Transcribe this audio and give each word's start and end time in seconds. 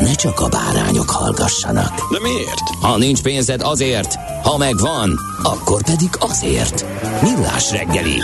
ne 0.00 0.14
csak 0.14 0.40
a 0.40 0.48
bárányok 0.48 1.10
hallgassanak. 1.10 1.94
De 2.12 2.18
miért? 2.22 2.68
Ha 2.80 2.98
nincs 2.98 3.22
pénzed 3.22 3.60
azért, 3.62 4.14
ha 4.42 4.58
megvan, 4.58 5.18
akkor 5.42 5.82
pedig 5.82 6.08
azért. 6.18 6.84
Millás 7.22 7.70
reggeli. 7.70 8.20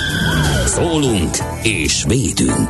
Szólunk 0.67 1.37
és 1.63 2.05
védünk. 2.09 2.69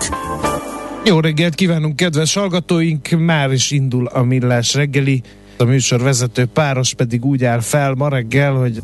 Jó 1.05 1.20
reggelt 1.20 1.55
kívánunk, 1.55 1.96
kedves 1.96 2.34
hallgatóink! 2.34 3.08
Már 3.19 3.52
is 3.52 3.70
indul 3.70 4.06
a 4.06 4.22
Millás 4.22 4.74
reggeli. 4.74 5.22
A 5.58 5.64
műsor 5.64 6.00
vezető 6.00 6.46
páros 6.46 6.94
pedig 6.94 7.24
úgy 7.24 7.44
áll 7.44 7.61
fel 7.61 7.94
ma 7.94 8.08
reggel, 8.08 8.52
hogy 8.52 8.83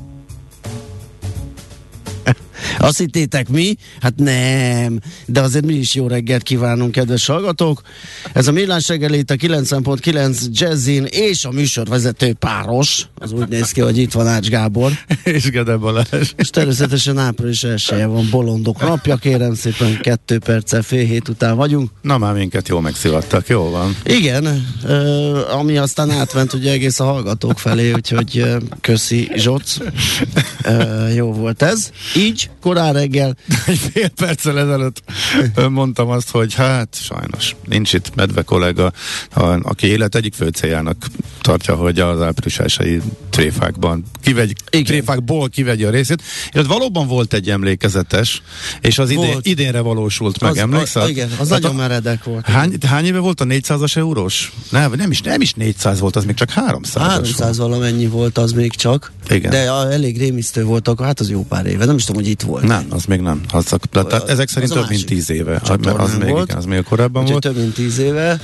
Azt 2.78 2.98
hittétek 2.98 3.48
mi? 3.48 3.77
Hát 4.00 4.14
nem, 4.16 5.00
de 5.27 5.41
azért 5.41 5.64
mi 5.64 5.75
is 5.75 5.94
jó 5.94 6.06
reggelt 6.06 6.42
kívánunk, 6.42 6.92
kedves 6.92 7.27
hallgatók. 7.27 7.83
Ez 8.33 8.48
a 8.48 8.52
Millás 8.52 8.89
reggeli 8.89 9.19
itt 9.19 9.30
a 9.30 9.34
90.9 9.34 10.50
Jazzin 10.50 11.05
és 11.05 11.44
a 11.44 11.50
műsorvezető 11.50 12.33
páros. 12.33 13.06
Az 13.14 13.33
úgy 13.33 13.48
néz 13.48 13.70
ki, 13.70 13.80
hogy 13.80 13.98
itt 13.98 14.12
van 14.12 14.27
Ács 14.27 14.48
Gábor. 14.48 14.92
és 15.25 15.50
Gede 15.50 15.77
Balázs. 15.77 16.33
És 16.36 16.50
természetesen 16.50 17.19
április 17.19 17.64
elsője 17.64 18.06
van 18.06 18.28
bolondok 18.30 18.80
napja, 18.80 19.17
kérem 19.17 19.55
szépen 19.55 19.98
kettő 20.00 20.39
perccel 20.39 20.83
fél 20.83 21.05
hét 21.05 21.28
után 21.28 21.56
vagyunk. 21.56 21.91
Na 22.02 22.19
már 22.19 22.34
minket 22.34 22.69
jól 22.69 22.80
megszivattak, 22.80 23.48
jó 23.48 23.70
van. 23.70 23.97
Igen, 24.05 24.67
ami 25.50 25.77
aztán 25.77 26.11
átment 26.11 26.52
ugye 26.52 26.72
egész 26.72 27.00
a 27.00 27.05
hallgatók 27.05 27.58
felé, 27.58 27.92
úgyhogy 27.92 28.45
köszi 28.80 29.30
Zsoc. 29.34 29.77
Jó 31.14 31.33
volt 31.33 31.62
ez. 31.62 31.91
Így, 32.17 32.49
korán 32.60 32.92
reggel. 32.92 33.36
Egy 33.66 33.78
fél 33.78 34.08
perccel 34.08 34.58
ezelőtt 34.58 35.02
mondtam 35.68 36.08
azt, 36.08 36.30
hogy 36.30 36.54
hát 36.54 36.96
sajnos 37.02 37.56
nincs 37.68 37.92
itt 37.92 38.14
Medve 38.14 38.42
kollega, 38.42 38.92
aki 39.62 39.86
élet 39.86 40.14
egyik 40.14 40.34
fő 40.34 40.48
céljának 40.48 41.06
tartja, 41.40 41.74
hogy 41.74 41.98
az 42.00 42.22
április 42.22 42.58
tréfákban 43.40 44.05
kivegy, 44.23 44.52
Igen. 44.70 44.84
tréfákból 44.84 45.48
kivegye 45.48 45.86
a 45.86 45.90
részét. 45.90 46.23
És 46.52 46.61
ott 46.61 46.67
valóban 46.67 47.06
volt 47.06 47.33
egy 47.34 47.51
emlékezetes, 47.51 48.42
és 48.80 48.98
az 48.98 49.11
idén, 49.11 49.27
Volt. 49.33 49.46
idénre 49.46 49.80
valósult 49.80 50.40
meg, 50.40 50.51
Az- 50.51 50.56
emlékszel? 50.58 51.02
a- 51.02 51.08
igen, 51.08 51.28
az 51.30 51.36
Hát 51.39 51.61
nagyon 51.61 51.70
a- 51.77 51.78
meredek 51.78 52.24
volt. 52.24 52.46
Hány, 52.46 52.73
hány 52.86 53.05
éve 53.05 53.18
volt 53.18 53.40
a 53.40 53.45
400-as 53.45 53.96
eurós? 53.96 54.52
Nem, 54.70 54.92
nem 54.96 55.11
is, 55.11 55.20
nem 55.20 55.40
is 55.40 55.52
400 55.55 56.01
volt, 56.01 56.17
az 56.17 56.24
még 56.24 56.34
csak 56.34 56.51
300 56.51 57.02
300 57.02 57.58
valamennyi 57.58 58.06
volt 58.06 58.39
az 58.39 58.52
még 58.52 58.74
csak, 58.74 59.12
Igen. 59.30 59.51
de 59.51 59.70
a, 59.70 59.92
elég 59.92 60.18
rémisztő 60.18 60.64
volt 60.64 60.89
akkor, 60.89 61.07
hát 61.07 61.20
az 61.20 61.30
jó 61.30 61.45
pár 61.48 61.67
éve, 61.67 61.84
nem 61.84 61.96
is 61.96 62.05
tudom, 62.05 62.22
hogy 62.22 62.30
itt 62.30 62.42
volt. 62.42 62.64
Nem, 62.64 62.86
az 62.90 63.05
még 63.05 63.20
nem. 63.20 63.40
Az, 63.52 63.72
a- 63.72 63.77
tehát 63.90 64.28
ezek 64.28 64.48
szerint 64.48 64.72
több 64.72 64.78
mint 64.89 64.90
másik 64.90 65.07
10 65.07 65.30
éve. 65.30 65.55
Az, 65.55 65.62
csatornán 65.68 66.01
az, 66.07 66.17
még, 66.18 66.28
volt. 66.30 66.45
igen, 66.45 66.57
az 66.57 66.64
még 66.64 66.83
korábban 66.83 67.22
Úgyhogy 67.22 67.42
volt. 67.42 67.55
több 67.57 67.62
mint 67.64 67.74
10 67.74 67.98
éve. 67.98 68.40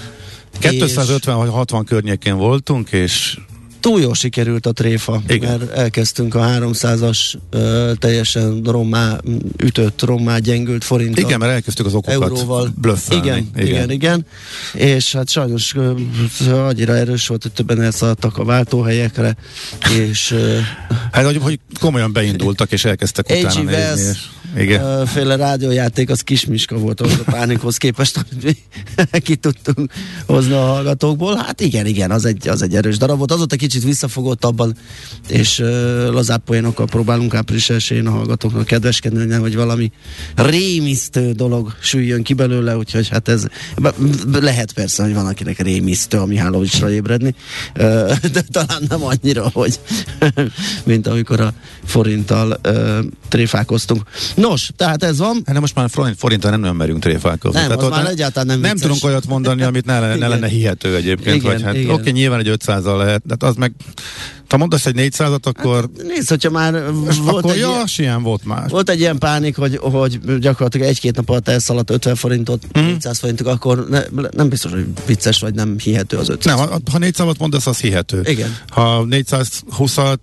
250 0.59 1.37
vagy 1.37 1.49
60 1.49 1.84
környékén 1.84 2.37
voltunk, 2.37 2.91
és 2.91 3.39
túl 3.87 4.01
jól 4.01 4.15
sikerült 4.15 4.67
a 4.67 4.73
tréfa, 4.73 5.23
Igen. 5.29 5.59
mert 5.59 5.71
elkezdtünk 5.73 6.35
a 6.35 6.41
300-as 6.41 7.35
ö, 7.51 7.93
teljesen 7.99 8.63
rommá 8.65 9.19
ütött, 9.63 10.03
rommá 10.03 10.39
gyengült 10.39 10.85
forint. 10.85 11.19
igen, 11.19 11.39
mert 11.39 11.53
elkezdtük 11.53 11.87
az 11.87 11.95
okokat 11.95 12.13
euróval. 12.13 12.73
blöffelni. 12.81 13.27
Igen, 13.27 13.51
igen, 13.57 13.67
igen, 13.67 13.91
igen. 13.91 14.27
És 14.75 15.13
hát 15.13 15.29
sajnos 15.29 15.75
ö, 15.75 15.93
annyira 16.51 16.97
erős 16.97 17.27
volt, 17.27 17.43
hogy 17.43 17.53
többen 17.53 17.83
elszaladtak 17.83 18.39
a 18.39 18.45
váltóhelyekre, 18.45 19.37
és 19.99 20.31
ö, 20.31 20.59
Hát, 21.13 21.25
hogy, 21.25 21.39
hogy 21.43 21.59
komolyan 21.81 22.13
beindultak, 22.13 22.73
és 22.73 22.85
elkezdtek 22.85 23.29
utána 23.29 23.63
nézni. 23.63 24.11
És, 24.11 24.19
igen. 24.56 25.06
féle 25.06 25.37
rádiójáték 25.37 26.11
az 26.11 26.21
kismiska 26.21 26.78
volt 26.78 27.00
ahhoz 27.00 27.19
a 27.27 27.31
pánikhoz 27.31 27.77
képest, 27.77 28.17
hogy 28.17 28.27
mi 28.43 28.56
ki 29.27 29.37
tudtunk 29.37 29.93
hozni 30.27 30.53
a 30.53 30.61
hallgatókból. 30.61 31.37
Hát 31.37 31.61
igen, 31.61 31.87
igen, 31.87 32.11
az 32.11 32.25
egy, 32.25 32.49
az 32.49 32.62
egy 32.62 32.75
erős 32.75 32.97
darab 32.97 33.19
volt. 33.19 33.33
Azóta 33.33 33.56
kicsit 33.56 33.84
visszafogottabban, 33.84 34.77
és 35.28 35.59
ö, 35.59 36.12
lazább 36.12 36.45
poénokkal 36.45 36.87
próbálunk 36.87 37.34
április 37.34 37.71
elsőjén 37.71 38.06
a 38.06 38.11
hallgatóknak 38.11 38.66
kedveskedni, 38.66 39.19
hogy 39.19 39.27
nehogy 39.27 39.56
valami 39.56 39.91
rémisztő 40.34 41.33
dolog 41.33 41.77
süljön 41.81 42.22
ki 42.22 42.34
belőle, 42.34 42.77
úgyhogy 42.77 43.09
hát 43.09 43.28
ez 43.28 43.47
lehet 44.33 44.72
persze, 44.72 45.03
hogy 45.03 45.15
van 45.15 45.27
akinek 45.27 45.59
rémisztő 45.59 46.19
a 46.19 46.27
Mihálovicsra 46.27 46.91
ébredni, 46.91 47.34
ö, 47.75 48.12
de 48.33 48.43
talán 48.50 48.83
nem 48.89 49.05
annyira, 49.05 49.50
hogy 49.53 49.81
mint 50.84 51.06
amikor 51.06 51.41
a 51.41 51.53
forinttal 51.84 52.59
ö, 52.62 52.99
tréfálkoztunk. 53.28 54.03
Nos, 54.49 54.71
tehát 54.77 55.03
ez 55.03 55.19
van. 55.19 55.43
Hát 55.47 55.61
most 55.61 55.75
már 55.75 55.91
forint, 55.91 56.19
forinttal 56.19 56.51
nem 56.51 56.61
nagyon 56.61 56.77
merünk 56.77 56.99
tréfálkozni. 57.01 57.61
Nem, 57.61 57.71
az 57.71 57.84
ott 57.84 57.91
már 57.91 58.07
egyáltalán 58.07 58.47
nem 58.47 58.61
Nem 58.61 58.77
tudunk 58.77 59.05
olyat 59.05 59.27
mondani, 59.27 59.62
amit 59.62 59.84
ne, 59.84 60.01
lenne- 60.01 60.19
ne 60.19 60.29
lenne 60.29 60.49
hihető 60.49 60.97
egyébként. 60.97 61.37
Igen, 61.37 61.53
vagy 61.53 61.62
hát 61.62 61.75
igen. 61.75 61.91
oké, 61.91 62.11
nyilván 62.11 62.39
egy 62.39 62.57
500-al 62.65 62.97
lehet, 62.97 63.23
de 63.25 63.37
hát 63.41 63.43
az 63.43 63.57
meg, 63.57 63.73
ha 64.49 64.57
mondasz 64.57 64.87
egy 64.87 64.95
400-at, 64.99 65.43
akkor, 65.43 65.91
Nézd, 66.09 66.29
hogyha 66.29 66.51
már 66.51 66.93
volt 66.93 67.27
akkor 67.27 67.51
egy, 67.51 67.59
ja, 67.59 67.69
ilyen, 67.69 67.87
ilyen 67.97 68.23
volt 68.23 68.45
már. 68.45 68.69
volt 68.69 68.91
egy 68.91 69.01
ilyen 69.01 69.19
pánik, 69.19 69.57
hogy, 69.57 69.77
hogy 69.77 70.39
gyakorlatilag 70.39 70.87
egy-két 70.87 71.17
nap 71.17 71.28
alatt 71.28 71.49
elszaladt 71.49 71.91
50 71.91 72.15
forintot, 72.15 72.67
mm. 72.78 72.84
400 72.84 73.19
forintok, 73.19 73.47
akkor 73.47 73.87
ne, 73.89 74.01
nem 74.31 74.49
biztos, 74.49 74.73
hogy 74.73 74.87
vicces 75.07 75.41
vagy 75.41 75.55
nem 75.55 75.75
hihető 75.78 76.17
az 76.17 76.28
500. 76.28 76.57
Nem, 76.59 76.69
ha, 76.69 76.78
ha 76.93 76.99
400-at 77.01 77.39
mondasz, 77.39 77.67
az 77.67 77.81
hihető. 77.81 78.23
Igen. 78.25 78.57
Ha 78.69 79.07
420-at, 79.11 80.19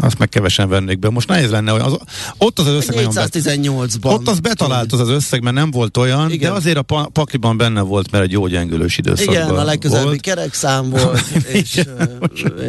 azt 0.00 0.18
meg 0.18 0.28
kevesen 0.28 0.68
vennék 0.68 0.98
be. 0.98 1.10
Most 1.10 1.28
nehéz 1.28 1.50
lenne, 1.50 1.70
hogy 1.70 1.80
az, 1.80 1.96
ott 2.38 2.58
az 2.58 2.66
az 2.66 2.72
összeg 2.72 2.94
nagyon 2.94 3.14
bet, 3.14 3.30
418-ban. 3.34 4.12
Ott 4.12 4.28
az 4.28 4.40
betalált 4.40 4.92
az 4.92 5.00
az 5.00 5.08
összeg, 5.08 5.42
mert 5.42 5.56
nem 5.56 5.70
volt 5.70 5.96
olyan, 5.96 6.30
Igen. 6.30 6.50
de 6.50 6.56
azért 6.56 6.76
a 6.76 6.82
pa- 6.82 7.08
pakliban 7.08 7.56
benne 7.56 7.80
volt, 7.80 8.10
mert 8.10 8.24
egy 8.24 8.30
jó 8.30 8.46
gyengülős 8.46 8.98
időszakban 8.98 9.34
Igen, 9.34 9.48
a 9.48 9.64
legközelebbi 9.64 10.06
volt. 10.08 10.20
kerekszám 10.20 10.90
volt, 10.90 11.20
és, 11.52 11.76
ö, 11.98 12.02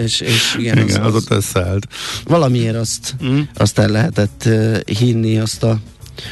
és, 0.03 0.19
és 0.19 0.56
igen, 0.59 0.78
Igen, 0.78 1.02
az, 1.02 1.08
az 1.08 1.16
az, 1.16 1.22
ott 1.24 1.31
összeállt. 1.31 1.88
valamiért 2.25 2.75
azt, 2.75 3.16
Mm. 3.25 3.40
azt 3.56 3.79
el 3.79 3.90
lehetett 3.90 4.44
uh, 4.46 4.79
hinni, 4.81 5.38
azt 5.40 5.64
a 5.64 5.79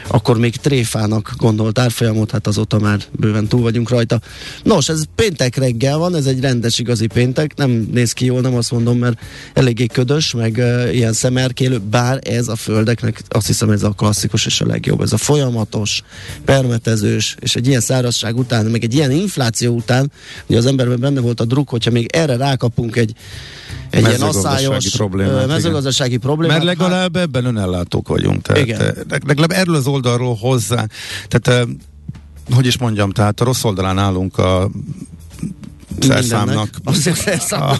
akkor 0.07 0.37
még 0.37 0.55
tréfának 0.55 1.33
gondolt 1.37 1.79
árfolyamot, 1.79 2.31
hát 2.31 2.47
azóta 2.47 2.79
már 2.79 2.99
bőven 3.11 3.47
túl 3.47 3.61
vagyunk 3.61 3.89
rajta. 3.89 4.19
Nos, 4.63 4.89
ez 4.89 5.03
péntek 5.15 5.55
reggel 5.55 5.97
van, 5.97 6.15
ez 6.15 6.25
egy 6.25 6.39
rendes 6.39 6.79
igazi 6.79 7.07
péntek, 7.07 7.55
nem 7.55 7.87
néz 7.91 8.11
ki 8.11 8.25
jól, 8.25 8.41
nem 8.41 8.55
azt 8.55 8.71
mondom, 8.71 8.97
mert 8.97 9.19
eléggé 9.53 9.85
ködös, 9.85 10.33
meg 10.33 10.55
uh, 10.57 10.95
ilyen 10.95 11.13
szemerkélő, 11.13 11.79
bár 11.89 12.19
ez 12.23 12.47
a 12.47 12.55
földeknek 12.55 13.21
azt 13.29 13.47
hiszem 13.47 13.69
ez 13.69 13.83
a 13.83 13.89
klasszikus 13.89 14.45
és 14.45 14.61
a 14.61 14.65
legjobb, 14.65 15.01
ez 15.01 15.13
a 15.13 15.17
folyamatos, 15.17 16.03
permetezős, 16.45 17.35
és 17.39 17.55
egy 17.55 17.67
ilyen 17.67 17.81
szárazság 17.81 18.37
után, 18.37 18.65
meg 18.65 18.83
egy 18.83 18.93
ilyen 18.93 19.11
infláció 19.11 19.75
után, 19.75 20.11
ugye 20.45 20.57
az 20.57 20.65
emberben 20.65 20.99
benne 20.99 21.19
volt 21.19 21.39
a 21.39 21.45
druk, 21.45 21.69
hogyha 21.69 21.91
még 21.91 22.05
erre 22.11 22.37
rákapunk 22.37 22.95
egy 22.95 23.15
egy 23.89 24.07
ilyen 24.07 24.21
asszályos 24.21 24.89
problémát, 24.89 25.47
mezőgazdasági 25.47 26.17
problémát. 26.17 26.63
Mert 26.63 26.77
legalább 26.79 27.15
ebben 27.15 27.45
önellátók 27.45 28.07
vagyunk. 28.07 28.41
Tehát, 28.41 28.61
Igen. 28.61 28.95
legalább 29.27 29.51
erről 29.51 29.74
az 29.75 29.87
oldalról 29.87 30.35
hozzá. 30.35 30.85
Tehát, 31.27 31.67
eh, 31.67 31.75
hogy 32.55 32.65
is 32.65 32.77
mondjam, 32.77 33.11
tehát 33.11 33.41
a 33.41 33.43
rossz 33.43 33.63
oldalán 33.63 33.97
állunk 33.97 34.37
a 34.37 34.69
szerszámnak, 35.99 36.69
a, 36.83 37.55
a, 37.57 37.79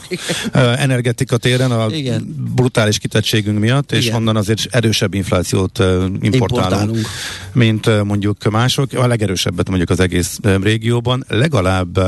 energetika 0.58 1.38
téren 1.38 1.72
a 1.72 1.88
Igen. 1.90 2.52
brutális 2.56 2.98
kitettségünk 2.98 3.60
miatt, 3.60 3.92
és 3.92 4.06
Igen. 4.06 4.16
onnan 4.16 4.36
azért 4.36 4.76
erősebb 4.76 5.14
inflációt 5.14 5.80
importálunk, 5.80 6.34
Importálunk. 6.34 7.08
mint 7.54 8.04
mondjuk 8.04 8.50
mások, 8.50 8.94
a 8.94 9.08
legerősebbet 9.08 9.68
mondjuk 9.68 9.90
az 9.90 10.00
egész 10.00 10.40
régióban, 10.62 11.26
legalább 11.28 12.00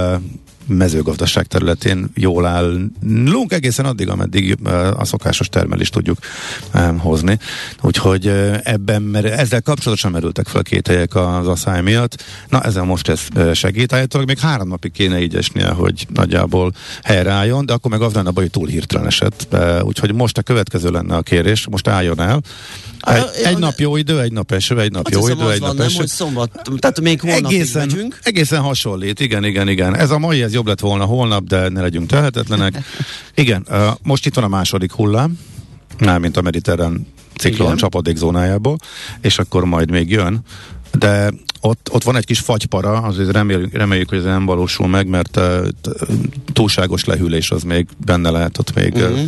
mezőgazdaság 0.67 1.45
területén 1.45 2.09
jól 2.15 2.45
állunk 2.45 3.51
egészen 3.51 3.85
addig, 3.85 4.09
ameddig 4.09 4.57
ö, 4.63 4.69
a 4.97 5.05
szokásos 5.05 5.49
termelést 5.49 5.93
tudjuk 5.93 6.17
ö, 6.73 6.79
hozni. 6.97 7.39
Úgyhogy 7.81 8.27
ö, 8.27 8.55
ebben, 8.63 9.01
mert 9.01 9.25
ezzel 9.25 9.61
kapcsolatosan 9.61 10.11
merültek 10.11 10.47
fel 10.47 10.63
két 10.63 10.87
helyek 10.87 11.15
az 11.15 11.47
asszály 11.47 11.81
miatt. 11.81 12.23
Na, 12.49 12.61
ezen 12.61 12.85
most 12.85 13.09
ez 13.09 13.21
segít. 13.53 13.93
Állítólag 13.93 14.27
még 14.27 14.39
három 14.39 14.67
napig 14.67 14.91
kéne 14.91 15.21
így 15.21 15.35
esnie, 15.35 15.67
hogy 15.67 16.07
nagyjából 16.13 16.73
helyreálljon, 17.03 17.65
de 17.65 17.73
akkor 17.73 17.91
meg 17.91 18.01
az 18.01 18.13
lenne 18.13 18.29
a 18.29 18.31
baj, 18.31 18.43
hogy 18.43 18.51
túl 18.51 18.67
hirtelen 18.67 19.05
esett. 19.07 19.55
Úgyhogy 19.81 20.13
most 20.13 20.37
a 20.37 20.41
következő 20.41 20.89
lenne 20.89 21.15
a 21.15 21.21
kérés, 21.21 21.67
most 21.67 21.87
álljon 21.87 22.19
el. 22.19 22.41
Egy, 22.99 23.15
ja, 23.41 23.47
egy 23.47 23.57
nap 23.57 23.79
jó 23.79 23.95
idő, 23.95 24.21
egy 24.21 24.31
nap 24.31 24.51
eső, 24.51 24.79
egy 24.79 24.91
nap 24.91 25.05
Azt 25.05 25.15
jó 25.15 25.27
idő, 25.27 25.51
egy 25.51 25.59
van, 25.59 25.69
nap 25.69 25.77
nem, 25.77 25.85
eső. 25.85 25.97
hogy 25.97 26.07
szombat, 26.07 26.61
tehát 26.79 27.01
még 27.01 27.21
holnapig 27.21 27.57
Egészen, 27.57 27.87
megyünk. 27.87 28.19
egészen 28.23 28.61
hasonlít, 28.61 29.19
igen, 29.19 29.43
igen, 29.43 29.67
igen. 29.69 29.95
Ez 29.95 30.09
a 30.11 30.17
mai, 30.17 30.43
ez 30.43 30.53
jobb 30.53 30.67
lett 30.67 30.79
volna 30.79 31.05
holnap, 31.05 31.43
de 31.43 31.69
ne 31.69 31.81
legyünk 31.81 32.09
tehetetlenek. 32.09 32.83
Igen, 33.35 33.67
most 34.03 34.25
itt 34.25 34.33
van 34.33 34.43
a 34.43 34.47
második 34.47 34.91
hullám, 34.91 35.39
mármint 35.99 36.37
a 36.37 36.41
mediterrán 36.41 37.07
ciklon 37.37 37.65
Igen. 37.67 37.77
csapadékzónájából, 37.77 38.77
és 39.21 39.39
akkor 39.39 39.65
majd 39.65 39.91
még 39.91 40.09
jön. 40.11 40.39
De 40.91 41.31
ott, 41.61 41.89
ott 41.91 42.03
van 42.03 42.15
egy 42.15 42.25
kis 42.25 42.39
fagypara, 42.39 42.97
azért 42.97 43.31
reméljük, 43.31 43.73
reméljük 43.73 44.09
hogy 44.09 44.17
ez 44.17 44.23
nem 44.23 44.45
valósul 44.45 44.87
meg, 44.87 45.07
mert 45.07 45.37
uh, 45.37 45.67
túlságos 46.53 47.05
lehűlés 47.05 47.51
az 47.51 47.63
még 47.63 47.87
benne 48.05 48.29
lehet 48.29 48.57
ott 48.57 48.73
még. 48.73 48.93
Mhm. 48.93 49.19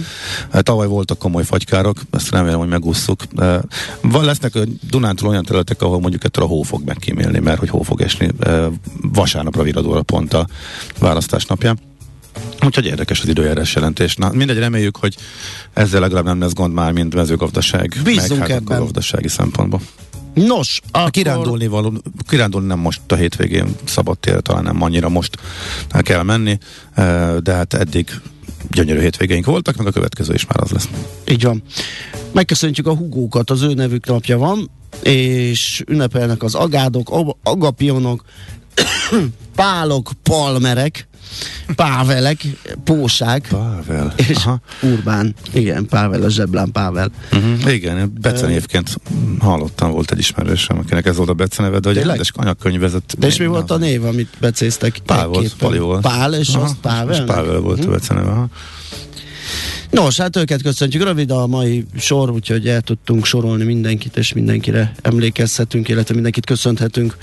Uh, 0.53 0.59
tavaly 0.59 0.87
voltak 0.87 1.17
komoly 1.17 1.43
fagykárok, 1.43 1.97
ezt 2.11 2.31
remélem, 2.31 2.59
hogy 2.59 2.67
megússzuk. 2.67 3.23
Uh, 3.35 3.55
van, 4.01 4.25
lesznek 4.25 4.55
a 4.55 4.59
Dunántúl 4.89 5.29
olyan 5.29 5.43
területek, 5.43 5.81
ahol 5.81 5.99
mondjuk 5.99 6.23
ettől 6.23 6.43
a 6.43 6.47
hó 6.47 6.61
fog 6.61 6.81
megkímélni, 6.85 7.39
mert 7.39 7.59
hogy 7.59 7.69
hó 7.69 7.81
fog 7.81 8.01
esni. 8.01 8.29
Uh, 8.45 8.65
vasárnapra 9.01 9.63
viradul 9.63 9.97
a 9.97 10.01
pont 10.01 10.33
a 10.33 10.47
választás 10.99 11.45
napján. 11.45 11.79
Úgyhogy 12.65 12.85
érdekes 12.85 13.21
az 13.21 13.27
időjárás 13.27 13.75
jelentés. 13.75 14.15
Na, 14.15 14.31
mindegy, 14.33 14.57
reméljük, 14.57 14.97
hogy 14.97 15.15
ezzel 15.73 15.99
legalább 15.99 16.25
nem 16.25 16.39
lesz 16.39 16.53
gond 16.53 16.73
már, 16.73 16.91
mint 16.91 17.15
mezőgazdaság, 17.15 17.95
Bízzunk 18.03 18.39
meg 18.39 18.49
hát 18.49 18.57
ebben. 18.57 18.77
a 18.77 18.83
gazdasági 18.83 19.27
szempontból. 19.27 19.81
Nos, 20.45 20.81
A 20.91 20.97
akkor... 20.97 21.11
kirándulni, 21.11 21.67
való, 21.67 21.93
kirándulni 22.27 22.67
nem 22.67 22.79
most 22.79 23.01
a 23.07 23.15
hétvégén 23.15 23.75
szabad 23.83 24.19
tér, 24.19 24.41
talán 24.41 24.63
nem 24.63 24.81
annyira 24.81 25.09
most 25.09 25.37
kell 25.99 26.23
menni, 26.23 26.57
eh, 26.93 27.35
de 27.37 27.53
hát 27.53 27.73
eddig 27.73 28.21
gyönyörű 28.71 28.99
hétvégeink 28.99 29.45
voltak, 29.45 29.75
meg 29.75 29.87
a 29.87 29.91
következő 29.91 30.33
is 30.33 30.45
már 30.45 30.61
az 30.61 30.71
lesz. 30.71 30.89
Így 31.27 31.43
van. 31.43 31.63
Megköszöntjük 32.31 32.87
a 32.87 32.95
hugókat, 32.95 33.49
az 33.49 33.61
ő 33.61 33.73
nevük 33.73 34.05
napja 34.05 34.37
van, 34.37 34.69
és 35.03 35.83
ünnepelnek 35.87 36.43
az 36.43 36.55
agádok, 36.55 37.09
ag- 37.09 37.35
agapionok, 37.43 38.23
pálok, 39.55 40.11
palmerek, 40.23 41.07
pávelek, 41.75 42.41
pósák, 42.83 43.47
Pável. 43.49 44.13
és 44.15 44.35
Aha. 44.35 44.59
Urbán. 44.81 45.35
Igen, 45.53 45.85
Pável, 45.85 46.21
a 46.21 46.29
zseblán 46.29 46.71
Pável. 46.71 47.11
Uh-huh. 47.31 47.73
Igen, 47.73 48.13
becenévként 48.21 48.95
hallottam, 49.39 49.91
volt 49.91 50.11
egy 50.11 50.19
ismerősöm, 50.19 50.77
akinek 50.77 51.05
ez 51.05 51.15
volt 51.15 51.29
a 51.29 51.33
beceneve, 51.33 51.79
de 51.79 51.87
hogy 51.87 51.97
egy 51.97 52.05
rendes 52.05 52.31
anyagkönyvezet. 52.35 53.15
De 53.17 53.27
és 53.27 53.37
mi 53.37 53.45
volt 53.45 53.71
a 53.71 53.77
név, 53.77 54.05
amit 54.05 54.29
becéztek? 54.39 54.99
Pál 55.05 55.27
volt? 55.27 55.53
Pali 55.53 55.79
volt. 55.79 56.01
Pál, 56.01 56.33
és 56.33 56.53
Aha, 56.53 56.63
az 56.63 56.75
Pável? 56.81 57.15
És 57.15 57.21
Pável 57.25 57.59
volt 57.59 57.85
a 57.85 57.89
beceneve. 57.89 58.29
Aha. 58.29 58.49
Nos, 59.91 60.17
hát 60.17 60.35
őket 60.35 60.61
köszöntjük. 60.61 61.03
Rövid 61.03 61.31
a 61.31 61.47
mai 61.47 61.85
sor, 61.97 62.29
úgyhogy 62.29 62.67
el 62.67 62.81
tudtunk 62.81 63.25
sorolni 63.25 63.63
mindenkit, 63.63 64.17
és 64.17 64.33
mindenkire 64.33 64.91
emlékezhetünk, 65.01 65.87
illetve 65.87 66.13
mindenkit 66.13 66.45
köszönhetünk. 66.45 67.17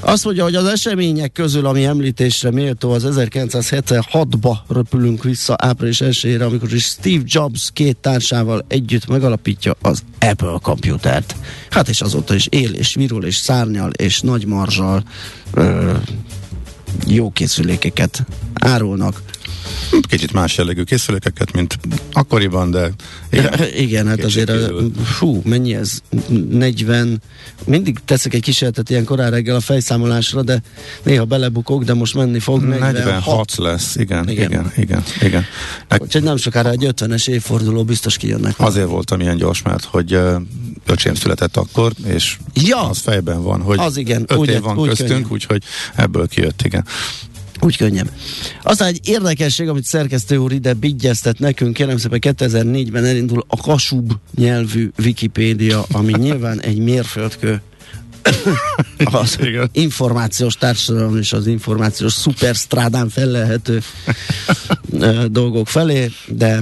Azt 0.00 0.24
mondja, 0.24 0.42
hogy 0.42 0.54
az 0.54 0.64
események 0.64 1.32
közül, 1.32 1.66
ami 1.66 1.84
említésre 1.84 2.50
méltó, 2.50 2.90
az 2.90 3.06
1976-ba 3.06 4.56
röpülünk 4.68 5.22
vissza 5.22 5.56
április 5.58 6.00
1 6.00 6.40
amikor 6.40 6.72
is 6.72 6.84
Steve 6.84 7.22
Jobs 7.26 7.70
két 7.72 7.96
társával 7.96 8.64
együtt 8.68 9.06
megalapítja 9.06 9.76
az 9.80 10.02
Apple 10.20 10.58
komputert. 10.62 11.36
Hát 11.70 11.88
és 11.88 12.00
azóta 12.00 12.34
is 12.34 12.46
él, 12.46 12.72
és 12.72 12.94
virul, 12.94 13.24
és 13.24 13.36
szárnyal, 13.36 13.90
és 13.90 14.20
nagy 14.20 14.46
marzsal 14.46 15.02
ö, 15.54 15.92
jó 17.06 17.30
készülékeket 17.30 18.24
árulnak. 18.54 19.22
Kicsit 20.08 20.32
más 20.32 20.56
jellegű 20.56 20.82
készülékeket, 20.82 21.52
mint 21.52 21.78
akkoriban, 22.12 22.70
de 22.70 22.90
Igen, 23.30 23.52
igen 23.76 24.06
hát 24.06 24.24
azért, 24.24 24.48
a, 24.48 24.52
Kétségkívül. 24.52 24.92
fú, 25.04 25.42
mennyi 25.44 25.74
ez? 25.74 25.98
40, 26.50 27.22
mindig 27.66 27.98
teszek 28.04 28.34
egy 28.34 28.42
kísérletet 28.42 28.90
ilyen 28.90 29.04
korán 29.04 29.30
reggel 29.30 29.56
a 29.56 29.60
fejszámolásra, 29.60 30.42
de 30.42 30.62
néha 31.02 31.24
belebukok, 31.24 31.84
de 31.84 31.94
most 31.94 32.14
menni 32.14 32.38
fog 32.38 32.62
46. 32.62 32.92
46 32.92 33.54
lesz, 33.56 33.96
igen, 33.96 34.28
Igen. 34.28 34.50
igen, 34.50 34.72
igen, 34.76 35.02
igen. 35.20 35.44
Úgyhogy 35.98 36.22
nem 36.22 36.36
sokára 36.36 36.70
egy 36.70 36.86
50-es 36.96 37.28
évforduló 37.28 37.84
biztos 37.84 38.16
kijönnek. 38.16 38.54
Azért 38.56 38.88
voltam 38.88 39.20
ilyen 39.20 39.36
gyors, 39.36 39.62
mert 39.62 39.84
hogy 39.84 40.14
uh, 40.14 40.34
öcsém 40.86 41.14
született 41.14 41.56
akkor, 41.56 41.92
és 42.06 42.36
Ja, 42.54 42.88
az 42.88 42.98
fejben 42.98 43.42
van, 43.42 43.60
hogy 43.60 43.78
Az 43.78 43.96
igen, 43.96 44.24
öt 44.26 44.38
úgy- 44.38 44.48
év 44.48 44.60
van 44.60 44.78
úgy 44.78 44.88
köztünk, 44.88 45.30
úgyhogy 45.32 45.62
ebből 45.94 46.28
kijött, 46.28 46.62
igen. 46.62 46.84
úgy 47.60 47.76
könnyebb. 47.76 48.10
Aztán 48.62 48.88
egy 48.88 49.00
érdekesség, 49.08 49.68
amit 49.68 49.84
szerkesztő 49.84 50.36
úr 50.36 50.52
ide 50.52 50.72
bigyeztet 50.74 51.38
nekünk, 51.38 51.74
kérem 51.74 51.96
szépen 51.96 52.18
2004-ben 52.36 53.04
elindul 53.04 53.44
a 53.48 53.56
Kasub 53.56 54.12
nyelvű 54.36 54.90
Wikipédia, 54.98 55.84
ami 55.92 56.12
nyilván 56.26 56.60
egy 56.60 56.78
mérföldkő 56.78 57.62
az 59.04 59.36
Igen. 59.40 59.68
információs 59.72 60.54
társadalom 60.56 61.16
és 61.18 61.32
az 61.32 61.46
információs 61.46 62.12
szuperstrádán 62.12 63.08
felelhető 63.08 63.82
dolgok 65.30 65.68
felé, 65.68 66.10
de 66.28 66.60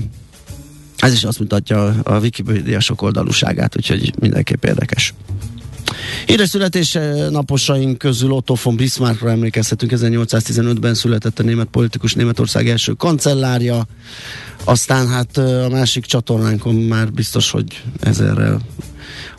ez 1.02 1.12
is 1.12 1.24
azt 1.24 1.38
mutatja 1.38 1.84
a- 1.84 2.14
a 2.14 2.18
Wikipédia 2.18 2.80
sokoldalúságát, 2.80 3.76
úgyhogy 3.76 4.12
mindenképp 4.20 4.64
érdekes. 4.64 5.14
Édes 6.26 6.48
születése 6.48 7.28
naposaink 7.30 7.98
közül 7.98 8.30
Otto 8.30 8.54
von 8.62 8.76
Bismarckra 8.76 9.30
emlékezhetünk, 9.30 9.92
1815-ben 9.92 10.94
született 10.94 11.38
a 11.38 11.42
német 11.42 11.66
politikus 11.66 12.14
Németország 12.14 12.68
első 12.68 12.92
kancellárja, 12.92 13.86
aztán 14.64 15.08
hát 15.08 15.36
a 15.36 15.68
másik 15.70 16.04
csatornánkon 16.04 16.74
már 16.74 17.12
biztos, 17.12 17.50
hogy 17.50 17.82
ezerrel 18.00 18.60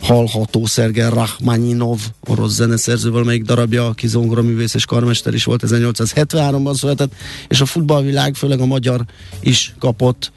hallható 0.03 0.65
Szergel 0.65 1.09
Rachmaninov, 1.09 1.99
orosz 2.27 2.53
zeneszerző, 2.53 3.11
valamelyik 3.11 3.43
darabja, 3.43 3.87
aki 3.87 4.07
zongoraművész 4.07 4.73
és 4.73 4.85
karmester 4.85 5.33
is 5.33 5.43
volt, 5.43 5.63
1873-ban 5.65 6.75
született, 6.75 7.13
és 7.47 7.61
a 7.61 7.65
futballvilág, 7.65 8.35
főleg 8.35 8.59
a 8.59 8.65
magyar 8.65 9.05
is 9.39 9.73
kapott 9.79 10.31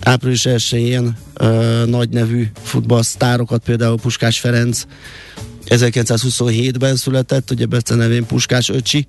április 0.00 0.42
1-én 0.48 1.16
ö, 1.34 1.84
nagy 1.86 2.08
nevű 2.08 2.46
futballsztárokat, 2.62 3.62
például 3.64 3.98
Puskás 3.98 4.40
Ferenc 4.40 4.82
1927-ben 5.66 6.96
született, 6.96 7.50
ugye 7.50 7.66
Bece 7.66 7.94
nevén 7.94 8.26
Puskás 8.26 8.68
öcsi, 8.68 9.08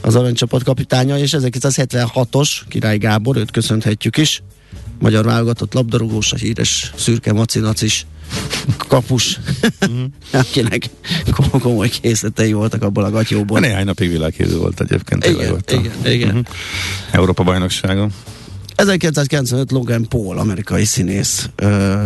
az 0.00 0.14
aranycsapat 0.14 0.62
kapitánya, 0.62 1.18
és 1.18 1.34
1976-os 1.36 2.50
Király 2.68 2.98
Gábor, 2.98 3.36
őt 3.36 3.50
köszönhetjük 3.50 4.16
is, 4.16 4.42
magyar 4.98 5.24
válogatott 5.24 5.74
labdarúgós, 5.74 6.32
a 6.32 6.36
híres 6.36 6.92
szürke 6.96 7.32
macinacis 7.32 8.06
kapus, 8.88 9.40
akinek 10.32 10.90
kom- 11.30 11.60
komoly 11.62 11.88
készletei 11.88 12.52
voltak 12.52 12.82
abból 12.82 13.04
a 13.04 13.10
gatyóból. 13.10 13.60
Néhány 13.60 13.84
napig 13.84 14.10
világhírű 14.10 14.56
volt 14.56 14.80
egyébként. 14.80 15.26
Igen, 15.26 15.52
ott 15.52 15.70
a- 15.70 15.74
igen, 15.74 15.92
igen. 16.12 16.28
Mhm. 16.28 16.38
Európa 17.10 17.42
bajnokságon. 17.42 18.12
1995 18.74 19.70
Logan 19.70 20.08
Paul, 20.08 20.38
amerikai 20.38 20.84
színész 20.84 21.48
ö, 21.56 22.02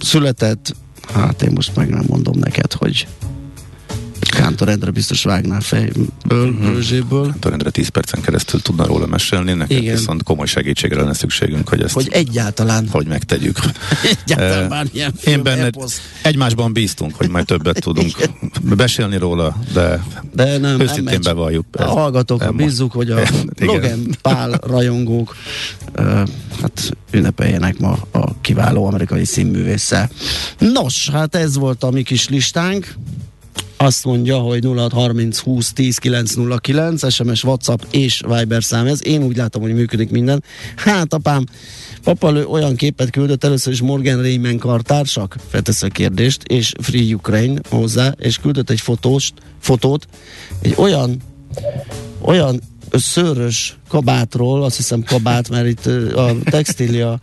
született, 0.00 0.74
hát 1.14 1.42
én 1.42 1.50
most 1.54 1.76
meg 1.76 1.88
nem 1.88 2.04
mondom 2.06 2.38
neked, 2.38 2.72
hogy 2.72 3.06
Kántor 4.20 4.68
Endre 4.68 4.90
biztos 4.90 5.22
vágnál 5.24 5.60
fejből, 5.60 6.06
Mhm. 6.50 6.66
rőzséből, 6.66 7.34
Torrendre 7.40 7.70
10 7.70 7.88
percen 7.88 8.20
keresztül 8.20 8.62
tudna 8.62 8.86
róla 8.86 9.06
mesélni, 9.06 9.52
neked 9.52 9.76
Igen. 9.82 9.94
viszont 9.96 10.22
komoly 10.22 10.46
segítségre 10.46 11.00
lenne 11.00 11.14
szükségünk, 11.14 11.68
hogy 11.68 11.82
ezt 11.82 11.94
hogy 11.94 12.08
egyáltalán, 12.10 12.88
hogy 12.90 13.06
megtegyük. 13.06 13.58
egyáltalán 14.24 14.62
Eh, 14.62 14.68
bármilyen 14.68 15.12
Én 15.24 15.42
benned 15.42 15.74
egymásban 16.22 16.72
bíztunk, 16.72 17.14
hogy 17.14 17.28
majd 17.28 17.46
többet 17.46 17.80
tudunk 17.80 18.12
besélni 18.76 19.16
róla, 19.18 19.56
de 19.72 20.04
de 20.34 20.58
nem, 20.58 20.80
őszintén 20.80 21.04
nem 21.04 21.20
bevalljuk. 21.34 21.64
A 21.72 21.82
hallgatókra 21.84 22.46
Nem- 22.46 22.56
bízzuk, 22.56 22.92
hogy 22.92 23.10
a. 23.10 23.20
Logan 23.60 24.06
Pál 24.22 24.50
rajongók 24.66 25.36
ö, 25.92 26.02
hát 26.60 26.90
ünnepeljenek 27.10 27.78
ma 27.78 27.98
a 28.12 28.40
kiváló 28.40 28.86
amerikai 28.86 29.24
színművésszel. 29.24 30.10
Nos, 30.58 31.08
hát 31.10 31.34
ez 31.34 31.56
volt 31.56 31.82
a 31.84 31.90
mi 31.90 32.02
kis 32.02 32.28
listánk. 32.28 32.94
Azt 33.76 34.04
mondja, 34.04 34.38
hogy 34.38 34.64
0630 34.64 35.38
20 35.38 35.72
10 35.72 35.98
909, 35.98 37.12
SMS, 37.12 37.44
WhatsApp 37.44 37.80
és 37.90 38.22
Viber 38.26 38.64
szám 38.64 38.86
ez. 38.86 39.06
Én 39.06 39.22
úgy 39.22 39.36
látom, 39.36 39.62
hogy 39.62 39.74
működik 39.74 40.10
minden. 40.10 40.44
Hát 40.76 41.14
apám, 41.14 41.44
papalő 42.02 42.44
olyan 42.44 42.76
képet 42.76 43.10
küldött 43.10 43.44
először 43.44 43.72
is 43.72 43.80
Morgan 43.80 44.22
Rayman 44.22 44.58
kartársak, 44.58 45.36
a 45.52 45.88
kérdést, 45.88 46.42
és 46.42 46.72
Free 46.80 47.14
Ukraine 47.14 47.60
hozzá, 47.68 48.14
és 48.18 48.38
küldött 48.38 48.70
egy 48.70 48.80
fotóst, 48.80 49.34
fotót, 49.60 50.06
egy 50.62 50.74
olyan 50.76 51.22
olyan 52.20 52.60
szőrös 52.98 53.76
kabátról, 53.88 54.62
azt 54.64 54.76
hiszem 54.76 55.02
kabát, 55.02 55.48
mert 55.48 55.66
itt 55.66 55.86
a 56.14 56.36
textília 56.44 57.18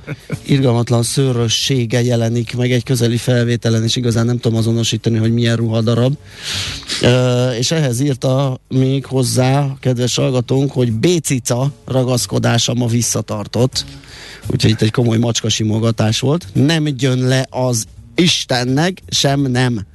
irgalmatlan 0.45 1.03
szőrössége 1.03 2.01
jelenik 2.03 2.55
meg 2.55 2.71
egy 2.71 2.83
közeli 2.83 3.17
felvételen, 3.17 3.83
és 3.83 3.95
igazán 3.95 4.25
nem 4.25 4.39
tudom 4.39 4.57
azonosítani, 4.57 5.17
hogy 5.17 5.33
milyen 5.33 5.55
ruhadarab. 5.55 6.17
És 7.57 7.71
ehhez 7.71 7.99
írta 7.99 8.59
még 8.67 9.05
hozzá, 9.05 9.75
kedves 9.79 10.15
hallgatónk, 10.15 10.71
hogy 10.71 10.91
B-cica 10.91 11.71
ragaszkodása 11.85 12.73
ma 12.73 12.87
visszatartott. 12.87 13.85
Úgyhogy 14.47 14.71
itt 14.71 14.81
egy 14.81 14.91
komoly 14.91 15.17
macskasimogatás 15.17 16.19
volt. 16.19 16.47
Nem 16.53 16.87
jön 16.97 17.19
le 17.27 17.47
az 17.49 17.85
Istennek, 18.15 19.01
sem 19.07 19.41
nem. 19.41 19.85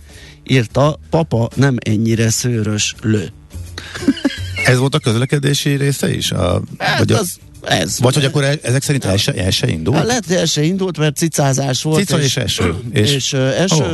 Írta, 0.46 0.98
papa 1.10 1.48
nem 1.54 1.76
ennyire 1.84 2.30
szőrös 2.30 2.94
lő. 3.02 3.32
Ez 4.66 4.78
volt 4.78 4.94
a 4.94 4.98
közlekedési 4.98 5.74
része 5.76 6.14
is? 6.14 6.30
A, 6.30 6.62
Hát 6.78 6.98
vagy, 6.98 7.12
a, 7.12 7.18
az, 7.18 7.38
ez. 7.62 7.98
vagy 8.00 8.14
hogy 8.14 8.24
akkor 8.24 8.44
el, 8.44 8.58
ezek 8.62 8.82
szerint 8.82 9.04
el 9.04 9.16
se, 9.16 9.32
el 9.32 9.50
se 9.50 9.68
indult? 9.68 9.96
Hát 9.96 10.06
lehet, 10.06 10.26
hogy 10.26 10.36
el 10.36 10.44
se 10.46 10.62
indult, 10.62 10.98
mert 10.98 11.16
cicázás 11.16 11.82
volt. 11.82 11.98
Cica 11.98 12.20
és 12.20 12.36
eső. 12.36 12.74
És, 12.92 13.00
És- 13.00 13.14
és 13.14 13.32
uh, 13.32 13.60
eső. 13.60 13.84
Oh. 13.84 13.92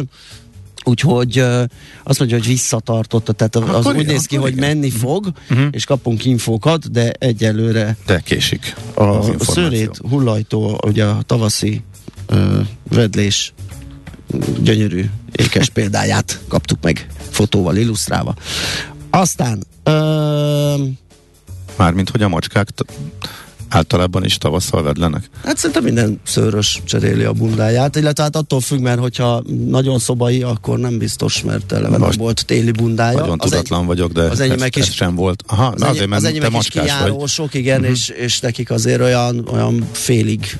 Úgyhogy 0.84 1.38
uh, 1.40 1.62
azt 2.02 2.18
mondja, 2.18 2.36
hogy 2.36 2.46
visszatartotta, 2.46 3.32
tehát 3.32 3.56
az 3.56 3.62
Akkor 3.86 3.96
úgy 3.96 4.06
néz 4.06 4.24
ki, 4.26 4.36
hogy 4.36 4.52
igen. 4.52 4.68
menni 4.68 4.90
fog, 4.90 5.32
uh-huh. 5.50 5.66
és 5.70 5.84
kapunk 5.84 6.24
infókat, 6.24 6.90
de 6.90 7.12
egyelőre 7.18 7.96
De 8.06 8.20
késik 8.20 8.74
a 8.94 9.02
információ. 9.04 9.52
szőrét 9.54 10.00
hullajtó, 10.08 10.80
ugye 10.86 11.04
a 11.04 11.22
tavaszi 11.26 11.82
uh, 12.30 12.66
vedlés 12.88 13.52
gyönyörű 14.62 15.04
ékes 15.32 15.68
példáját 15.78 16.40
kaptuk 16.48 16.78
meg 16.82 17.06
fotóval 17.30 17.76
illusztrálva. 17.76 18.34
Aztán 19.14 19.62
uh, 19.84 20.88
Mármint, 21.76 22.10
hogy 22.10 22.22
a 22.22 22.28
macskák 22.28 22.70
t- 22.70 22.92
általában 23.72 24.24
is 24.24 24.38
tavasszal 24.38 24.82
vedlenek. 24.82 25.30
Hát 25.44 25.56
szerintem 25.56 25.84
minden 25.84 26.20
szőrös 26.24 26.80
cseréli 26.84 27.22
a 27.24 27.32
bundáját, 27.32 27.96
illetve 27.96 28.22
hát 28.22 28.36
attól 28.36 28.60
függ, 28.60 28.80
mert 28.80 28.98
hogyha 28.98 29.42
nagyon 29.66 29.98
szobai, 29.98 30.42
akkor 30.42 30.78
nem 30.78 30.98
biztos, 30.98 31.42
mert 31.42 31.72
eleve 31.72 31.96
nem 31.96 32.10
volt 32.16 32.46
téli 32.46 32.70
bundája. 32.70 33.18
Nagyon 33.18 33.38
Az 33.40 33.50
tudatlan 33.50 33.80
egy- 33.80 33.86
vagyok, 33.86 34.12
de 34.12 34.22
az 34.22 34.40
enyémek 34.40 34.76
ez, 34.76 34.82
is- 34.82 34.88
ez 34.88 34.94
sem 34.94 35.14
volt. 35.14 35.42
Aha, 35.46 35.66
Az, 35.66 35.82
azért, 35.82 36.02
az 36.02 36.08
mert 36.08 36.22
te 36.22 36.28
enyémek 36.28 36.60
is 36.60 36.68
kijárósok, 36.68 37.54
igen, 37.54 37.80
uh-huh. 37.80 37.94
és, 37.94 38.08
és 38.08 38.40
nekik 38.40 38.70
azért 38.70 39.00
olyan, 39.00 39.48
olyan 39.52 39.86
félig 39.92 40.58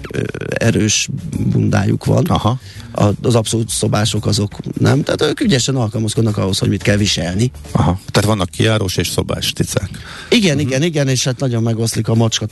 erős 0.48 1.08
bundájuk 1.52 2.04
van. 2.04 2.24
Aha. 2.24 2.58
A, 2.94 3.04
az 3.22 3.34
abszolút 3.34 3.68
szobások 3.68 4.26
azok 4.26 4.50
nem, 4.78 5.02
tehát 5.02 5.22
ők 5.22 5.40
ügyesen 5.40 5.76
alkalmazkodnak 5.76 6.36
ahhoz, 6.36 6.58
hogy 6.58 6.68
mit 6.68 6.82
kell 6.82 6.96
viselni. 6.96 7.50
Aha. 7.72 8.00
Tehát 8.10 8.28
vannak 8.28 8.50
kijárós 8.50 8.96
és 8.96 9.08
szobás 9.08 9.52
cicák. 9.52 9.90
Igen, 10.30 10.54
uh-huh. 10.56 10.70
igen, 10.70 10.82
igen, 10.82 11.08
és 11.08 11.24
hát 11.24 11.38
nagyon 11.40 11.62
megoszlik 11.62 12.08
a 12.08 12.14
macska 12.14 12.46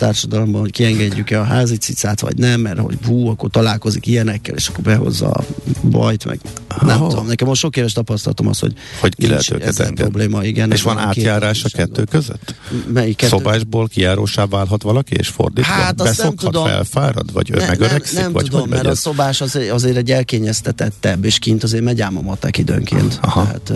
társadalomban, 0.50 0.61
hogy 0.61 0.71
kiengedjük-e 0.71 1.40
a 1.40 1.45
házi 1.45 1.76
cicát, 1.76 2.21
vagy 2.21 2.37
nem, 2.37 2.61
mert 2.61 2.78
hogy 2.78 2.99
hú, 3.07 3.28
akkor 3.28 3.50
találkozik 3.50 4.07
ilyenekkel, 4.07 4.54
és 4.54 4.69
akkor 4.69 4.85
behozza 4.85 5.30
a 5.30 5.45
bajt, 5.83 6.25
meg 6.25 6.40
nem 6.83 7.02
Ó. 7.02 7.09
tudom. 7.09 7.26
Nekem 7.26 7.49
most 7.49 7.61
sok 7.61 7.76
éves 7.76 7.92
tapasztalatom 7.92 8.47
az, 8.49 8.59
hogy, 8.59 8.73
Hogy 9.00 9.14
ki 9.14 9.26
lehet 9.26 9.50
őket 9.50 9.78
engedni. 9.78 9.95
probléma, 9.95 10.45
igen. 10.45 10.71
És 10.71 10.78
ez 10.78 10.85
van 10.85 10.99
átjárás 10.99 11.64
a 11.64 11.69
kettő 11.73 12.04
között? 12.04 12.54
Melyik 12.92 13.16
kettő? 13.16 13.37
Szobásból 13.37 13.88
kijárósá 13.88 14.47
válhat 14.47 14.83
valaki, 14.83 15.14
és 15.14 15.28
fordítva? 15.28 15.73
Hát 15.73 16.00
azt 16.00 16.23
nem 16.23 16.35
tudom. 16.35 16.64
felfárad, 16.64 17.33
vagy 17.33 17.50
ő 17.50 17.54
Ne, 17.54 17.61
nem, 17.61 17.69
megöregszik, 17.69 18.19
nem 18.19 18.33
vagy 18.33 18.45
tudom, 18.45 18.61
hogy 18.61 18.69
mert 18.71 18.83
megy 18.83 18.90
a 18.90 18.95
ez? 18.95 18.99
szobás 19.00 19.40
azért, 19.40 19.71
azért 19.71 19.97
egy 19.97 20.11
elkényeztetettebb, 20.11 21.25
és 21.25 21.38
kint 21.38 21.62
azért 21.62 21.85
megy 21.85 22.00
ám 22.00 22.16
a 22.16 22.21
matek 22.21 22.59
időnként. 22.59 23.19
Aha. 23.23 23.47
Tehát, 23.47 23.73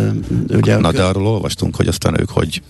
ugye, 0.48 0.76
Na 0.76 0.92
de 0.92 1.02
arról 1.02 1.26
olvastunk, 1.26 1.76
hogy 1.76 1.86
aztán 1.88 2.20
ők 2.20 2.30
hogy 2.30 2.62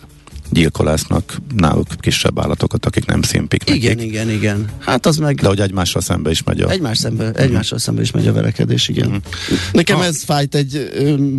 gyilkolásznak 0.50 1.36
náluk 1.56 1.86
kisebb 2.00 2.40
állatokat, 2.40 2.86
akik 2.86 3.06
nem 3.06 3.22
szimpik 3.22 3.64
nekik. 3.64 3.82
igen, 3.82 4.00
igen, 4.00 4.30
igen. 4.30 4.68
Hát 4.78 5.06
az 5.06 5.16
meg... 5.16 5.36
De 5.36 5.48
hogy 5.48 5.60
egymással 5.60 6.02
szembe 6.02 6.30
is 6.30 6.42
megy 6.42 6.60
a... 6.60 6.70
Egymás 6.70 6.98
szembe, 6.98 7.32
egymással 7.32 7.78
szembe 7.78 8.00
is 8.00 8.10
megy 8.10 8.26
a 8.26 8.32
verekedés, 8.32 8.88
igen. 8.88 9.08
Mhm. 9.08 9.16
Nekem 9.72 9.98
Ah. 9.98 10.06
ez 10.06 10.22
fájt 10.22 10.54
egy 10.54 10.90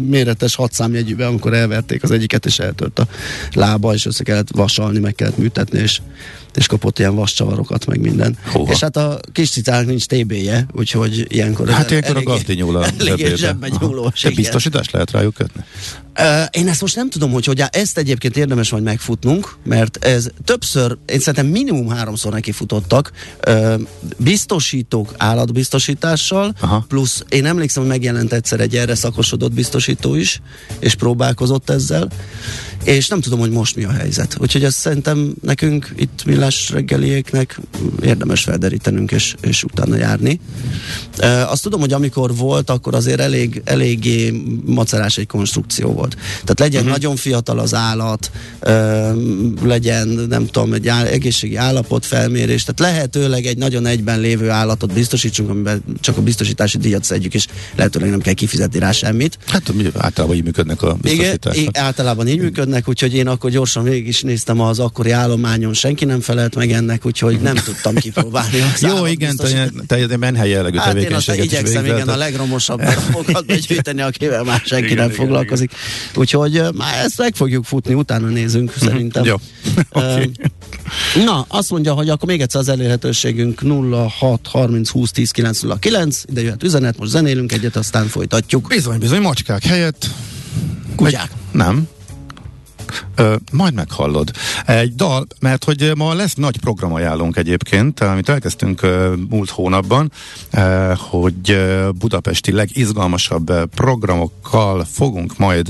méretes 0.10 0.56
hatszámjegyűben, 0.56 1.28
amikor 1.28 1.54
elverték 1.54 2.04
az 2.04 2.12
egyiket, 2.12 2.46
és 2.46 2.60
eltört 2.60 3.00
a 3.00 3.08
lába, 3.54 3.94
és 3.94 4.06
össze 4.06 4.24
kellett 4.24 4.50
vasalni, 4.52 5.00
meg 5.00 5.16
kellett 5.16 5.38
műtetni, 5.38 5.80
és, 5.80 6.02
és 6.56 6.68
kapott 6.68 7.00
ilyen 7.00 7.16
vascsavarokat, 7.16 7.86
meg 7.86 8.00
minden. 8.00 8.38
Húha. 8.52 8.72
És 8.72 8.80
hát 8.80 8.98
a 8.98 9.20
kis 9.32 9.50
cicának 9.50 9.86
nincs 9.86 10.06
TB-je, 10.06 10.66
úgyhogy 10.74 11.26
ilyenkor... 11.28 11.70
Hát 11.70 11.90
ilyenkor 11.92 12.10
a 12.10 12.14
eléggé- 12.14 12.34
gazdi 12.34 12.54
nyúl 12.54 12.76
a 12.78 12.86
zsebbe 13.36 13.68
nyúlós, 13.80 14.22
De 14.22 14.30
biztosítást 14.30 14.92
lehet 14.92 15.12
rájuk 15.12 15.34
kötni? 15.34 15.64
Ö, 16.20 16.44
Én 16.52 16.68
ezt 16.68 16.82
most 16.82 16.96
nem 16.96 17.10
tudom, 17.10 17.32
hogy 17.32 17.46
hogy 17.46 17.62
áll. 17.62 17.68
ezt 17.72 17.98
egyébként 17.98 18.38
érdemes 18.38 18.72
majd 18.72 18.84
megfutnunk, 18.84 19.56
mert 19.64 20.06
ez 20.06 20.28
többször, 20.44 20.98
én 21.06 21.20
szerintem 21.20 21.46
minimum 21.46 21.90
háromszor 21.90 22.32
nekifutottak, 22.32 23.12
ö, 23.40 23.76
biztosítók 24.18 25.14
állatbiztosítással, 25.18 26.54
Aha. 26.60 26.86
plusz 26.88 27.24
én 27.30 27.46
emlékszem, 27.46 27.82
hogy 27.84 27.92
megjelent 27.92 28.34
egyszer 28.34 28.60
egy 28.60 28.76
erre 28.76 28.96
szakosodott 28.96 29.54
biztosító 29.54 30.16
is, 30.16 30.42
és 30.80 30.96
próbálkozott 30.96 31.70
ezzel, 31.70 32.08
és 32.84 33.08
nem 33.08 33.22
tudom, 33.22 33.40
hogy 33.40 33.52
most 33.52 33.76
mi 33.76 33.84
a 33.84 33.92
helyzet. 33.92 34.38
Úgyhogy 34.40 34.64
ezt 34.64 34.78
szerintem 34.78 35.34
nekünk 35.42 35.94
itt 35.98 36.26
millás 36.26 36.70
reggelieknek 36.70 37.60
érdemes 38.02 38.44
felderítenünk, 38.44 39.12
és, 39.12 39.36
és 39.42 39.64
utána 39.64 39.96
járni. 39.96 40.40
Ö, 41.18 41.26
azt 41.26 41.64
tudom, 41.64 41.80
hogy 41.80 41.94
amikor 41.94 42.36
volt, 42.36 42.70
akkor 42.70 42.96
azért 42.96 43.20
elég, 43.20 43.62
eléggé 43.66 44.42
macerás 44.66 45.18
egy 45.18 45.28
konstrukció 45.28 45.92
volt. 45.92 46.16
Tehát 46.16 46.60
legyen 46.60 46.82
uh-huh. 46.82 46.96
nagyon 46.98 47.16
fiatal 47.16 47.60
az 47.60 47.74
állat, 47.74 48.32
ö, 48.60 49.10
legyen, 49.64 50.08
nem 50.08 50.46
tudom, 50.46 50.74
egy 50.74 50.88
á, 50.88 51.04
egészségi 51.04 51.56
állapot 51.56 52.06
felmérés, 52.06 52.64
tehát 52.64 52.94
lehetőleg 52.94 53.46
egy 53.46 53.58
nagyon 53.58 53.86
egyben 53.86 54.20
lévő 54.20 54.50
állatot 54.50 54.94
biztosítsunk, 54.94 55.50
amiben 55.50 55.84
csak 56.00 56.18
a 56.18 56.22
biztosítási 56.22 56.78
díjat 56.78 57.04
szedjük, 57.04 57.34
és 57.34 57.48
lehetőleg 57.76 58.10
nem 58.10 58.20
kell 58.22 58.34
kifizetni 58.34 58.80
rá 58.80 58.92
semmit. 58.92 59.38
Hát 59.48 59.74
általában 59.98 60.36
így 60.36 60.44
működnek 60.44 60.82
a 60.82 60.98
Igen, 61.04 61.18
biztosítások. 61.18 61.62
í- 61.62 61.78
általában 61.78 62.28
így 62.28 62.40
működnek, 62.40 62.65
úgyhogy 62.88 63.14
én 63.16 63.28
akkor 63.28 63.50
gyorsan 63.50 63.84
végig 63.84 64.08
is 64.08 64.22
néztem 64.22 64.60
az 64.60 64.80
akkori 64.80 65.12
állományon, 65.12 65.74
senki 65.74 66.06
nem 66.06 66.22
felelt 66.22 66.56
meg 66.56 66.72
ennek, 66.72 67.06
úgyhogy 67.06 67.40
nem 67.42 67.56
tudtam 67.56 67.96
kipróbálni. 67.96 68.62
Az 68.74 68.82
Jó, 68.82 69.06
igen, 69.06 69.36
te, 69.88 70.06
te 70.08 70.18
menhely 70.18 70.50
jellegű 70.50 70.78
Hát 70.78 70.88
én 70.88 70.94
tevékenységet 70.94 71.46
is 71.46 71.52
igyekszem, 71.52 71.86
igen, 71.86 72.08
a 72.08 72.16
legromosabb 72.16 72.82
darabokat 72.82 73.46
begyűjteni, 73.46 74.02
akivel 74.02 74.44
már 74.44 74.62
senki 74.66 74.86
Igen, 74.86 74.98
nem 74.98 75.06
igen, 75.06 75.18
foglalkozik. 75.18 75.72
Úgyhogy 76.16 76.58
ö, 76.58 76.70
már 76.70 77.04
ezt 77.04 77.18
meg 77.18 77.36
fogjuk 77.36 77.66
futni, 77.66 77.94
utána 77.94 78.28
nézünk 78.28 78.74
szerintem. 78.78 79.24
Jó. 79.24 79.36
Na, 81.26 81.46
azt 81.48 81.70
mondja, 81.70 81.94
hogy 81.94 82.10
akkor 82.10 82.28
még 82.28 82.42
egyszer 82.42 82.62
az 82.62 82.70
elérhetőségünk 82.70 83.62
06 84.20 84.48
30 84.48 84.90
20 84.90 85.12
10 85.12 85.32
909, 85.32 86.24
ide 86.30 86.42
jöhet 86.42 86.64
üzenet, 86.64 86.98
most 86.98 87.12
zenélünk 87.12 87.52
egyet, 87.52 87.76
aztán 87.76 88.08
folytatjuk. 88.08 88.68
Bizony, 88.68 89.00
bizony, 89.00 89.22
macskák 89.22 89.64
helyett 89.64 90.10
Kutyák. 90.96 91.30
Egy, 91.32 91.38
nem. 91.52 91.88
Ö, 93.16 93.36
majd 93.52 93.74
meghallod. 93.74 94.32
Egy 94.66 94.96
dal, 94.96 95.28
mert 95.40 95.64
hogy 95.64 95.92
ma 95.96 96.14
lesz 96.14 96.34
nagy 96.34 96.60
programajánlónk 96.60 97.38
egyébként, 97.38 98.00
amit 98.00 98.30
elkezdtünk 98.30 98.82
ö, 98.82 99.14
múlt 99.30 99.50
hónapban, 99.50 100.12
ö, 100.52 100.94
hogy 100.98 101.50
ö, 101.50 101.90
budapesti 102.00 102.52
legizgalmasabb 102.52 103.50
ö, 103.50 103.66
programokkal 103.66 104.86
fogunk 104.92 105.38
majd 105.38 105.70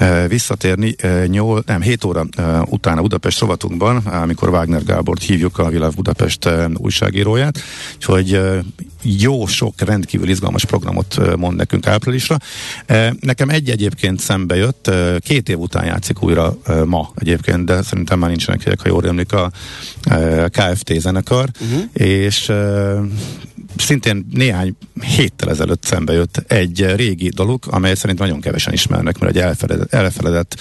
ö, 0.00 0.24
visszatérni 0.28 0.94
ö, 1.02 1.24
nyol, 1.26 1.62
nem, 1.66 1.80
7 1.80 2.04
óra 2.04 2.24
ö, 2.36 2.58
után 2.66 2.98
a 2.98 3.00
Budapest 3.00 3.40
rovatunkban, 3.40 3.96
amikor 3.96 4.48
Wagner 4.48 4.84
Gábort 4.84 5.22
hívjuk 5.22 5.58
a 5.58 5.68
Világ 5.68 5.92
Budapest 5.94 6.44
ö, 6.44 6.64
újságíróját, 6.76 7.58
úgyhogy 7.96 8.32
ö, 8.32 8.58
jó 9.02 9.46
sok 9.46 9.80
rendkívül 9.80 10.28
izgalmas 10.28 10.64
programot 10.64 11.36
mond 11.36 11.56
nekünk 11.56 11.86
áprilisra. 11.86 12.36
Nekem 13.20 13.48
egy 13.48 13.70
egyébként 13.70 14.20
szembe 14.20 14.56
jött, 14.56 14.90
két 15.18 15.48
év 15.48 15.58
után 15.58 15.84
játszik 15.84 16.22
újra 16.22 16.56
ma 16.84 17.10
egyébként, 17.14 17.64
de 17.64 17.82
szerintem 17.82 18.18
már 18.18 18.28
nincsenek 18.28 18.62
helyek, 18.62 18.80
ha 18.80 18.88
jól 18.88 19.06
emlik 19.06 19.32
a 19.32 19.50
KFT 20.48 21.00
zenekar, 21.00 21.48
uh-huh. 21.60 21.82
és 21.92 22.52
szintén 23.76 24.26
néhány 24.32 24.74
héttel 25.00 25.50
ezelőtt 25.50 25.84
szembe 25.84 26.12
jött 26.12 26.42
egy 26.46 26.94
régi 26.94 27.28
daluk, 27.28 27.66
amely 27.66 27.94
szerintem 27.94 28.26
nagyon 28.26 28.42
kevesen 28.42 28.72
ismernek, 28.72 29.18
mert 29.18 29.36
egy 29.36 29.42
elfeledett, 29.42 29.92
elfeledett 29.92 30.60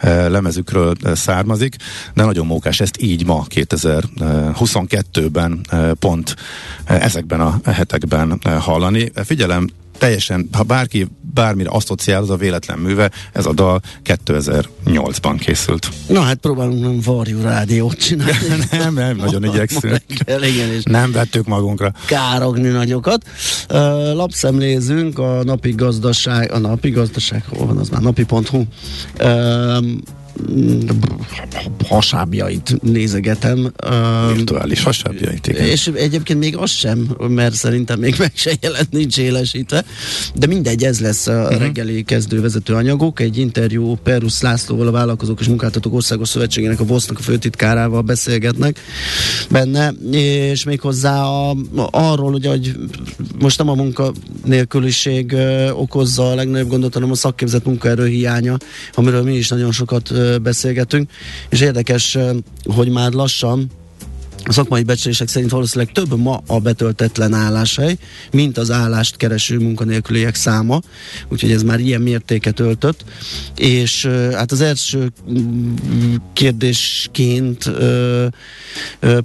ö, 0.00 0.28
lemezükről 0.28 0.94
ö, 1.02 1.14
származik, 1.14 1.76
de 2.14 2.24
nagyon 2.24 2.46
mókás 2.46 2.80
ezt 2.80 3.02
így 3.02 3.26
ma 3.26 3.46
2022-ben 3.54 5.60
ö, 5.70 5.92
pont 5.98 6.36
ezekben 6.84 7.40
a 7.40 7.60
hetekben 7.64 8.40
hallani. 8.60 9.12
Figyelem, 9.14 9.68
teljesen, 10.04 10.48
ha 10.52 10.62
bárki 10.62 11.06
bármire 11.34 11.68
asszociál, 11.72 12.22
az 12.22 12.30
a 12.30 12.36
véletlen 12.36 12.78
műve, 12.78 13.10
ez 13.32 13.46
a 13.46 13.52
dal 13.52 13.80
2008-ban 14.04 15.36
készült. 15.38 15.88
Na 16.08 16.20
hát 16.20 16.36
próbálunk 16.36 16.80
nem 16.80 17.00
varjú 17.04 17.40
rádiót 17.40 17.96
csinálni. 17.96 18.38
nem, 18.70 18.94
nem, 18.94 19.16
nagyon 19.16 19.44
igyekszünk. 19.44 20.02
Igen, 20.26 20.72
és 20.72 20.82
Nem 20.82 21.12
vettük 21.12 21.46
magunkra. 21.46 21.92
károgni 22.06 22.68
nagyokat. 22.68 23.24
Uh, 23.70 23.78
lapszemlézünk 24.14 25.18
a 25.18 25.44
napi 25.44 25.70
gazdaság, 25.70 26.52
a 26.52 26.58
napi 26.58 26.90
gazdaság, 26.90 27.44
hol 27.48 27.66
van 27.66 27.76
az 27.76 27.88
már, 27.88 28.00
napi.hu 28.00 28.62
uh, 29.20 29.76
hasábjait 31.88 32.82
nézegetem. 32.82 33.72
Uh, 33.84 34.34
Virtuális 34.34 34.82
hasábjait, 34.82 35.46
igen. 35.46 35.66
és 35.66 35.90
egyébként 35.94 36.38
még 36.38 36.56
az 36.56 36.70
sem, 36.70 37.16
mert 37.28 37.54
szerintem 37.54 37.98
még 37.98 38.14
meg 38.18 38.32
se 38.34 38.52
jelent, 38.60 38.90
nincs 38.90 39.18
élesítve. 39.18 39.84
De 40.34 40.46
mindegy, 40.46 40.84
ez 40.84 41.00
lesz 41.00 41.26
a 41.26 41.32
uh-huh. 41.32 41.58
reggeli 41.58 42.02
kezdővezető 42.02 42.74
anyagok. 42.74 43.20
Egy 43.20 43.38
interjú 43.38 43.94
Perus 44.02 44.40
Lászlóval, 44.40 44.86
a 44.86 44.90
Vállalkozók 44.90 45.40
és 45.40 45.46
Munkáltatók 45.46 45.94
Országos 45.94 46.28
Szövetségének, 46.28 46.80
a 46.80 46.84
VOSZ-nak 46.84 47.18
a 47.18 47.22
főtitkárával 47.22 48.02
beszélgetnek 48.02 48.80
benne, 49.50 49.92
és 50.10 50.64
méghozzá 50.64 51.22
a, 51.22 51.56
arról, 51.90 52.34
ugye, 52.34 52.48
hogy 52.48 52.76
most 53.38 53.58
nem 53.58 53.68
a 53.68 53.74
munkanélküliség 53.74 55.32
ö, 55.32 55.70
okozza 55.70 56.30
a 56.30 56.34
legnagyobb 56.34 56.68
gondot, 56.68 56.94
hanem 56.94 57.10
a 57.10 57.14
szakképzett 57.14 57.64
munkaerő 57.64 58.06
hiánya, 58.06 58.56
amiről 58.94 59.22
mi 59.22 59.34
is 59.34 59.48
nagyon 59.48 59.72
sokat 59.72 60.12
beszélgetünk, 60.42 61.10
és 61.48 61.60
érdekes, 61.60 62.18
hogy 62.64 62.88
már 62.88 63.12
lassan 63.12 63.70
a 64.46 64.52
szakmai 64.52 64.82
becslések 64.82 65.28
szerint 65.28 65.50
valószínűleg 65.50 65.94
több 65.94 66.18
ma 66.18 66.42
a 66.46 66.58
betöltetlen 66.58 67.32
álláshely, 67.32 67.96
mint 68.32 68.58
az 68.58 68.70
állást 68.70 69.16
kereső 69.16 69.58
munkanélküliek 69.58 70.34
száma, 70.34 70.80
úgyhogy 71.28 71.50
ez 71.50 71.62
már 71.62 71.80
ilyen 71.80 72.00
mértéket 72.00 72.60
öltött, 72.60 73.04
és 73.56 74.06
hát 74.32 74.52
az 74.52 74.60
első 74.60 75.12
mm, 75.30 76.14
kérdésként 76.32 77.70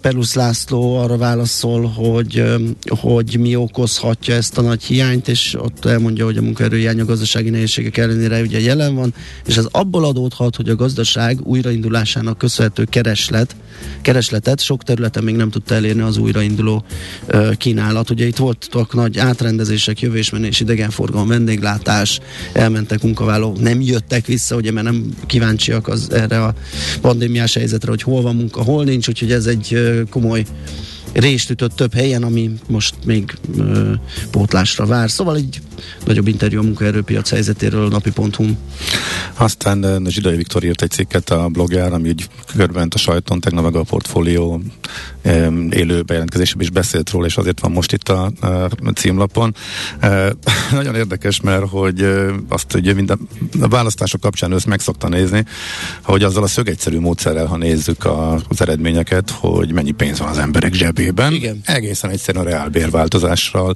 Pelusz 0.02 0.34
László 0.34 0.96
arra 0.96 1.18
válaszol, 1.18 1.86
hogy, 1.86 2.44
hogy 2.88 3.38
mi 3.40 3.56
okozhatja 3.56 4.36
ezt 4.36 4.58
a 4.58 4.62
nagy 4.62 4.84
hiányt, 4.84 5.28
és 5.28 5.56
ott 5.60 5.86
elmondja, 5.86 6.26
hogy 6.26 6.38
a 6.38 6.42
munkaerőhiány 6.42 7.00
a 7.00 7.06
gazdasági 7.06 7.50
nehézségek 7.50 7.98
ellenére 7.98 8.42
ugye 8.42 8.60
jelen 8.60 8.96
van, 8.96 9.14
és 9.46 9.58
ez 9.58 9.68
abból 9.72 10.06
adódhat, 10.06 10.56
hogy 10.56 10.70
a 10.70 10.76
gazdaság 10.76 11.40
újraindulásának 11.44 12.38
köszönhető 12.38 12.84
kereslet, 12.84 13.56
keresletet 14.02 14.62
sok 14.62 14.84
területen 15.10 15.24
még 15.24 15.36
nem 15.36 15.50
tudta 15.50 15.76
elérni 15.76 16.02
az 16.02 16.18
újrainduló 16.18 16.84
kínálat. 17.58 18.10
Ugye 18.10 18.26
itt 18.26 18.38
voltak 18.38 18.94
nagy 18.94 19.18
átrendezések, 19.18 20.02
jövésmenés, 20.02 20.60
idegenforgalom, 20.60 21.28
vendéglátás, 21.28 22.20
elmentek 22.54 23.04
munkavállalók, 23.04 23.60
nem 23.60 23.82
jöttek 23.82 24.26
vissza, 24.26 24.56
ugye, 24.56 24.72
mert 24.72 24.86
nem 24.86 25.14
kíváncsiak 25.26 25.88
az, 25.88 26.12
erre 26.12 26.44
a 26.44 26.54
pandémiás 27.02 27.54
helyzetre, 27.54 27.90
hogy 27.90 28.02
hol 28.02 28.22
van 28.22 28.36
munka, 28.36 28.64
hol 28.64 28.84
nincs, 28.84 29.08
úgyhogy 29.08 29.32
ez 29.32 29.46
egy 29.46 29.78
komoly 30.10 30.46
részt 31.14 31.50
ütött 31.50 31.76
több 31.76 31.94
helyen, 31.94 32.24
ami 32.24 32.52
most 32.68 32.96
még 33.06 33.38
ö, 33.58 33.94
pótlásra 34.32 34.86
vár. 34.86 35.10
Szóval 35.10 35.36
egy 35.36 35.62
nagyobb 36.06 36.28
interjú 36.28 36.60
a 36.60 36.64
munkaerőpiac 36.64 37.30
helyzetéről 37.30 37.86
a 37.86 37.90
napi.hu. 37.90 38.46
Aztán 39.34 40.06
Zsidai 40.08 40.36
Viktor 40.36 40.64
írt 40.64 40.82
egy 40.82 40.90
cikket 40.90 41.30
a 41.30 41.48
blogjára, 41.48 41.96
ami 41.96 42.10
úgy 42.10 42.28
körbent 42.56 42.94
a 42.94 42.98
sajton, 42.98 43.40
tegnap 43.40 43.64
meg 43.64 43.76
a 43.76 43.84
portfólió 43.84 44.62
élő 45.70 46.02
bejelentkezésében 46.02 46.62
is 46.62 46.70
beszélt 46.70 47.10
róla, 47.10 47.26
és 47.26 47.38
azért 47.38 47.60
van 47.60 47.72
most 47.72 47.94
itt 47.94 48.10
a, 48.10 48.32
a 48.42 48.90
címlapon. 48.96 49.56
E, 50.00 50.36
nagyon 50.72 50.96
érdekes, 50.96 51.42
mert 51.42 51.70
hogy 51.70 52.06
azt 52.50 52.74
ugye 52.74 52.94
minden 52.94 53.20
a 53.62 53.68
választások 53.68 54.22
kapcsán 54.22 54.52
ősz 54.52 54.64
meg 54.64 54.80
szokta 54.80 55.08
nézni, 55.08 55.46
hogy 56.02 56.24
azzal 56.24 56.44
a 56.44 56.48
szögegyszerű 56.48 57.00
módszerrel, 57.00 57.46
ha 57.46 57.58
nézzük 57.58 58.06
a, 58.06 58.34
az 58.34 58.62
eredményeket, 58.62 59.30
hogy 59.30 59.72
mennyi 59.72 59.92
pénz 59.92 60.20
van 60.20 60.30
az 60.30 60.38
emberek 60.38 60.76
zsebében. 61.00 61.34
Igen. 61.34 61.62
Egészen 61.66 62.10
egyszerűen 62.10 62.46
a 62.46 62.50
reálbérváltozással 62.50 63.74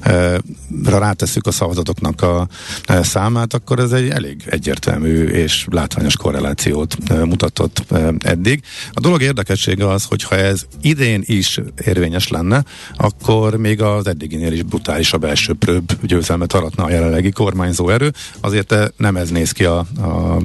e, 0.00 0.40
ra 0.84 0.98
ráteszük 0.98 1.46
a 1.46 1.50
szavazatoknak 1.50 2.22
a 2.22 2.48
e, 2.84 3.02
számát, 3.02 3.54
akkor 3.54 3.78
ez 3.78 3.92
egy 3.92 4.08
elég 4.08 4.42
egyértelmű 4.46 5.24
és 5.24 5.66
látványos 5.70 6.16
korrelációt 6.16 6.96
e, 7.06 7.24
mutatott 7.24 7.84
e, 7.90 8.12
eddig. 8.18 8.62
A 8.92 9.00
dolog 9.00 9.22
érdekessége 9.22 9.88
az, 9.88 10.04
hogy 10.04 10.22
ha 10.22 10.36
ez 10.36 10.66
idén 10.80 11.22
is 11.26 11.60
érvényes 11.84 12.28
lenne, 12.28 12.64
akkor 12.96 13.56
még 13.56 13.82
az 13.82 14.06
eddiginél 14.06 14.52
is 14.52 14.62
brutálisabb 14.62 15.24
elsőprőbb 15.24 15.92
győzelmet 16.02 16.52
aratna 16.52 16.84
a 16.84 16.90
jelenlegi 16.90 17.30
kormányzó 17.30 17.88
erő. 17.88 18.12
Azért 18.40 18.74
nem 18.96 19.16
ez 19.16 19.30
néz 19.30 19.52
ki 19.52 19.64
a, 19.64 19.78
a 19.78 20.38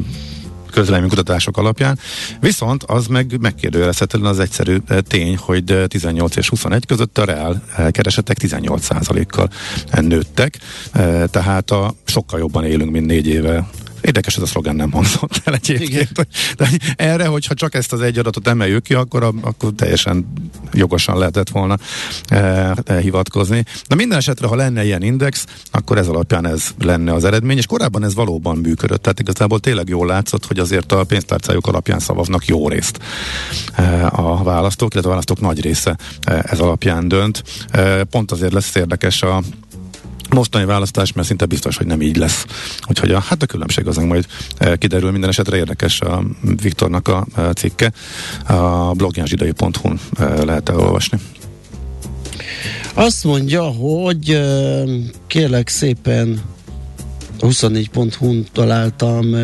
közleménykutatások 0.72 1.58
alapján. 1.58 2.00
Viszont 2.40 2.84
az 2.84 3.08
meg 3.08 3.38
megkérdőjelezhetetlen 3.40 4.30
az 4.30 4.40
egyszerű 4.40 4.78
eh, 4.88 4.98
tény, 5.08 5.38
hogy 5.38 5.72
eh, 5.72 5.86
18 5.88 6.36
és 6.36 6.50
21 6.50 6.86
között 6.86 7.18
a 7.18 7.26
reál 7.26 7.64
eh, 7.76 7.92
keresetek 7.92 8.38
18%-kal 8.42 9.50
eh, 9.90 10.02
nőttek, 10.02 10.58
Eh, 10.92 11.24
tehát 11.32 11.72
a, 11.72 11.94
sokkal 12.06 12.40
jobban 12.40 12.66
élünk, 12.66 12.92
mint 12.92 13.06
négy 13.06 13.28
éve 13.28 13.70
Érdekes, 14.02 14.36
ez 14.36 14.42
a 14.42 14.46
szlogán 14.46 14.76
nem 14.76 14.92
hangzott 14.92 15.42
el 15.44 15.54
egyébként. 15.54 16.28
De 16.58 16.70
erre, 16.96 17.26
hogyha 17.26 17.54
csak 17.54 17.74
ezt 17.76 17.94
az 17.94 18.02
egy 18.02 18.18
adatot 18.18 18.48
emeljük 18.48 18.84
ki, 18.84 18.94
akkor, 18.94 19.24
a, 19.24 19.34
akkor 19.42 19.74
teljesen 19.76 20.34
jogosan 20.74 21.18
lehetett 21.18 21.50
volna 21.50 21.78
e, 22.28 22.38
e, 22.86 23.00
hivatkozni. 23.00 23.66
De 23.88 23.96
minden 23.96 24.18
esetre, 24.18 24.48
ha 24.48 24.56
lenne 24.56 24.86
ilyen 24.86 25.02
index, 25.02 25.46
akkor 25.72 25.98
ez 25.98 26.08
alapján 26.08 26.48
ez 26.48 26.70
lenne 26.80 27.14
az 27.14 27.24
eredmény, 27.24 27.58
és 27.58 27.66
korábban 27.66 28.04
ez 28.04 28.14
valóban 28.14 28.58
működött. 28.58 29.02
Tehát 29.02 29.20
igazából 29.20 29.60
tényleg 29.60 29.88
jól 29.88 30.08
látszott, 30.08 30.46
hogy 30.46 30.60
azért 30.60 30.92
a 30.92 31.04
pénztárcájuk 31.04 31.68
alapján 31.68 32.00
szavaznak 32.00 32.46
jó 32.46 32.70
részt 32.70 33.00
e, 33.76 34.06
a 34.12 34.44
választók, 34.44 34.92
illetve 34.92 35.10
a 35.10 35.14
választók 35.14 35.40
nagy 35.40 35.62
része 35.62 35.98
e, 36.22 36.46
ez 36.48 36.60
alapján 36.60 37.08
dönt. 37.08 37.44
E, 37.72 38.04
pont 38.04 38.32
azért 38.32 38.54
lesz 38.54 38.76
érdekes 38.76 39.22
a 39.22 39.42
mostani 40.30 40.66
választás, 40.66 41.14
mert 41.14 41.28
szinte 41.28 41.46
biztos, 41.46 41.78
hogy 41.78 41.88
nem 41.88 42.02
így 42.02 42.18
lesz. 42.18 42.46
Úgyhogy 42.88 43.12
a, 43.12 43.20
hát 43.20 43.44
a 43.44 43.46
különbség 43.46 43.88
az 43.88 43.98
majd 43.98 44.26
e, 44.58 44.76
kiderül. 44.76 45.12
Minden 45.12 45.30
esetre 45.30 45.58
érdekes 45.58 46.02
a 46.02 46.24
Viktornak 46.62 47.08
a, 47.08 47.26
e, 47.36 47.54
cikke. 47.54 47.92
A 48.48 48.92
blogján 48.94 49.26
zsidai.hu-n 49.26 50.00
e, 50.20 50.44
lehet 50.44 50.70
elolvasni. 50.70 51.20
Azt 52.94 53.24
mondja, 53.24 53.64
hogy 53.64 54.42
kérlek 55.28 55.68
szépen 55.68 56.42
24.hu-n 57.40 58.46
találtam 58.52 59.36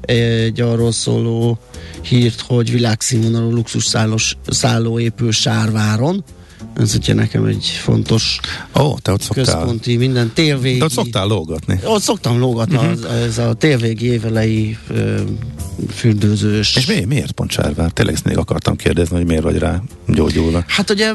egy 0.00 0.60
arról 0.60 0.92
szóló 0.92 1.58
hírt, 2.02 2.40
hogy 2.40 2.70
világszínvonalú 2.70 3.50
luxus 3.50 3.84
szállos, 3.84 4.36
szálló 4.46 4.98
épül 4.98 5.32
Sárváron. 5.32 6.24
Ez 6.76 6.94
ugye 6.94 7.14
nekem 7.14 7.44
egy 7.44 7.64
fontos 7.64 8.40
Ó, 8.80 8.98
te 8.98 9.12
ott 9.12 9.20
szoktál, 9.20 9.44
központi, 9.44 9.96
minden 9.96 10.30
térvégi. 10.34 10.78
te 10.78 10.84
ott 10.84 10.90
szoktál 10.90 11.26
lógatni. 11.26 11.80
Ott 11.84 12.02
szoktam 12.02 12.38
lógatni, 12.38 12.76
uh-huh. 12.76 12.90
az, 12.90 13.04
ez 13.04 13.38
a 13.38 13.54
térvégi 13.54 14.06
évelei 14.06 14.76
ö, 14.88 15.20
fürdőzős. 15.90 16.76
És 16.76 16.86
mi, 16.86 17.04
miért 17.04 17.32
pont 17.32 17.50
Sárvár? 17.50 17.90
Tényleg 17.90 18.14
ezt 18.14 18.24
még 18.24 18.36
akartam 18.36 18.76
kérdezni, 18.76 19.16
hogy 19.16 19.26
miért 19.26 19.42
vagy 19.42 19.58
rá 19.58 19.82
gyógyulva. 20.06 20.64
Hát 20.66 20.90
ugye 20.90 21.12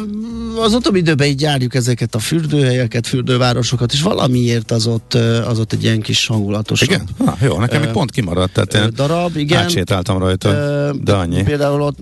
az 0.61 0.73
utóbbi 0.73 0.99
időben 0.99 1.27
így 1.27 1.41
járjuk 1.41 1.75
ezeket 1.75 2.15
a 2.15 2.19
fürdőhelyeket, 2.19 3.07
fürdővárosokat, 3.07 3.93
és 3.93 4.01
valamiért 4.01 4.71
az 4.71 4.87
ott, 4.87 5.13
az 5.47 5.59
ott 5.59 5.73
egy 5.73 5.83
ilyen 5.83 6.01
kis 6.01 6.27
hangulatos 6.27 6.81
Igen? 6.81 7.07
Ah, 7.17 7.41
jó, 7.41 7.59
nekem 7.59 7.81
Ö, 7.81 7.91
pont 7.91 8.11
kimaradt, 8.11 8.53
tehát 8.53 8.73
én 8.73 8.95
darab, 8.95 9.37
igen. 9.37 9.61
átsétáltam 9.61 10.17
rajta, 10.17 10.49
Ö, 10.49 10.91
de 11.03 11.13
annyi. 11.13 11.43
Például 11.43 11.81
ott 11.81 11.97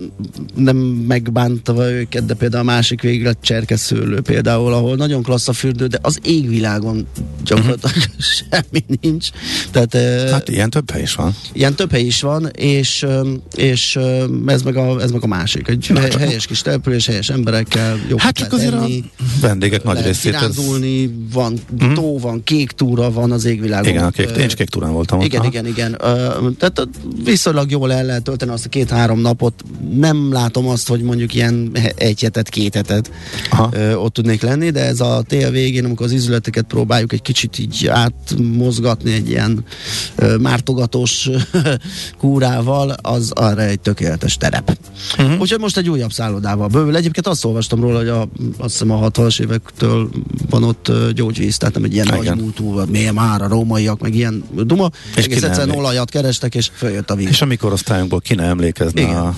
nem 0.54 0.76
megbántva 0.76 1.90
őket, 1.90 2.24
de 2.24 2.34
például 2.34 2.62
a 2.68 2.72
másik 2.72 3.00
véglet 3.00 3.38
cserkeszőlő 3.40 4.20
például, 4.20 4.72
ahol 4.72 4.96
nagyon 4.96 5.22
klassz 5.22 5.48
a 5.48 5.52
fürdő, 5.52 5.86
de 5.86 5.98
az 6.02 6.18
égvilágon 6.22 7.06
gyakorlatilag 7.44 7.94
semmi 8.50 8.84
nincs. 9.00 9.28
Tehát 9.70 10.30
Hát 10.30 10.48
ilyen 10.48 10.70
több 10.70 10.90
hely 10.90 11.02
is 11.02 11.14
van. 11.14 11.36
Ilyen 11.52 11.74
több 11.74 11.90
hely 11.90 12.04
is 12.04 12.20
van, 12.20 12.46
és, 12.46 13.06
és 13.54 13.98
ez, 14.46 14.62
meg 14.62 14.76
a, 14.76 15.00
ez 15.00 15.10
meg 15.10 15.22
a 15.22 15.26
másik. 15.26 15.68
Egy 15.68 15.90
Na, 15.92 16.18
helyes 16.18 16.46
kis 16.46 16.62
település, 16.62 17.06
helyes 17.06 17.30
emberekkel, 17.30 18.00
jó 18.08 18.16
Hát 18.18 18.41
csak 18.42 18.52
azért 18.52 18.74
a 18.74 18.86
vendégek 19.40 19.82
nagy 19.84 20.00
részét 20.04 20.34
ez... 20.34 20.40
kirándulni, 20.40 21.14
van 21.32 21.58
Mhm. 21.78 21.92
tó, 21.94 22.18
van 22.18 22.44
kék 22.44 22.70
túra, 22.70 23.10
van 23.12 23.32
az 23.32 23.44
égvilágon. 23.44 23.88
Igen, 23.88 24.04
a 24.04 24.10
kék, 24.10 24.30
én 24.30 24.44
is 24.44 24.54
kék 24.54 24.68
túrán 24.68 24.92
voltam 24.92 25.18
ott. 25.18 25.24
igen, 25.24 25.40
aha. 25.40 25.48
igen, 25.48 25.66
igen. 25.66 25.96
Tehát 26.58 26.88
viszonylag 27.24 27.70
jól 27.70 27.92
el 27.92 28.04
lehet 28.04 28.22
tölteni 28.22 28.50
azt 28.52 28.66
a 28.66 28.68
két-három 28.68 29.20
napot. 29.20 29.64
Nem 29.94 30.32
látom 30.32 30.68
azt, 30.68 30.88
hogy 30.88 31.02
mondjuk 31.02 31.34
ilyen 31.34 31.70
egy 31.94 32.20
hetet, 32.20 32.48
két 32.48 32.74
hetet 32.74 33.10
Aha. 33.50 33.96
ott 33.96 34.12
tudnék 34.12 34.42
lenni, 34.42 34.70
de 34.70 34.84
ez 34.84 35.00
a 35.00 35.22
tél 35.26 35.50
végén, 35.50 35.84
amikor 35.84 36.06
az 36.06 36.12
izületeket 36.12 36.64
próbáljuk 36.64 37.12
egy 37.12 37.22
kicsit 37.22 37.58
így 37.58 37.86
átmozgatni 37.86 39.12
egy 39.12 39.28
ilyen 39.28 39.64
mártogatós 40.40 41.30
kúrával, 42.18 42.90
az 43.02 43.30
arra 43.30 43.62
egy 43.62 43.80
tökéletes 43.80 44.36
terep. 44.36 44.78
Uh-huh. 45.18 45.40
Úgyhogy 45.40 45.60
most 45.60 45.76
egy 45.76 45.90
újabb 45.90 46.12
szállodával 46.12 46.68
bővül. 46.68 46.96
Egyébként 46.96 47.26
azt 47.26 47.44
olvastam 47.44 47.80
róla, 47.80 47.98
hogy 47.98 48.08
a 48.08 48.28
azt 48.58 48.70
hiszem 48.72 48.90
a 48.90 49.10
60-as 49.10 49.40
évektől 49.40 50.08
van 50.50 50.62
ott 50.64 50.92
gyógyvíz, 51.14 51.56
tehát 51.56 51.74
nem 51.74 51.84
egy 51.84 51.92
ilyen 51.92 52.06
Igen. 52.06 52.18
nagy 52.18 52.36
múltú, 52.40 52.80
miért 52.90 53.12
már 53.12 53.42
a 53.42 53.48
rómaiak, 53.48 54.00
meg 54.00 54.14
ilyen 54.14 54.44
duma, 54.54 54.90
És 55.16 55.24
egész 55.24 55.36
egyszerűen 55.36 55.60
emlék- 55.60 55.78
olajat 55.78 56.10
kerestek, 56.10 56.54
és 56.54 56.70
följött 56.74 57.10
a 57.10 57.14
víz. 57.14 57.28
És 57.28 57.42
a 57.42 57.44
mi 57.46 57.56
korosztályunkból 57.56 58.20
ki 58.20 58.34
ne 58.34 58.42
emlékezne 58.44 59.00
Igen. 59.00 59.16
a 59.16 59.34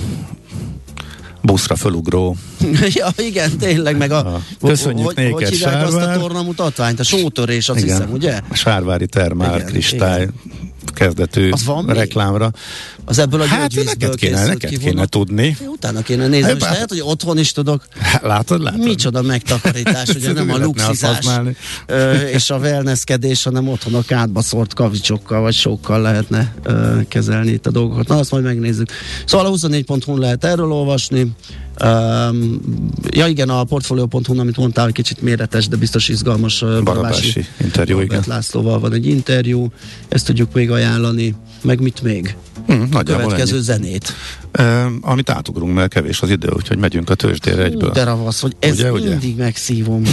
buszra 1.42 1.76
fölugró. 1.76 2.36
ja, 2.94 3.08
igen, 3.16 3.58
tényleg, 3.58 3.96
meg 3.96 4.10
a... 4.10 4.18
A- 4.34 4.40
Köszönjük 4.66 5.06
hogy, 5.06 5.16
néked, 5.16 5.32
hogy 5.32 5.48
hívják 5.48 5.82
azt 5.86 5.92
Sárvár. 5.92 6.16
a 6.16 6.20
tornamutatványt? 6.20 7.00
A 7.00 7.02
sótörés, 7.02 7.68
azt 7.68 7.82
hiszem, 7.82 8.12
ugye? 8.12 8.40
A 8.48 8.54
Sárvári 8.54 9.06
termál 9.06 9.54
Igen, 9.54 9.66
kristály 9.66 10.28
kezdetű 10.90 11.50
Az 11.50 11.64
van 11.64 11.84
még? 11.84 11.96
reklámra. 11.96 12.50
Az 13.04 13.18
ebből 13.18 13.40
a 13.40 13.44
Hát 13.46 13.74
neked 13.84 14.14
kéne, 14.14 14.46
neked 14.46 14.70
kivonat. 14.70 14.90
kéne 14.90 15.06
tudni. 15.06 15.56
Utána 15.66 16.02
kéne 16.02 16.26
nézni, 16.26 16.42
Hát, 16.42 16.50
most 16.52 16.64
bár- 16.64 16.72
lehet, 16.72 16.88
hogy 16.88 17.00
otthon 17.04 17.38
is 17.38 17.52
tudok. 17.52 17.84
Hát, 17.98 18.22
Látod, 18.32 18.62
látod? 18.62 18.82
Micsoda 18.84 19.22
megtakarítás, 19.22 20.08
ugye 20.08 20.32
nem 20.42 20.50
a 20.50 20.56
luxizás 20.58 21.26
és 22.32 22.50
a 22.50 22.56
wellnesskedés, 22.58 23.42
hanem 23.42 23.68
otthon 23.68 23.94
a 23.94 24.02
kádba 24.02 24.42
szórt 24.42 24.74
kavicsokkal 24.74 25.40
vagy 25.40 25.54
sókkal 25.54 26.00
lehetne 26.00 26.54
kezelni 27.08 27.50
itt 27.50 27.66
a 27.66 27.70
dolgokat. 27.70 28.08
Na, 28.08 28.16
azt 28.18 28.30
majd 28.30 28.44
megnézzük. 28.44 28.90
Szóval 29.26 29.46
a 29.46 29.50
24.hu 29.50 30.18
lehet 30.18 30.44
erről 30.44 30.72
olvasni. 30.72 31.32
Um, 31.84 32.60
ja 33.10 33.26
igen, 33.26 33.48
a 33.48 33.64
portfolio.hu, 33.64 34.38
amit 34.38 34.56
mondtál, 34.56 34.84
hogy 34.84 34.92
kicsit 34.94 35.22
méretes, 35.22 35.68
de 35.68 35.76
biztos 35.76 36.08
izgalmas. 36.08 36.62
ö, 36.62 36.80
Barabási 36.82 37.44
interjú, 37.60 37.96
Norbert 37.96 38.20
igen. 38.24 38.34
Lászlóval 38.36 38.80
van 38.80 38.92
egy 38.92 39.06
interjú, 39.06 39.66
ezt 40.08 40.26
tudjuk 40.26 40.52
még 40.52 40.70
ajánlani. 40.70 41.34
Meg 41.62 41.80
mit 41.80 42.02
még? 42.02 42.36
Hm, 42.66 42.72
nagyjából 42.90 43.24
Következő 43.24 43.54
ennyi. 43.54 43.64
zenét. 43.64 44.12
Ö, 44.52 44.84
amit 45.00 45.30
átugrunk, 45.30 45.74
mert 45.74 45.92
kevés 45.92 46.22
az 46.22 46.30
idő, 46.30 46.48
úgyhogy 46.56 46.78
megyünk 46.78 47.10
a 47.10 47.14
tőzsdére 47.14 47.62
egyből. 47.62 47.90
De 47.90 48.04
ravasz, 48.04 48.40
hogy 48.40 48.56
ezt 48.58 48.78
Ugye, 48.78 48.92
ugye? 48.92 49.08
mindig 49.08 49.36
megszívom. 49.36 50.02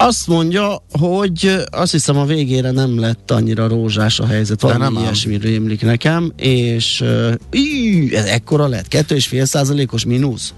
Azt 0.00 0.26
mondja, 0.26 0.82
hogy 0.90 1.64
azt 1.70 1.92
hiszem 1.92 2.16
a 2.16 2.24
végére 2.24 2.70
nem 2.70 3.00
lett 3.00 3.30
annyira 3.30 3.68
rózsás 3.68 4.20
a 4.20 4.26
helyzet, 4.26 4.60
valami 4.60 4.82
nem 4.82 4.96
ilyesmi 5.02 5.36
rémlik 5.36 5.82
nekem, 5.82 6.32
és 6.36 7.04
íj, 7.52 8.14
ez 8.16 8.24
ekkora 8.24 8.66
lett, 8.66 8.86
2,5 8.90 9.44
százalékos 9.44 10.04
mínusz? 10.04 10.52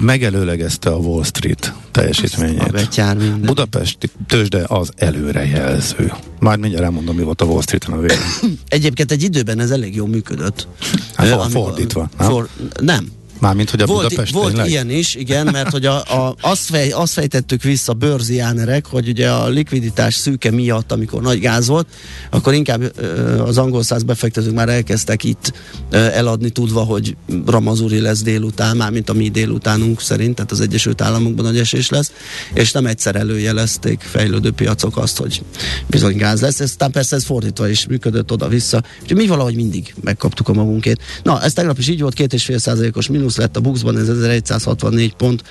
Megelőlegezte 0.00 0.90
a 0.90 0.96
Wall 0.96 1.24
Street 1.24 1.72
teljesítményét. 1.90 3.40
Budapesti 3.40 4.10
tőzsde 4.26 4.64
az 4.66 4.90
előrejelző. 4.96 6.12
Majd 6.40 6.60
mindjárt 6.60 6.84
elmondom, 6.84 7.16
mi 7.16 7.22
volt 7.22 7.40
a 7.40 7.44
Wall 7.44 7.62
Street-en 7.62 7.92
a 7.92 8.00
végén. 8.00 8.58
Egyébként 8.68 9.10
egy 9.12 9.22
időben 9.22 9.60
ez 9.60 9.70
elég 9.70 9.94
jól 9.94 10.08
működött. 10.08 10.68
Hát 11.14 11.26
for- 11.28 11.40
amikor- 11.40 11.62
fordítva, 11.66 12.08
nem? 12.18 12.30
For, 12.30 12.48
nem, 12.80 13.08
Mármint, 13.40 13.70
hogy 13.70 13.80
a 13.80 13.86
volt, 13.86 14.08
Budapest 14.08 14.32
volt 14.32 14.48
tényleg? 14.48 14.68
ilyen 14.68 14.90
is, 14.90 15.14
igen, 15.14 15.48
mert 15.52 15.70
hogy 15.70 15.86
a, 15.86 15.96
a, 15.96 16.34
azt, 16.40 16.64
fej, 16.64 16.90
azt 16.90 17.12
fejtettük 17.12 17.62
vissza 17.62 17.92
bőrziánerek, 17.92 18.86
hogy 18.86 19.08
ugye 19.08 19.30
a 19.30 19.48
likviditás 19.48 20.14
szűke 20.14 20.50
miatt, 20.50 20.92
amikor 20.92 21.22
nagy 21.22 21.40
gáz 21.40 21.66
volt, 21.66 21.86
akkor 22.30 22.54
inkább 22.54 22.92
ö, 22.96 23.42
az 23.42 23.58
angol 23.58 23.82
száz 23.82 24.02
befektetők 24.02 24.54
már 24.54 24.68
elkezdtek 24.68 25.24
itt 25.24 25.52
ö, 25.90 25.96
eladni, 25.96 26.50
tudva, 26.50 26.80
hogy 26.80 27.16
Ramazuri 27.46 28.00
lesz 28.00 28.22
délután, 28.22 28.76
már 28.76 28.90
mint 28.90 29.08
a 29.08 29.12
mi 29.12 29.28
délutánunk 29.28 30.00
szerint, 30.00 30.34
tehát 30.34 30.50
az 30.50 30.60
Egyesült 30.60 31.00
Államokban 31.00 31.44
nagy 31.44 31.58
esés 31.58 31.88
lesz, 31.88 32.12
és 32.54 32.72
nem 32.72 32.86
egyszer 32.86 33.16
előjelezték 33.16 34.00
fejlődő 34.00 34.50
piacok 34.50 34.96
azt, 34.96 35.16
hogy 35.16 35.42
bizony 35.86 36.16
gáz 36.16 36.40
lesz, 36.40 36.60
aztán 36.60 36.90
persze 36.90 37.16
ez 37.16 37.24
fordítva 37.24 37.68
is 37.68 37.86
működött 37.86 38.32
oda-vissza, 38.32 38.82
úgyhogy 39.02 39.16
mi 39.16 39.26
valahogy 39.26 39.54
mindig 39.54 39.94
megkaptuk 40.00 40.48
a 40.48 40.52
magunkét. 40.52 41.02
Na, 41.22 41.42
ez 41.42 41.52
tegnap 41.52 41.78
is 41.78 41.88
így 41.88 42.00
volt, 42.00 42.14
két 42.14 42.32
és 42.32 42.44
fél 42.44 42.58
százalékos 42.58 43.06
mínusz 43.08 43.27
lett 43.36 43.56
a 43.56 43.60
Buxban, 43.60 43.98
ez 43.98 44.08
1164 44.08 45.14
pont 45.14 45.42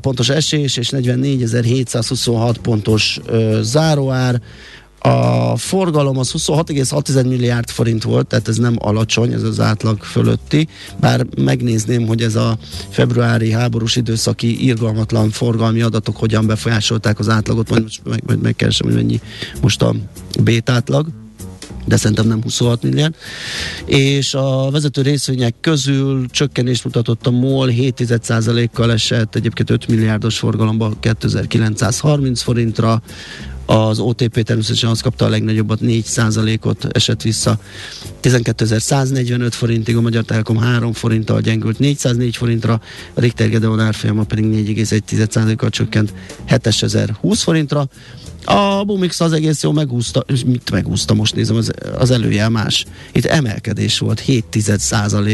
pontos 0.00 0.28
esés, 0.28 0.76
és 0.76 0.88
44.726 0.92 2.54
pontos 2.62 3.20
záróár. 3.60 4.40
A 5.02 5.56
forgalom 5.56 6.18
az 6.18 6.30
26,6 6.30 7.28
milliárd 7.28 7.70
forint 7.70 8.02
volt, 8.02 8.26
tehát 8.26 8.48
ez 8.48 8.56
nem 8.56 8.76
alacsony, 8.78 9.32
ez 9.32 9.42
az 9.42 9.60
átlag 9.60 10.02
fölötti, 10.02 10.68
bár 11.00 11.26
megnézném, 11.36 12.06
hogy 12.06 12.22
ez 12.22 12.34
a 12.34 12.58
februári 12.88 13.50
háborús 13.50 13.96
időszaki 13.96 14.64
irgalmatlan 14.64 15.30
forgalmi 15.30 15.82
adatok 15.82 16.16
hogyan 16.16 16.46
befolyásolták 16.46 17.18
az 17.18 17.28
átlagot, 17.28 17.70
majd, 17.70 17.82
most 17.82 18.00
meg, 18.04 18.22
majd 18.26 18.40
megkeresem, 18.40 18.86
hogy 18.86 18.96
mennyi 18.96 19.20
most 19.60 19.82
a 19.82 19.94
bét 20.42 20.70
átlag 20.70 21.19
de 21.86 21.96
szerintem 21.96 22.26
nem 22.26 22.42
26 22.42 22.82
milliárd. 22.82 23.14
És 23.84 24.34
a 24.34 24.70
vezető 24.70 25.02
részvények 25.02 25.54
közül 25.60 26.26
csökkenést 26.30 26.84
mutatott 26.84 27.26
a 27.26 27.30
MOL 27.30 27.68
7,1%-kal 27.70 28.92
esett, 28.92 29.34
egyébként 29.34 29.70
5 29.70 29.88
milliárdos 29.88 30.38
forgalomban 30.38 30.96
2930 31.00 32.42
forintra, 32.42 33.02
az 33.70 33.98
OTP 33.98 34.42
természetesen 34.42 34.90
azt 34.90 35.02
kapta 35.02 35.24
a 35.24 35.28
legnagyobbat, 35.28 35.78
4%-ot 35.82 36.86
esett 36.92 37.22
vissza. 37.22 37.58
12.145 38.22 39.48
forintig, 39.50 39.96
a 39.96 40.00
Magyar 40.00 40.24
Telekom 40.24 40.56
3 40.56 40.92
forinttal 40.92 41.40
gyengült 41.40 41.78
404 41.78 42.36
forintra, 42.36 42.80
a 43.14 43.20
Richter 43.20 43.48
Gedeon 43.48 43.80
árfolyama 43.80 44.24
pedig 44.24 44.44
4,1%-kal 44.44 45.70
csökkent 45.70 46.14
7020 46.44 47.42
forintra. 47.42 47.88
A 48.44 48.84
Bumix 48.84 49.20
az 49.20 49.32
egész 49.32 49.62
jó 49.62 49.72
megúszta, 49.72 50.24
mit 50.46 50.70
megúszta, 50.70 51.14
most 51.14 51.34
nézem, 51.34 51.56
az, 51.56 51.72
az 51.98 52.10
előjel 52.10 52.50
más. 52.50 52.84
Itt 53.12 53.24
emelkedés 53.24 53.98
volt, 53.98 54.20
7 54.20 54.44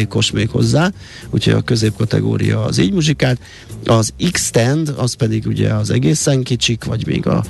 os 0.09 0.31
még 0.31 0.49
hozzá, 0.49 0.93
úgyhogy 1.31 1.53
a 1.53 1.61
középkategória 1.61 2.65
az 2.65 2.79
így 2.79 2.93
muzsikált. 2.93 3.41
Az 3.85 4.13
X-Tend, 4.31 4.95
az 4.97 5.15
pedig 5.15 5.47
ugye 5.47 5.75
az 5.75 5.91
egészen 5.91 6.43
kicsik, 6.43 6.85
vagy 6.85 7.07
még 7.07 7.27
a 7.27 7.45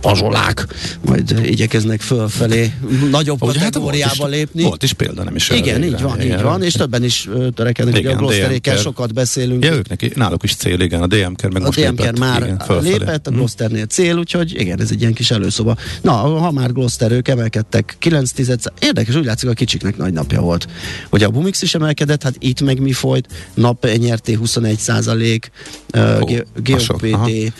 pazsolák, 0.00 0.66
majd 1.04 1.40
igyekeznek 1.44 2.00
fölfelé 2.00 2.72
nagyobb 3.10 3.42
Ugye, 3.42 3.58
hát 3.58 3.64
kategóriába 3.64 4.14
volt 4.16 4.30
is, 4.30 4.36
lépni. 4.36 4.62
Volt 4.62 4.82
is 4.82 4.92
példa, 4.92 5.24
nem 5.24 5.34
is 5.36 5.50
Igen, 5.50 5.84
így 5.84 6.00
van, 6.00 6.20
Igen. 6.20 6.38
így 6.38 6.42
van, 6.42 6.62
és 6.62 6.72
többen 6.72 7.04
is 7.04 7.28
ö, 7.32 7.48
törekednek, 7.50 7.94
ugye 7.94 8.08
a 8.08 8.10
Igen, 8.10 8.22
Glosterékkel 8.22 8.76
sokat 8.76 9.14
beszélünk. 9.14 9.64
Ja, 9.64 9.72
ők 9.72 9.88
neki, 9.88 10.12
náluk 10.14 10.42
is 10.42 10.54
cél, 10.54 10.80
igen, 10.80 11.02
a 11.02 11.06
DMK 11.06 11.42
meg 11.52 11.62
A 11.62 11.64
most 11.64 11.80
DMK 11.80 11.98
lépett, 11.98 12.18
már 12.18 12.42
igen, 12.42 12.58
fölfelé. 12.58 12.90
lépett, 12.90 13.26
a 13.26 13.30
Hm. 13.30 13.36
Glosternél 13.36 13.86
cél, 13.86 14.16
úgyhogy 14.16 14.60
igen, 14.60 14.80
ez 14.80 14.90
egy 14.90 15.00
ilyen 15.00 15.14
kis 15.14 15.30
előszoba. 15.30 15.76
Na, 16.02 16.12
ha 16.12 16.50
már 16.50 16.72
Gloster, 16.72 17.12
ők 17.12 17.28
emelkedtek 17.28 17.96
9 17.98 18.30
tized, 18.30 18.60
érdekes, 18.80 19.14
úgy 19.14 19.24
látszik, 19.24 19.48
a 19.48 19.52
kicsiknek 19.52 19.96
nagy 19.96 20.12
napja 20.12 20.40
volt. 20.40 20.68
Ugye 21.10 21.26
a 21.26 21.30
Bumix 21.30 21.62
is 21.62 21.74
emelkedett, 21.74 22.22
hát 22.22 22.34
itt 22.38 22.60
meg 22.60 22.80
mi 22.80 22.92
folyt, 22.92 23.28
nap 23.54 23.86
nyerté 23.96 24.32
21 24.32 24.78
százalék, 24.78 25.50
uh. 25.94 26.42
GOPD, 26.62 27.52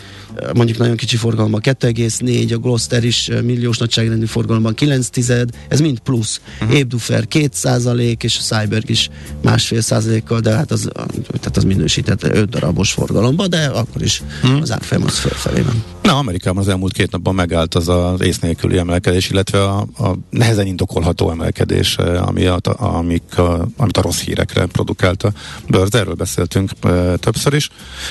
mondjuk 0.53 0.77
nagyon 0.77 0.95
kicsi 0.95 1.17
forgalomban 1.17 1.61
2,4, 1.63 2.53
a 2.53 2.57
Gloster 2.57 3.03
is 3.03 3.29
milliós 3.43 3.77
nagyságrendű 3.77 4.25
forgalomban 4.25 4.73
9 4.73 5.07
tized, 5.07 5.49
ez 5.67 5.79
mind 5.79 5.99
plusz. 5.99 6.41
Uh-huh. 6.61 6.77
Ébdufer 6.77 7.27
2 7.27 7.49
százalék, 7.51 8.23
és 8.23 8.37
a 8.37 8.55
Cyberg 8.55 8.89
is 8.89 9.09
másfél 9.41 9.81
százalékkal, 9.81 10.39
de 10.39 10.55
hát 10.55 10.71
az, 10.71 10.89
tehát 11.27 11.57
az 11.57 11.63
minősített 11.63 12.23
5 12.23 12.49
darabos 12.49 12.91
forgalomban, 12.91 13.49
de 13.49 13.65
akkor 13.65 14.01
is 14.01 14.21
uh-huh. 14.43 14.61
az 14.61 14.71
árfolyam 14.71 15.03
az 15.03 15.17
fölfelé 15.17 15.61
van. 15.61 15.83
Na, 16.01 16.17
Amerikában 16.17 16.61
az 16.61 16.67
elmúlt 16.67 16.93
két 16.93 17.11
napban 17.11 17.35
megállt 17.35 17.75
az 17.75 17.87
az 17.87 18.21
ész 18.21 18.39
nélküli 18.39 18.77
emelkedés, 18.77 19.29
illetve 19.29 19.63
a, 19.63 19.79
a 19.79 20.15
nehezen 20.29 20.65
indokolható 20.65 21.31
emelkedés, 21.31 21.95
ami 21.95 22.45
a, 22.45 22.59
amik 22.63 23.37
a, 23.37 23.67
amit 23.77 23.97
a 23.97 24.01
rossz 24.01 24.19
hírekre 24.19 24.65
produkált 24.65 25.23
a 25.23 25.31
bőrz. 25.67 25.95
Erről 25.95 26.13
beszéltünk 26.13 26.71
e, 26.81 27.15
többször 27.15 27.53
is. 27.53 27.69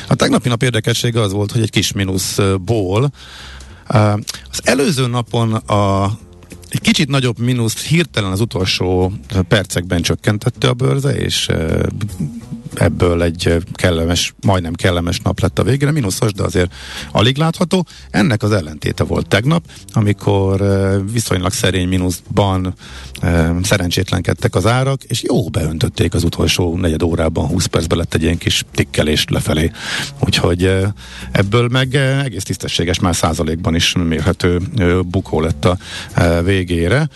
A 0.09 0.15
tegnapi 0.15 0.49
nap 0.49 0.63
érdekessége 0.63 1.21
az 1.21 1.33
volt, 1.33 1.53
hogy 1.53 1.63
egy 1.63 1.71
kis 1.71 1.93
mínuszból. 2.11 3.13
Az 4.51 4.61
előző 4.63 5.07
napon 5.07 5.53
a 5.53 6.11
egy 6.69 6.81
kicsit 6.81 7.09
nagyobb 7.09 7.39
mínuszt 7.39 7.81
hirtelen 7.81 8.31
az 8.31 8.41
utolsó 8.41 9.13
percekben 9.49 10.03
csökkentette 10.03 10.69
a 10.69 10.75
bőrze, 10.75 11.17
és 11.17 11.49
ebből 12.75 13.23
egy 13.23 13.57
kellemes, 13.73 14.35
majdnem 14.41 14.73
kellemes 14.73 15.21
nap 15.21 15.41
lett 15.41 15.59
a 15.59 15.63
végére, 15.63 15.91
mínuszos, 15.91 16.33
de 16.33 16.43
azért 16.43 16.75
alig 17.13 17.37
látható. 17.37 17.87
Ennek 18.11 18.43
az 18.43 18.53
ellentéte 18.53 19.05
volt 19.05 19.27
tegnap, 19.29 19.65
amikor 19.93 20.63
viszonylag 21.13 21.53
szerény 21.53 21.89
mínuszban 21.89 22.75
szerencsétlenkedtek 23.63 24.55
az 24.55 24.67
árak, 24.67 25.03
és 25.03 25.23
jó 25.23 25.49
beöntötték 25.49 26.15
az 26.15 26.25
utolsó 26.25 26.77
negyed 26.77 27.03
órában, 27.03 27.47
20 27.47 27.67
percben 27.67 27.99
lett 27.99 28.15
egy 28.15 28.23
ilyen 28.23 28.39
kis 28.39 28.65
tikkelés 28.75 29.25
lefelé. 29.29 29.71
Úgyhogy 30.25 30.77
ebből 31.33 31.69
meg 31.69 31.95
egész 31.95 32.45
tisztességes, 32.45 32.99
már 32.99 33.15
százalékban 33.15 33.75
is 33.75 33.95
mérhető 34.09 34.61
bukó 35.07 35.41
lett 35.41 35.65
a 35.65 35.77
végére. 36.45 37.09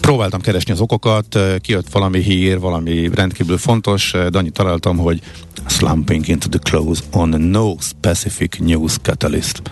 Próbáltam 0.00 0.40
keresni 0.40 0.72
az 0.72 0.80
okokat, 0.80 1.38
kijött 1.60 1.90
valami 1.90 2.20
hír, 2.20 2.58
valami 2.58 3.10
rendkívül 3.14 3.58
fontos, 3.58 4.01
de 4.10 4.38
annyit 4.38 4.52
találtam, 4.52 4.96
hogy 4.96 5.20
slumping 5.66 6.28
into 6.28 6.48
the 6.48 6.58
close 6.58 7.02
on 7.10 7.28
no 7.28 7.74
specific 7.80 8.58
news 8.58 8.96
catalyst. 9.02 9.62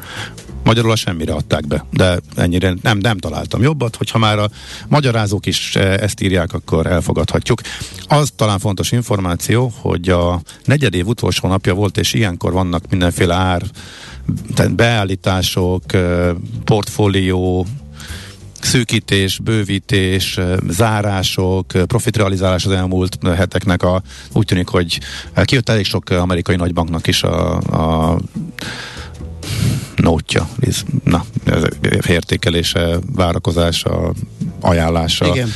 Magyarul 0.64 0.90
a 0.90 0.96
semmire 0.96 1.32
adták 1.32 1.66
be, 1.66 1.84
de 1.92 2.20
ennyire 2.36 2.74
nem, 2.82 2.98
nem 2.98 3.18
találtam 3.18 3.62
jobbat, 3.62 3.96
hogyha 3.96 4.18
már 4.18 4.38
a 4.38 4.50
magyarázók 4.88 5.46
is 5.46 5.76
ezt 5.76 6.20
írják, 6.20 6.52
akkor 6.52 6.86
elfogadhatjuk. 6.86 7.60
Az 8.08 8.32
talán 8.36 8.58
fontos 8.58 8.92
információ, 8.92 9.72
hogy 9.80 10.08
a 10.08 10.40
negyedév 10.64 11.06
utolsó 11.06 11.48
napja 11.48 11.74
volt, 11.74 11.98
és 11.98 12.12
ilyenkor 12.12 12.52
vannak 12.52 12.84
mindenféle 12.90 13.34
ár, 13.34 13.62
beállítások, 14.70 15.82
portfólió, 16.64 17.66
szűkítés, 18.60 19.38
bővítés, 19.38 20.38
zárások, 20.68 21.66
profitrealizálás 21.66 22.64
az 22.64 22.72
elmúlt 22.72 23.18
heteknek 23.36 23.82
a, 23.82 24.02
úgy 24.32 24.44
tűnik, 24.46 24.68
hogy 24.68 25.00
kijött 25.44 25.68
elég 25.68 25.84
sok 25.84 26.10
amerikai 26.10 26.56
nagybanknak 26.56 27.06
is 27.06 27.22
a, 27.22 27.56
a 27.56 28.18
nótja, 30.00 30.48
na, 31.04 31.24
értékelése, 32.08 32.98
várakozása, 33.14 34.12
ajánlása, 34.60 35.26
Igen. 35.26 35.48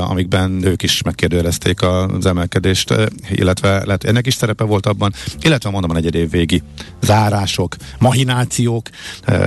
Amikben 0.00 0.64
ők 0.64 0.82
is 0.82 1.02
megkérdőjelezték 1.02 1.82
az 1.82 2.26
emelkedést, 2.26 2.94
illetve 3.30 3.84
lehet, 3.84 4.04
ennek 4.04 4.26
is 4.26 4.34
szerepe 4.34 4.64
volt 4.64 4.86
abban, 4.86 5.12
illetve 5.40 5.70
mondom 5.70 5.90
a 5.90 5.94
negyed 5.94 6.14
év 6.14 6.30
végi 6.30 6.62
zárások, 7.00 7.76
mahinációk, 7.98 8.88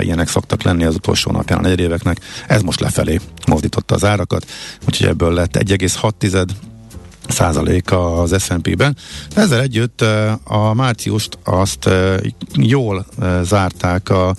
ilyenek 0.01 0.27
szoktak 0.27 0.63
lenni 0.63 0.83
az 0.83 0.95
utolsó 0.95 1.31
napján 1.31 1.59
a 1.59 1.61
negyedéveknek, 1.61 2.19
ez 2.47 2.61
most 2.61 2.79
lefelé 2.79 3.19
mozdította 3.47 3.95
az 3.95 4.03
árakat, 4.03 4.45
úgyhogy 4.87 5.07
ebből 5.07 5.33
lett 5.33 5.57
1,6 5.57 6.49
százaléka 7.27 8.21
az 8.21 8.43
S&P-ben. 8.43 8.97
Ezzel 9.35 9.61
együtt 9.61 10.01
a 10.43 10.73
márciust 10.73 11.37
azt 11.43 11.89
jól 12.55 13.05
zárták 13.41 14.09
a 14.09 14.35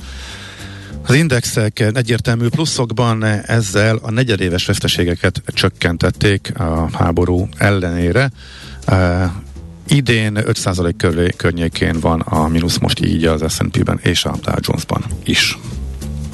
az 1.08 1.14
indexek 1.14 1.80
egyértelmű 1.80 2.48
pluszokban 2.48 3.24
ezzel 3.24 3.98
a 4.02 4.10
negyedéves 4.10 4.66
veszteségeket 4.66 5.42
csökkentették 5.46 6.58
a 6.58 6.88
háború 6.92 7.48
ellenére. 7.56 8.30
Uh, 8.88 9.24
idén 9.88 10.38
5% 10.40 10.94
köré, 10.96 11.28
környékén 11.36 12.00
van 12.00 12.20
a 12.20 12.48
mínusz 12.48 12.78
most 12.78 13.04
így 13.04 13.24
az 13.24 13.54
S&P-ben 13.54 14.00
és 14.02 14.24
a 14.24 14.34
Dow 14.42 14.54
Jones-ban 14.60 15.04
is. 15.24 15.58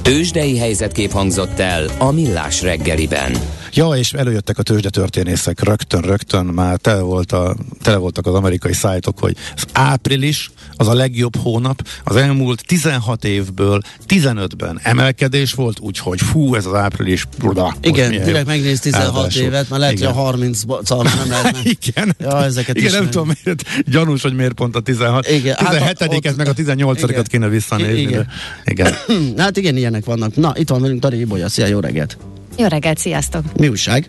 Tőzsdei 0.03 0.59
helyzetkép 0.59 1.11
hangzott 1.11 1.59
el 1.59 1.91
a 1.99 2.11
Millás 2.11 2.63
reggeliben. 2.63 3.33
Ja, 3.75 3.89
és 3.89 4.13
előjöttek 4.13 4.59
a 4.59 4.63
tőzsdetörténészek 4.63 5.65
rögtön, 5.65 6.01
rögtön 6.01 6.45
már 6.45 6.77
tele, 6.77 7.01
volt 7.01 7.33
a, 7.33 7.57
tele 7.83 7.97
voltak 7.97 8.27
az 8.27 8.35
amerikai 8.35 8.73
szájtok, 8.73 9.19
hogy 9.19 9.37
az 9.57 9.65
április 9.73 10.51
az 10.77 10.89
a 10.89 10.95
legjobb 10.95 11.37
hónap, 11.37 11.87
az 12.05 12.17
elmúlt 12.17 12.67
16 12.67 13.25
évből 13.25 13.81
15-ben 14.09 14.81
emelkedés 14.83 15.53
volt, 15.53 15.81
úgyhogy 15.81 16.21
fú, 16.21 16.55
ez 16.55 16.67
az 16.67 16.75
április, 16.75 17.27
bruda. 17.39 17.77
Igen, 17.83 18.11
direkt 18.11 18.47
megnéz 18.47 18.81
16 18.81 19.17
Áldások. 19.17 19.43
évet, 19.43 19.69
már 19.69 19.79
lehet, 19.79 19.95
Igen. 19.95 20.13
hogy 20.13 20.19
a 20.19 20.23
30 20.25 20.63
szal 20.83 21.07
nem. 21.29 21.55
Igen, 21.81 22.17
ja, 22.19 22.45
ezeket 22.45 22.77
Igen 22.77 22.89
is 22.89 22.95
nem 22.95 23.11
tudom, 23.11 23.31
miért 23.43 23.65
gyanús, 23.87 24.23
hogy 24.23 24.35
miért 24.35 24.53
pont 24.53 24.77
a 24.77 24.81
16. 24.81 25.29
Igen, 25.29 25.57
17-et, 25.59 26.21
hát 26.25 26.37
meg 26.37 26.49
a 26.49 26.55
18-at 26.55 27.25
kéne 27.29 27.49
visszanézni. 27.49 28.01
Igen. 28.01 28.29
igen. 28.65 28.95
hát 29.37 29.57
igen, 29.57 29.77
ilyenek 29.93 30.05
vannak. 30.05 30.37
Na, 30.37 30.53
itt 30.57 30.69
van 30.69 30.81
velünk 30.81 31.01
Tari 31.01 31.21
Ibolya, 31.21 31.49
szia, 31.49 31.67
jó 31.67 31.81
reggelt! 31.81 32.17
Jó 32.57 32.67
reggelt, 32.67 32.99
sziasztok! 32.99 33.45
Mi 33.57 33.69
újság? 33.69 34.09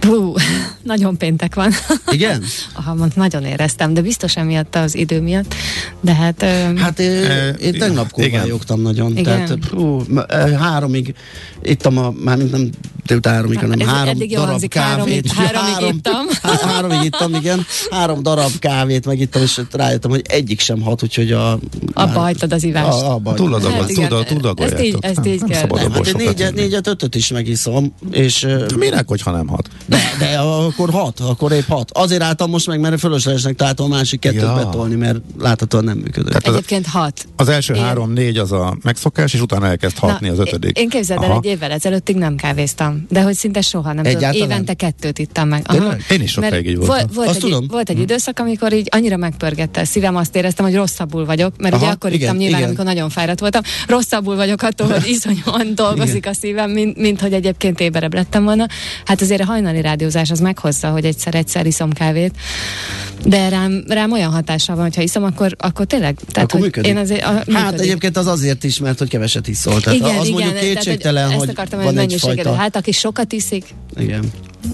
Hú, 0.00 0.34
nagyon 0.82 1.16
péntek 1.16 1.54
van. 1.54 1.72
Igen? 2.10 2.42
Aha, 2.72 2.94
mond, 2.94 3.12
nagyon 3.16 3.44
éreztem, 3.44 3.94
de 3.94 4.00
biztos 4.00 4.36
emiatt 4.36 4.76
az 4.76 4.94
idő 4.94 5.20
miatt. 5.20 5.54
De 6.00 6.14
hát... 6.14 6.44
Hát 6.76 6.98
én, 6.98 7.54
én 7.60 7.78
tegnap 7.78 8.10
kóvályogtam 8.10 8.80
nagyon. 8.80 9.16
Igen. 9.16 9.24
Tehát 9.44 9.64
hú, 9.70 10.02
háromig 10.58 11.14
ittam 11.62 11.98
a, 11.98 12.12
már 12.24 12.38
nem 12.38 12.70
délután 13.06 13.34
háromig, 13.34 13.58
hanem 13.58 13.80
három 13.80 14.18
darab 14.28 14.68
kávét. 14.68 15.32
Három, 15.32 15.54
háromig 15.54 15.74
három, 15.74 15.96
ittam. 15.96 16.26
Há, 16.42 16.68
háromig 16.68 17.04
ittam, 17.04 17.34
igen. 17.34 17.66
Három 17.90 18.22
darab 18.22 18.58
kávét 18.58 19.06
megittam, 19.06 19.42
és 19.42 19.60
rájöttem, 19.72 20.10
hogy 20.10 20.22
egyik 20.28 20.60
sem 20.60 20.80
hat, 20.80 21.02
úgyhogy 21.02 21.32
a... 21.32 21.58
Abba 21.92 22.20
hagytad 22.20 22.52
az 22.52 22.64
ivást. 22.64 23.02
A, 23.02 23.14
abba 23.14 23.30
adagol, 23.30 23.70
hát, 23.70 24.26
túl 24.26 24.54
Ezt 24.56 24.80
így, 24.82 24.96
ezt 25.00 25.26
így 25.26 25.44
kell. 25.44 25.68
Hát 25.92 26.12
négyet, 26.12 26.54
négyet, 26.54 26.86
ötöt 26.86 27.14
is 27.14 27.28
megiszom. 27.28 27.94
És, 28.10 28.40
de 28.40 28.76
minek, 28.76 29.08
hogyha 29.08 29.30
nem 29.30 29.48
hat? 29.48 29.68
De, 29.86 29.98
de 30.18 30.38
akkor 30.38 30.90
hat, 30.90 31.20
akkor 31.20 31.52
épp 31.52 31.68
hat. 31.68 31.90
Azért 31.92 32.22
álltam 32.22 32.50
most 32.50 32.66
meg, 32.66 32.80
mert 32.80 32.98
fölöslegesnek 32.98 33.54
találtam 33.54 33.92
a 33.92 33.94
másik 33.94 34.20
kettőt 34.20 34.40
ja. 34.40 34.54
betolni, 34.54 34.94
mert 34.94 35.18
láthatóan 35.38 35.84
nem 35.84 35.98
működött. 35.98 36.32
Tehát 36.32 36.46
Egyébként 36.46 36.86
hat. 36.86 37.26
Az 37.36 37.48
első 37.48 37.74
három-négy 37.74 38.38
az 38.38 38.52
a 38.52 38.76
megszokás, 38.82 39.34
és 39.34 39.40
utána 39.40 39.66
elkezd 39.66 39.98
hatni 39.98 40.26
Na, 40.26 40.32
az 40.32 40.38
ötödik. 40.38 40.78
Én 40.78 40.88
képzeld 40.88 41.22
el, 41.22 41.32
egy 41.32 41.44
évvel 41.44 41.70
ezelőttig 41.70 42.16
nem 42.16 42.36
kávéztam, 42.36 43.06
de 43.08 43.22
hogy 43.22 43.34
szinte 43.34 43.60
soha 43.60 43.92
nem 43.92 44.04
tudom. 44.04 44.32
Évente 44.32 44.74
kettőt 44.74 45.18
ittam 45.18 45.48
meg. 45.48 45.62
Aha. 45.66 45.94
Én 46.10 46.22
is 46.22 46.30
sokáig 46.30 46.66
így 46.66 46.76
voltam. 46.76 47.06
Volt, 47.14 47.28
egy, 47.28 47.38
tudom. 47.38 47.66
volt 47.68 47.88
egy 47.88 47.96
hm. 47.96 48.02
időszak, 48.02 48.38
amikor 48.38 48.72
így 48.72 48.88
annyira 48.90 49.16
megpörgette 49.16 49.80
a 49.80 49.84
szívem, 49.84 50.16
azt 50.16 50.36
éreztem, 50.36 50.64
hogy 50.64 50.74
rosszabbul 50.74 51.24
vagyok, 51.24 51.54
mert 51.58 51.74
Aha, 51.74 51.82
ugye 51.84 51.92
akkor 51.92 52.12
igen, 52.12 52.22
ittam 52.22 52.36
nyilván, 52.36 52.58
igen. 52.58 52.68
amikor 52.68 52.84
nagyon 52.84 53.08
fáradt 53.08 53.40
voltam. 53.40 53.62
Rosszabbul 53.86 54.36
vagyok 54.36 54.62
attól, 54.62 54.88
hogy 54.88 55.08
iszonyúan 55.14 55.74
dolgozik 55.74 56.16
igen. 56.16 56.32
a 56.32 56.34
szívem, 56.34 56.70
mint, 56.70 56.96
mint 56.96 57.20
hogy 57.20 57.32
egyébként 57.32 57.80
éberebb 57.80 58.14
lettem 58.14 58.44
volna. 58.44 58.66
Hát 59.04 59.20
azért 59.20 59.40
a 59.40 59.44
hajnali 59.62 59.80
rádiózás 59.80 60.30
az 60.30 60.40
meghozza, 60.40 60.88
hogy 60.88 61.04
egyszer-egyszer 61.04 61.66
iszom 61.66 61.92
kávét. 61.92 62.34
De 63.24 63.48
rám, 63.48 63.84
rám 63.88 64.12
olyan 64.12 64.30
hatása 64.30 64.74
van, 64.74 64.82
hogyha 64.82 65.02
iszom, 65.02 65.24
akkor, 65.24 65.56
akkor 65.58 65.86
tényleg. 65.86 66.14
Tehát, 66.14 66.48
akkor 66.48 66.60
hogy 66.60 66.60
működik. 66.60 66.90
Én 66.90 66.96
azért, 66.96 67.24
a, 67.24 67.32
működik. 67.32 67.54
Hát 67.54 67.80
egyébként 67.80 68.16
az 68.16 68.26
azért 68.26 68.64
is, 68.64 68.78
mert 68.78 68.98
hogy 68.98 69.08
keveset 69.08 69.48
iszol. 69.48 69.80
Tehát 69.80 69.98
igen, 69.98 70.18
az 70.18 70.26
igen, 70.26 70.40
mondjuk 70.40 70.58
kétségtelen, 70.58 71.26
hogy, 71.26 71.38
hogy 71.38 71.48
akartam, 71.48 71.82
van 71.82 71.98
egy 71.98 72.14
fajta... 72.18 72.54
Hát 72.54 72.76
aki 72.76 72.92
sokat 72.92 73.32
iszik, 73.32 73.64
igen. 73.96 74.32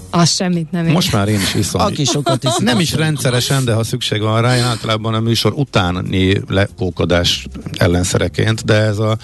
Az 0.09 0.35
semmit 0.35 0.71
nem 0.71 0.85
ér. 0.87 0.93
Most 0.93 1.11
már 1.11 1.27
én 1.27 1.39
is 1.39 1.53
iszom. 1.53 1.81
Aki 1.81 2.03
sokat 2.03 2.43
iszik. 2.43 2.63
Nem 2.63 2.79
is 2.79 2.93
rendszeresen, 2.93 3.65
de 3.65 3.73
ha 3.73 3.83
szükség 3.83 4.21
van 4.21 4.41
rá, 4.41 4.55
én 4.57 4.63
általában 4.63 5.13
a 5.13 5.19
műsor 5.19 5.53
utáni 5.55 6.41
lekókodás 6.47 7.47
ellenszereként, 7.77 8.65
de 8.65 8.73
ez 8.73 8.97
a 8.97 9.17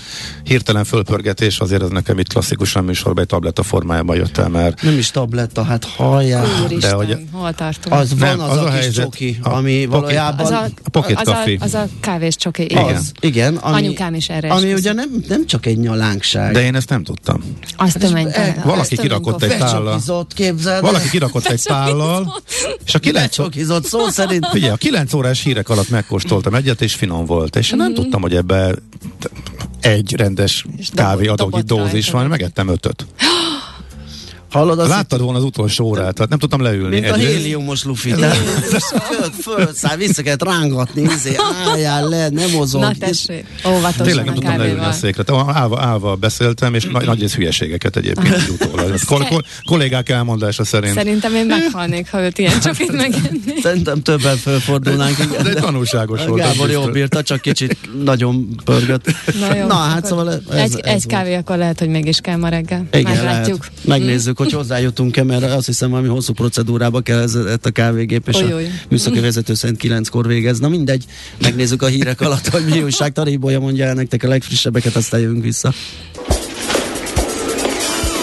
hirtelen 0.44 0.84
fölpörgetés 0.84 1.60
azért 1.60 1.82
ez 1.82 1.90
nekem 1.90 2.20
itt 2.20 2.28
klasszikusan 2.28 2.84
műsorban 2.84 3.24
egy 3.24 3.30
tabletta 3.30 3.64
formájában 3.64 4.16
jött 4.16 4.38
el, 4.38 4.50
mert... 4.50 4.82
Nem 4.82 4.98
is 4.98 5.12
tabletta, 5.12 5.64
hát 5.64 5.86
hallják. 5.86 6.46
de 6.80 6.94
hogy 6.94 7.18
hol 7.32 7.54
tartunk? 7.54 7.96
Az 7.96 8.20
van 8.20 8.30
nem, 8.30 8.40
az, 8.40 8.50
az 8.50 8.58
a, 8.58 8.68
a 8.68 8.80
kis 8.80 8.90
csoki, 8.90 9.40
a 9.44 9.50
ami 9.50 9.72
pocket, 9.72 9.90
valójában... 9.90 10.46
Az 10.46 10.52
a, 10.52 10.68
a 10.84 10.90
pocket 10.90 11.20
az, 11.20 11.28
coffee. 11.28 11.58
A, 11.60 11.64
az 11.64 11.74
a 11.74 11.88
kávés 12.00 12.36
csoki. 12.36 12.64
Igen. 12.64 12.96
Az, 12.96 13.12
igen 13.20 13.56
ami, 13.56 13.76
Anyukám 13.76 14.14
is 14.14 14.30
erre 14.30 14.52
Ami 14.52 14.74
ugye 14.74 14.94
nem, 14.94 15.10
nem 15.28 15.46
csak 15.46 15.66
egy 15.66 15.78
nyalánkság. 15.78 16.54
De 16.54 16.64
én 16.64 16.76
ezt 16.76 16.90
nem 16.90 17.04
tudtam. 17.04 17.44
Azt 17.76 18.00
tömény. 18.00 18.28
Valaki 18.64 18.98
kirakott 18.98 19.44
egy 19.44 19.58
tállal 19.58 20.00
képzeld 20.56 20.82
Valaki 20.82 21.10
kirakott 21.10 21.46
egy 21.46 21.68
pállal, 21.74 22.42
és 22.86 22.96
a 22.96 23.00
kilenc, 23.00 23.38
szó 23.88 24.10
szerint. 24.20 24.48
Ugye, 24.54 24.72
a 24.72 24.76
kilenc 24.76 25.14
órás 25.14 25.44
hírek 25.44 25.70
alatt 25.70 25.90
megkóstoltam 25.90 26.56
egyet, 26.56 26.82
és 26.82 26.94
finom 26.94 27.26
volt. 27.26 27.56
És 27.56 27.74
mm. 27.74 27.78
nem 27.78 27.94
tudtam, 27.94 28.22
hogy 28.22 28.36
ebbe 28.36 28.76
egy 29.80 30.16
rendes 30.16 30.66
kávé 30.94 31.28
adógi 31.28 31.62
dózis 31.62 32.10
van, 32.10 32.28
megettem 32.28 32.68
ötöt. 32.68 33.06
Hallod, 34.56 34.80
az 34.80 34.88
Láttad 34.88 35.22
volna 35.22 35.38
az 35.38 35.44
utolsó 35.44 35.86
órát, 35.86 36.14
tehát 36.14 36.30
nem 36.30 36.40
tudtam 36.40 36.62
leülni. 36.62 37.00
Mint 37.00 37.12
a 37.12 37.16
héliumos 37.16 37.84
lufi. 37.84 38.10
Föld, 38.10 39.34
föld, 39.42 39.74
száll, 39.74 39.96
vissza 39.96 40.22
kellett 40.22 40.44
rángatni, 40.44 41.02
izé, 41.02 41.36
álljál 41.68 42.10
le, 42.10 42.30
nem 42.30 42.50
mozog. 42.52 42.82
Na 42.82 42.92
tessék, 43.00 43.46
óvatosan 43.68 44.06
Tényleg 44.06 44.26
nem 44.26 44.34
tudtam 44.34 44.58
leülni 44.58 44.86
a 44.86 44.92
székre. 44.92 45.24
Állva, 45.48 45.82
állva 45.82 46.16
beszéltem, 46.16 46.74
és 46.74 46.86
nagy, 46.86 47.06
nagy 47.06 47.20
rész 47.20 47.36
hülyeségeket 47.36 47.96
egyébként 47.96 48.50
utólag. 48.62 49.00
Kol- 49.06 49.28
kol- 49.28 49.46
kollégák 49.66 50.10
elmondása 50.10 50.64
szerint. 50.64 50.94
Szerintem 50.94 51.36
én 51.36 51.46
meghalnék, 51.46 52.12
ha 52.12 52.24
őt 52.24 52.38
ilyen 52.38 52.60
csak 52.60 52.80
itt 52.80 52.92
megenni. 53.04 53.62
Szerintem 53.62 54.02
többen 54.02 54.38
felfordulnánk. 54.38 55.18
Igen, 55.18 55.44
de, 55.44 55.54
de 55.54 55.62
tanulságos 55.62 56.26
volt. 56.26 56.42
Gábor 56.42 56.70
jól 56.70 56.92
bírta, 56.92 57.22
csak 57.22 57.42
kicsit 57.42 57.78
nagyon 58.04 58.56
pörgött. 58.64 59.06
Na, 59.42 59.56
jó, 59.56 59.66
Na 59.66 59.74
hát 59.74 60.06
szóval 60.06 60.30
ez, 60.30 60.42
egy, 60.52 60.80
ez 60.80 60.94
egy 60.94 61.06
kávé 61.06 61.34
akkor 61.36 61.58
lehet, 61.58 61.80
hogy 61.80 61.90
mégis 61.90 62.20
kell 62.20 62.36
ma 62.38 62.48
reggel. 62.48 62.86
Igen, 62.92 63.14
Meglátjuk. 63.16 63.68
Megnézzük, 63.82 64.40
hogy 64.52 64.54
hozzájutunk-e, 64.54 65.24
mert 65.24 65.44
azt 65.44 65.66
hiszem, 65.66 65.90
valami 65.90 66.08
hosszú 66.08 66.34
procedúrába 66.34 67.02
kell 67.02 67.20
ez, 67.20 67.36
a 67.62 67.70
kávégép, 67.70 68.28
és 68.28 68.36
oly, 68.36 68.66
a 68.66 68.68
műszaki 68.90 69.20
vezető 69.20 69.54
szerint 69.54 69.80
kilenckor 69.80 70.28
végez. 70.28 70.60
Na 70.60 70.68
mindegy, 70.68 71.04
megnézzük 71.42 71.82
a 71.82 71.88
hírek 71.88 72.22
alatt, 72.22 72.48
hogy 72.48 72.66
mi 72.70 72.82
újság. 72.82 73.12
Taríbolya 73.12 73.60
mondja 73.60 73.86
el 73.86 73.94
nektek 73.94 74.24
a 74.24 74.28
legfrissebbeket, 74.28 74.96
aztán 74.96 75.20
jövünk 75.20 75.44
vissza. 75.44 75.74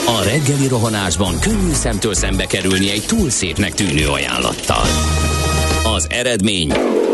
A 0.07 0.25
reggeli 0.25 0.69
rohanásban 0.69 1.39
könnyű 1.41 1.73
szemtől 1.73 2.15
szembe 2.15 2.47
kerülni 2.47 2.91
egy 2.91 3.05
túl 3.07 3.31
szépnek 3.31 3.75
tűnő 3.75 4.07
ajánlattal. 4.07 4.87
Az 5.95 6.07
eredmény 6.11 6.73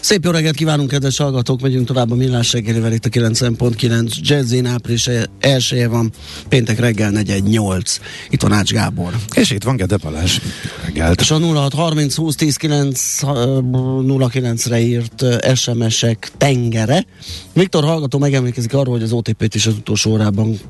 Szép 0.00 0.24
jó 0.24 0.30
reggelt 0.30 0.54
kívánunk, 0.54 0.88
kedves 0.88 1.16
hallgatók! 1.16 1.60
Megyünk 1.60 1.86
tovább 1.86 2.10
a 2.10 2.14
millás 2.14 2.52
reggelivel 2.52 2.92
itt 2.92 3.04
a 3.04 3.08
90.9 3.08 4.16
Jazzin 4.20 4.66
április 4.66 5.10
elsője 5.40 5.88
van, 5.88 6.12
péntek 6.48 6.78
reggel 6.78 7.10
418. 7.10 8.00
Itt 8.30 8.42
van 8.42 8.52
Ács 8.52 8.72
Gábor. 8.72 9.16
És 9.34 9.50
itt 9.50 9.62
van 9.62 9.76
Gede 9.76 9.96
Balázs. 9.96 10.38
Reggelt. 10.84 11.20
És 11.20 11.30
a 11.30 11.38
0630 11.38 12.14
20 12.14 12.34
10 12.34 12.56
9 12.56 13.18
09-re 13.22 14.80
írt 14.80 15.24
SMS-ek 15.54 16.30
tengere. 16.36 17.06
Viktor 17.52 17.84
hallgató 17.84 18.18
megemlékezik 18.18 18.74
arról, 18.74 18.94
hogy 18.94 19.02
az 19.02 19.12
OTP-t 19.12 19.54
is 19.54 19.66
az 19.66 19.74
utolsó 19.74 20.10
órában 20.10 20.60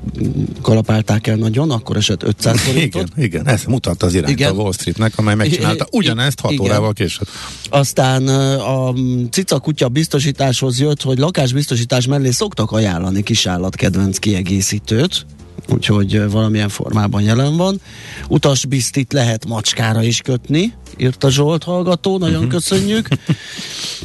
kalapálták 0.61 1.27
el 1.27 1.35
nagyon, 1.35 1.71
akkor 1.71 1.97
esett 1.97 2.23
500 2.23 2.59
forintot. 2.65 3.07
Igen, 3.15 3.25
igen, 3.25 3.47
ezt 3.47 3.67
mutatta 3.67 4.05
az 4.05 4.13
irányt 4.13 4.29
igen. 4.29 4.51
a 4.51 4.53
Wall 4.53 4.71
Streetnek, 4.71 5.13
amely 5.15 5.35
megcsinálta 5.35 5.87
ugyanezt 5.91 6.39
6 6.39 6.59
órával 6.59 6.93
később. 6.93 7.27
Aztán 7.69 8.27
a 8.57 8.93
cica 9.31 9.59
kutya 9.59 9.89
biztosításhoz 9.89 10.79
jött, 10.79 11.01
hogy 11.01 11.17
lakásbiztosítás 11.17 12.07
mellé 12.07 12.29
szoktak 12.29 12.71
ajánlani 12.71 13.23
kisállat 13.23 13.75
kedvenc 13.75 14.17
kiegészítőt, 14.17 15.25
úgyhogy 15.71 16.29
valamilyen 16.29 16.69
formában 16.69 17.21
jelen 17.21 17.57
van. 17.57 17.81
Utasbiztit 18.27 19.13
lehet 19.13 19.45
macskára 19.45 20.03
is 20.03 20.21
kötni, 20.21 20.73
írta 20.97 21.29
Zsolt 21.29 21.63
hallgató, 21.63 22.17
nagyon 22.17 22.35
uh-huh. 22.35 22.51
köszönjük. 22.51 23.07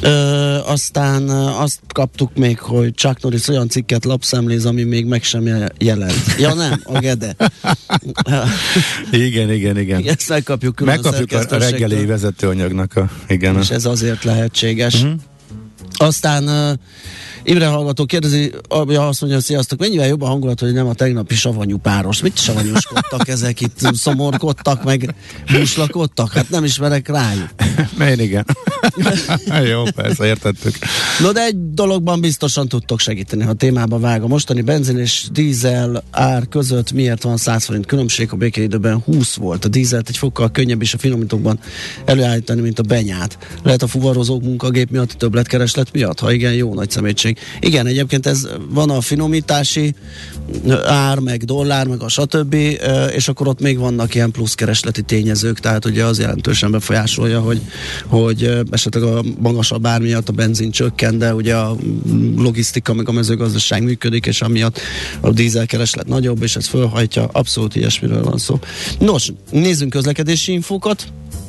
Ö, 0.01 0.09
aztán 0.65 1.29
azt 1.29 1.79
kaptuk 1.93 2.35
még, 2.35 2.59
hogy 2.59 2.93
Chuck 2.93 3.21
Norris 3.21 3.47
olyan 3.47 3.69
cikket 3.69 4.05
lapszemléz, 4.05 4.65
ami 4.65 4.83
még 4.83 5.05
meg 5.05 5.23
sem 5.23 5.71
jelent. 5.77 6.35
Ja 6.39 6.53
nem, 6.53 6.81
a 6.83 6.99
Gede. 6.99 7.35
igen, 9.11 9.51
igen, 9.51 9.77
igen. 9.77 10.03
Ezt 10.07 10.29
megkapjuk 10.29 10.79
Megkapjuk 10.79 11.31
a, 11.31 11.55
a 11.55 11.57
reggeli 11.57 12.05
vezetőanyagnak 12.05 12.95
a, 12.95 13.09
igen. 13.27 13.57
És 13.57 13.69
ez 13.69 13.85
azért 13.85 14.23
lehetséges. 14.23 14.93
Uh-huh. 14.93 15.19
Aztán 15.97 16.77
Imre 17.47 17.67
hallgató 17.67 18.05
kérdezi, 18.05 18.51
ja, 18.87 19.07
azt 19.07 19.21
mondja, 19.21 19.39
sziasztok, 19.39 19.79
mennyivel 19.79 20.07
jobb 20.07 20.21
a 20.21 20.25
hangulat, 20.25 20.59
hogy 20.59 20.73
nem 20.73 20.87
a 20.87 20.93
tegnapi 20.93 21.35
savanyú 21.35 21.77
páros. 21.77 22.21
Mit 22.21 22.37
savanyúskodtak 22.37 23.27
ezek 23.27 23.61
itt, 23.61 23.79
szomorkodtak, 23.93 24.83
meg 24.83 25.15
búslakodtak? 25.51 26.31
Hát 26.31 26.49
nem 26.49 26.63
ismerek 26.63 27.07
rájuk. 27.07 27.49
Mert 27.97 28.21
igen. 28.21 28.45
Jó, 29.71 29.83
persze, 29.95 30.25
értettük. 30.25 30.75
No, 31.21 31.31
de 31.31 31.41
egy 31.41 31.73
dologban 31.73 32.21
biztosan 32.21 32.67
tudtok 32.67 32.99
segíteni, 32.99 33.43
ha 33.43 33.53
témába 33.53 33.99
vág. 33.99 34.23
A 34.23 34.27
mostani 34.27 34.61
benzin 34.61 34.97
és 34.97 35.27
dízel 35.31 36.03
ár 36.11 36.47
között 36.47 36.91
miért 36.91 37.23
van 37.23 37.37
100 37.37 37.65
forint 37.65 37.85
különbség? 37.85 38.31
A 38.31 38.35
békeidőben 38.35 38.99
20 38.99 39.35
volt. 39.35 39.65
A 39.65 39.67
dízelt 39.67 40.09
egy 40.09 40.17
fokkal 40.17 40.51
könnyebb 40.51 40.81
is 40.81 40.93
a 40.93 40.97
finomítókban 40.97 41.59
előállítani, 42.05 42.61
mint 42.61 42.79
a 42.79 42.83
benyát. 42.83 43.37
Lehet 43.63 43.81
a 43.81 43.87
fuvarozók 43.87 44.43
munkagép 44.43 44.89
miatt, 44.89 45.11
többletkereslet 45.11 45.91
miatt? 45.91 46.19
Ha 46.19 46.31
igen, 46.31 46.53
jó 46.53 46.73
nagy 46.73 46.89
szemétség 46.89 47.34
még. 47.35 47.69
Igen, 47.71 47.87
egyébként 47.87 48.25
ez 48.25 48.47
van 48.69 48.89
a 48.89 49.01
finomítási 49.01 49.95
ár, 50.85 51.19
meg 51.19 51.43
dollár, 51.43 51.87
meg 51.87 52.01
a 52.01 52.09
stb., 52.09 52.55
és 53.15 53.27
akkor 53.27 53.47
ott 53.47 53.59
még 53.59 53.77
vannak 53.77 54.15
ilyen 54.15 54.31
pluszkeresleti 54.31 55.01
tényezők, 55.01 55.59
tehát 55.59 55.85
ugye 55.85 56.05
az 56.05 56.19
jelentősen 56.19 56.71
befolyásolja, 56.71 57.39
hogy, 57.39 57.61
hogy 58.05 58.59
esetleg 58.71 59.03
a 59.03 59.23
magasabb 59.39 59.85
ár 59.85 60.01
miatt 60.01 60.29
a 60.29 60.33
benzin 60.33 60.71
csökken, 60.71 61.17
de 61.17 61.33
ugye 61.33 61.55
a 61.55 61.75
logisztika 62.37 62.93
meg 62.93 63.09
a 63.09 63.11
mezőgazdaság 63.11 63.83
működik, 63.83 64.25
és 64.25 64.41
amiatt 64.41 64.79
a 65.19 65.31
dízelkereslet 65.31 66.07
nagyobb, 66.07 66.43
és 66.43 66.55
ez 66.55 66.67
fölhajtja, 66.67 67.25
abszolút 67.31 67.75
ilyesmiről 67.75 68.23
van 68.23 68.37
szó. 68.37 68.59
Nos, 68.99 69.31
nézzünk 69.51 69.89
közlekedési 69.89 70.51
infókat. 70.51 71.07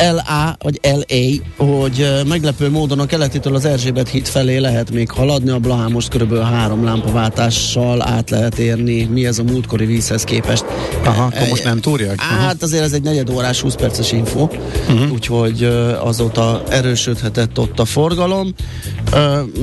LA, 0.00 0.56
vagy 0.58 0.80
LA, 0.82 1.64
hogy 1.64 2.06
meglepő 2.26 2.70
módon 2.70 2.98
a 2.98 3.06
keletétől 3.06 3.54
az 3.54 3.64
Erzsébet 3.64 4.08
híd 4.08 4.26
felé 4.26 4.56
lehet 4.56 4.90
még 4.90 5.10
haladni, 5.10 5.50
a 5.50 5.58
Blahán 5.58 5.90
most 5.90 6.08
körülbelül 6.08 6.44
három 6.44 6.84
lámpaváltással 6.84 8.02
át 8.02 8.30
lehet 8.30 8.58
érni. 8.58 9.04
Mi 9.04 9.26
ez 9.26 9.38
a 9.38 9.42
múltkori 9.42 9.84
vízhez 9.84 10.24
képest? 10.24 10.64
Aha, 11.04 11.22
akkor 11.22 11.48
most 11.48 11.64
nem 11.64 11.80
túrják? 11.80 12.20
Hát 12.20 12.62
azért 12.62 12.82
ez 12.82 12.92
egy 12.92 13.02
negyed 13.02 13.30
órás, 13.30 13.60
20 13.60 13.74
perces 13.74 14.12
info, 14.12 14.42
uh-huh. 14.42 15.12
úgyhogy 15.12 15.64
azóta 16.02 16.62
erősödhetett 16.68 17.58
ott 17.58 17.78
a 17.78 17.84
forgalom. 17.84 18.54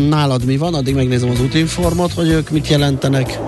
Nálad 0.10 0.45
mi 0.45 0.58
van? 0.58 0.73
Addig 0.73 0.95
megnézem 0.95 1.30
az 1.30 1.41
útinformot, 1.41 2.13
hogy 2.13 2.30
ők 2.30 2.50
mit 2.50 2.67
jelentenek. 2.67 3.39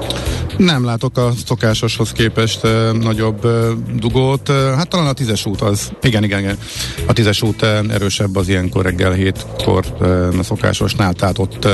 Nem 0.60 0.86
látok 0.86 1.18
a 1.18 1.32
szokásoshoz 1.46 2.12
képest 2.12 2.64
uh, 2.64 2.92
nagyobb 2.92 3.46
uh, 3.46 3.70
dugót. 3.96 4.48
Hát 4.52 4.90
talán 4.90 5.08
a 5.08 5.14
tízes 5.14 5.46
út 5.46 5.62
az, 5.62 5.92
igen, 6.02 6.24
igen, 6.24 6.40
igen. 6.40 6.58
A 7.08 7.14
tízes 7.14 7.42
út 7.42 7.62
erősebb 7.64 8.36
az 8.36 8.48
ilyenkor 8.48 8.84
reggel 8.84 9.12
hétkor 9.12 9.86
uh, 10.00 10.28
a 10.40 10.44
szokásosnál, 10.44 11.14
tehát 11.14 11.38
ott 11.38 11.66
uh, 11.66 11.72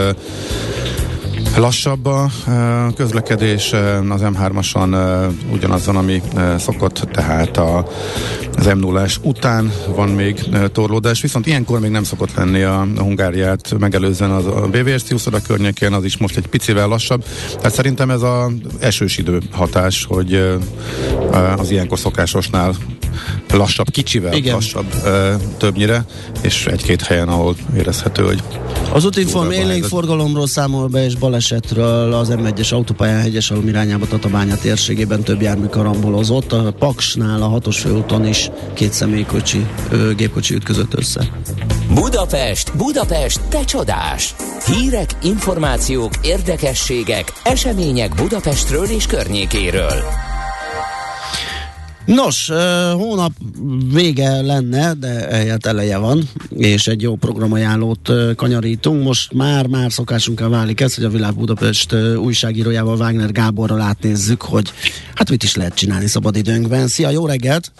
Lassabb 1.57 2.05
a 2.05 2.29
közlekedés, 2.95 3.73
az 4.09 4.21
M3-ason 4.23 4.95
ugyanazon, 5.51 5.95
ami 5.95 6.21
szokott, 6.57 7.07
tehát 7.11 7.57
a, 7.57 7.87
az 8.57 8.65
m 8.65 8.77
0 8.77 9.05
után 9.21 9.71
van 9.95 10.09
még 10.09 10.39
torlódás, 10.71 11.21
viszont 11.21 11.45
ilyenkor 11.45 11.79
még 11.79 11.91
nem 11.91 12.03
szokott 12.03 12.35
lenni 12.35 12.61
a, 12.61 12.87
Hungáriát 12.97 13.79
megelőzően 13.79 14.31
az, 14.31 14.45
a 14.45 14.67
BVSC 14.71 15.11
úszoda 15.11 15.41
környékén, 15.41 15.93
az 15.93 16.03
is 16.03 16.17
most 16.17 16.37
egy 16.37 16.47
picivel 16.47 16.87
lassabb. 16.87 17.25
Tehát 17.55 17.73
szerintem 17.73 18.09
ez 18.09 18.21
az 18.21 18.51
esős 18.79 19.17
idő 19.17 19.41
hatás, 19.51 20.05
hogy 20.05 20.57
az 21.57 21.71
ilyenkor 21.71 21.99
szokásosnál 21.99 22.75
lassabb, 23.53 23.89
kicsivel 23.89 24.33
Igen. 24.33 24.53
lassabb 24.53 24.85
többnyire, 25.57 26.05
és 26.41 26.65
egy-két 26.65 27.01
helyen, 27.01 27.27
ahol 27.27 27.55
érezhető, 27.77 28.23
hogy 28.23 28.43
az 28.91 29.05
útinform 29.05 29.51
élénk 29.51 29.83
forgalomról 29.83 30.47
számol 30.47 30.87
be, 30.87 31.03
és 31.03 31.15
balesetről 31.15 32.13
az 32.13 32.29
M1-es 32.31 32.73
autópályán 32.73 33.21
hegyes 33.21 33.51
alum 33.51 33.67
irányába 33.67 34.07
Tatabánya 34.07 34.55
térségében 34.55 35.23
több 35.23 35.41
jármű 35.41 35.65
karambolozott. 35.65 36.51
A 36.51 36.71
Paksnál 36.79 37.41
a 37.41 37.47
hatos 37.47 37.79
főúton 37.79 38.27
is 38.27 38.49
két 38.73 38.93
személykocsi, 38.93 39.65
ö, 39.89 40.13
gépkocsi 40.13 40.55
ütközött 40.55 40.93
össze. 40.93 41.31
Budapest, 41.93 42.77
Budapest, 42.77 43.41
te 43.49 43.63
csodás! 43.63 44.35
Hírek, 44.65 45.09
információk, 45.23 46.11
érdekességek, 46.21 47.33
események 47.43 48.15
Budapestről 48.15 48.85
és 48.85 49.05
környékéről. 49.05 50.24
Nos, 52.05 52.49
hónap 52.93 53.31
vége 53.93 54.41
lenne, 54.41 54.93
de 54.93 55.29
eljött 55.29 55.65
eleje 55.65 55.97
van, 55.97 56.29
és 56.49 56.87
egy 56.87 57.01
jó 57.01 57.15
programajánlót 57.15 58.11
kanyarítunk. 58.35 59.03
Most 59.03 59.33
már, 59.33 59.67
már 59.67 59.91
szokásunkkal 59.91 60.49
válik 60.49 60.81
ez, 60.81 60.95
hogy 60.95 61.03
a 61.03 61.09
Világ 61.09 61.35
Budapest 61.35 61.95
újságírójával 62.17 62.97
Wagner 62.97 63.31
Gáborral 63.31 63.81
átnézzük, 63.81 64.41
hogy 64.41 64.71
hát 65.15 65.29
mit 65.29 65.43
is 65.43 65.55
lehet 65.55 65.75
csinálni 65.75 66.07
szabadidőnkben. 66.07 66.87
Szia, 66.87 67.09
jó 67.09 67.25
reggelt! 67.25 67.71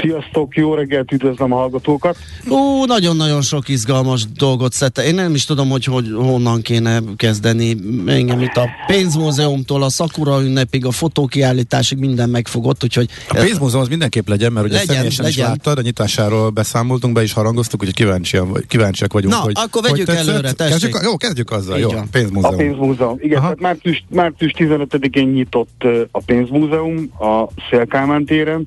Sziasztok, 0.00 0.56
jó 0.56 0.74
reggelt, 0.74 1.12
üdvözlöm 1.12 1.52
a 1.52 1.56
hallgatókat. 1.56 2.16
Ó, 2.50 2.84
nagyon-nagyon 2.84 3.42
sok 3.42 3.68
izgalmas 3.68 4.26
dolgot 4.36 4.72
szedte. 4.72 5.04
Én 5.04 5.14
nem 5.14 5.34
is 5.34 5.44
tudom, 5.44 5.68
hogy, 5.70 5.84
hogy 5.84 6.12
honnan 6.14 6.62
kéne 6.62 7.00
kezdeni. 7.16 7.76
Engem 8.06 8.40
itt 8.40 8.56
a 8.56 8.68
pénzmúzeumtól 8.86 9.82
a 9.82 9.88
Sakura 9.88 10.42
ünnepig, 10.42 10.86
a 10.86 10.90
fotókiállításig 10.90 11.98
minden 11.98 12.30
megfogott, 12.30 12.84
úgyhogy... 12.84 13.08
A 13.28 13.34
pénzmúzeum 13.34 13.82
az 13.82 13.88
mindenképp 13.88 14.28
legyen, 14.28 14.52
mert 14.52 14.66
ugye 14.66 14.74
legyen, 14.74 14.94
személyesen 14.94 15.24
legyen. 15.24 15.44
is 15.44 15.50
láttad, 15.50 15.78
a 15.78 15.82
nyitásáról 15.82 16.50
beszámoltunk, 16.50 17.14
be 17.14 17.22
is 17.22 17.32
harangoztuk, 17.32 17.80
hogy 17.80 17.94
kíváncsian, 17.94 18.64
kíváncsiak 18.68 19.12
vagyunk. 19.12 19.32
Na, 19.34 19.40
hogy, 19.40 19.54
akkor 19.56 19.82
vegyük 19.82 19.96
hogy 19.96 20.06
tetszett. 20.06 20.28
előre, 20.28 20.52
tessék. 20.52 20.72
Kezdjük, 20.72 21.00
jó, 21.02 21.16
kezdjük 21.16 21.50
azzal, 21.50 21.76
Így 21.76 21.82
jó, 21.82 21.90
van. 21.90 22.08
pénzmúzeum. 22.10 22.54
A 22.54 22.56
pénzmúzeum. 22.56 23.16
Igen, 23.20 23.38
Aha. 23.38 23.46
tehát 23.46 23.60
március, 23.60 24.04
március 24.08 24.52
15-én 24.56 25.28
nyitott 25.28 25.84
a 26.10 26.20
pénzmúzeum 26.20 27.10
a 27.18 27.48
Szélkámán 27.70 28.24
téren, 28.24 28.66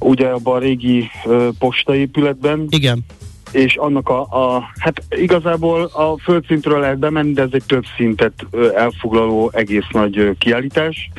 ugye 0.00 0.26
abban 0.26 0.56
a 0.56 0.58
régi 0.58 1.10
ö, 1.24 1.48
postaépületben, 1.58 2.66
Igen. 2.68 3.04
és 3.52 3.76
annak 3.76 4.08
a, 4.08 4.20
a, 4.20 4.70
hát 4.78 5.02
igazából 5.10 5.84
a 5.84 6.18
földszintről 6.22 6.80
lehet 6.80 6.98
bemenni, 6.98 7.32
de 7.32 7.42
ez 7.42 7.48
egy 7.52 7.64
több 7.66 7.84
szintet 7.96 8.32
ö, 8.50 8.74
elfoglaló 8.74 9.50
egész 9.54 9.86
nagy 9.92 10.18
ö, 10.18 10.30
kiállítás, 10.38 11.10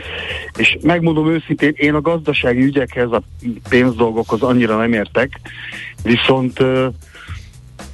és 0.57 0.77
megmondom 0.81 1.29
őszintén, 1.29 1.73
én 1.75 1.93
a 1.93 2.01
gazdasági 2.01 2.63
ügyekhez, 2.63 3.11
a 3.11 3.21
pénzdolgokhoz 3.69 4.41
annyira 4.41 4.77
nem 4.77 4.93
értek, 4.93 5.39
viszont 6.03 6.59
ö, 6.59 6.87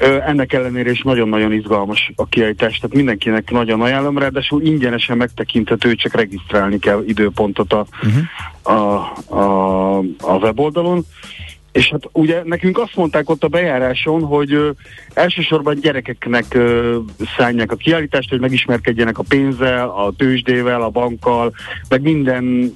ennek 0.02 0.54
ellenére 0.54 0.92
is 0.92 1.02
nagyon-nagyon 1.02 1.52
izgalmas 1.52 2.12
a 2.16 2.26
kiállítás, 2.26 2.78
tehát 2.78 2.96
mindenkinek 2.96 3.52
nagyon 3.52 3.82
ajánlom, 3.82 4.18
ráadásul 4.18 4.62
ingyenesen 4.62 5.18
megtekinthető, 5.18 5.96
csak 5.96 6.14
regisztrálni 6.14 6.80
kell 6.80 7.04
időpontot 7.06 7.74
a, 7.74 7.86
uh-huh. 8.04 8.78
a, 8.78 9.14
a, 9.36 9.98
a 10.18 10.38
weboldalon. 10.42 11.06
És 11.72 11.90
hát 11.90 12.10
ugye 12.12 12.42
nekünk 12.44 12.78
azt 12.78 12.96
mondták 12.96 13.30
ott 13.30 13.44
a 13.44 13.48
bejáráson, 13.48 14.22
hogy 14.22 14.54
ö, 14.54 14.70
elsősorban 15.14 15.80
gyerekeknek 15.80 16.46
ö, 16.54 16.98
szállják 17.38 17.72
a 17.72 17.76
kiállítást, 17.76 18.30
hogy 18.30 18.40
megismerkedjenek 18.40 19.18
a 19.18 19.24
pénzzel, 19.28 19.90
a 19.90 20.14
tőzsdével, 20.18 20.82
a 20.82 20.90
bankkal, 20.90 21.54
meg 21.90 22.02
minden 22.02 22.76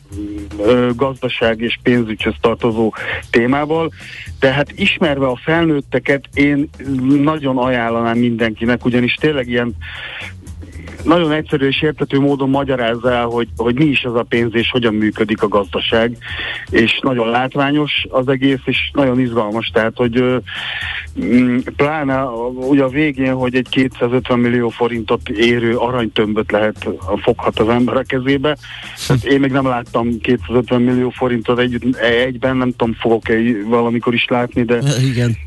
ö, 0.59 0.89
gazdaság 0.95 1.61
és 1.61 1.79
pénzügyhöz 1.83 2.35
tartozó 2.41 2.93
témával. 3.29 3.91
De 4.39 4.51
hát 4.51 4.71
ismerve 4.75 5.25
a 5.25 5.39
felnőtteket, 5.43 6.25
én 6.33 6.69
nagyon 7.21 7.57
ajánlanám 7.57 8.17
mindenkinek, 8.17 8.85
ugyanis 8.85 9.13
tényleg 9.13 9.47
ilyen 9.47 9.75
nagyon 11.03 11.31
egyszerű 11.31 11.67
és 11.67 11.81
értető 11.81 12.19
módon 12.19 12.49
magyarázza 12.49 13.11
el, 13.11 13.25
hogy, 13.25 13.47
hogy 13.57 13.75
mi 13.75 13.85
is 13.85 14.01
ez 14.01 14.13
a 14.13 14.23
pénz 14.23 14.55
és 14.55 14.69
hogyan 14.69 14.93
működik 14.93 15.43
a 15.43 15.47
gazdaság, 15.47 16.17
és 16.69 16.99
nagyon 17.01 17.29
látványos 17.29 18.05
az 18.09 18.27
egész, 18.27 18.59
és 18.65 18.91
nagyon 18.93 19.19
izgalmas, 19.19 19.67
tehát, 19.73 19.93
hogy 19.95 20.23
mm, 21.21 21.57
pláne 21.75 22.23
ugye 22.69 22.83
a 22.83 22.89
végén, 22.89 23.33
hogy 23.33 23.55
egy 23.55 23.67
250 23.69 24.39
millió 24.39 24.69
forintot 24.69 25.29
érő 25.29 25.75
aranytömböt 25.75 26.51
lehet, 26.51 26.87
foghat 27.21 27.59
az 27.59 27.69
ember 27.69 27.97
a 27.97 28.03
kezébe. 28.03 28.57
Tehát 29.07 29.23
én 29.23 29.39
még 29.39 29.51
nem 29.51 29.67
láttam 29.67 30.19
250 30.19 30.81
millió 30.81 31.09
forintot 31.09 31.59
együtt, 31.59 31.95
egyben, 31.95 32.57
nem 32.57 32.71
tudom, 32.75 32.93
fogok-e 32.93 33.33
valamikor 33.65 34.13
is 34.13 34.25
látni, 34.29 34.63
de 34.63 34.79
Igen. 35.11 35.37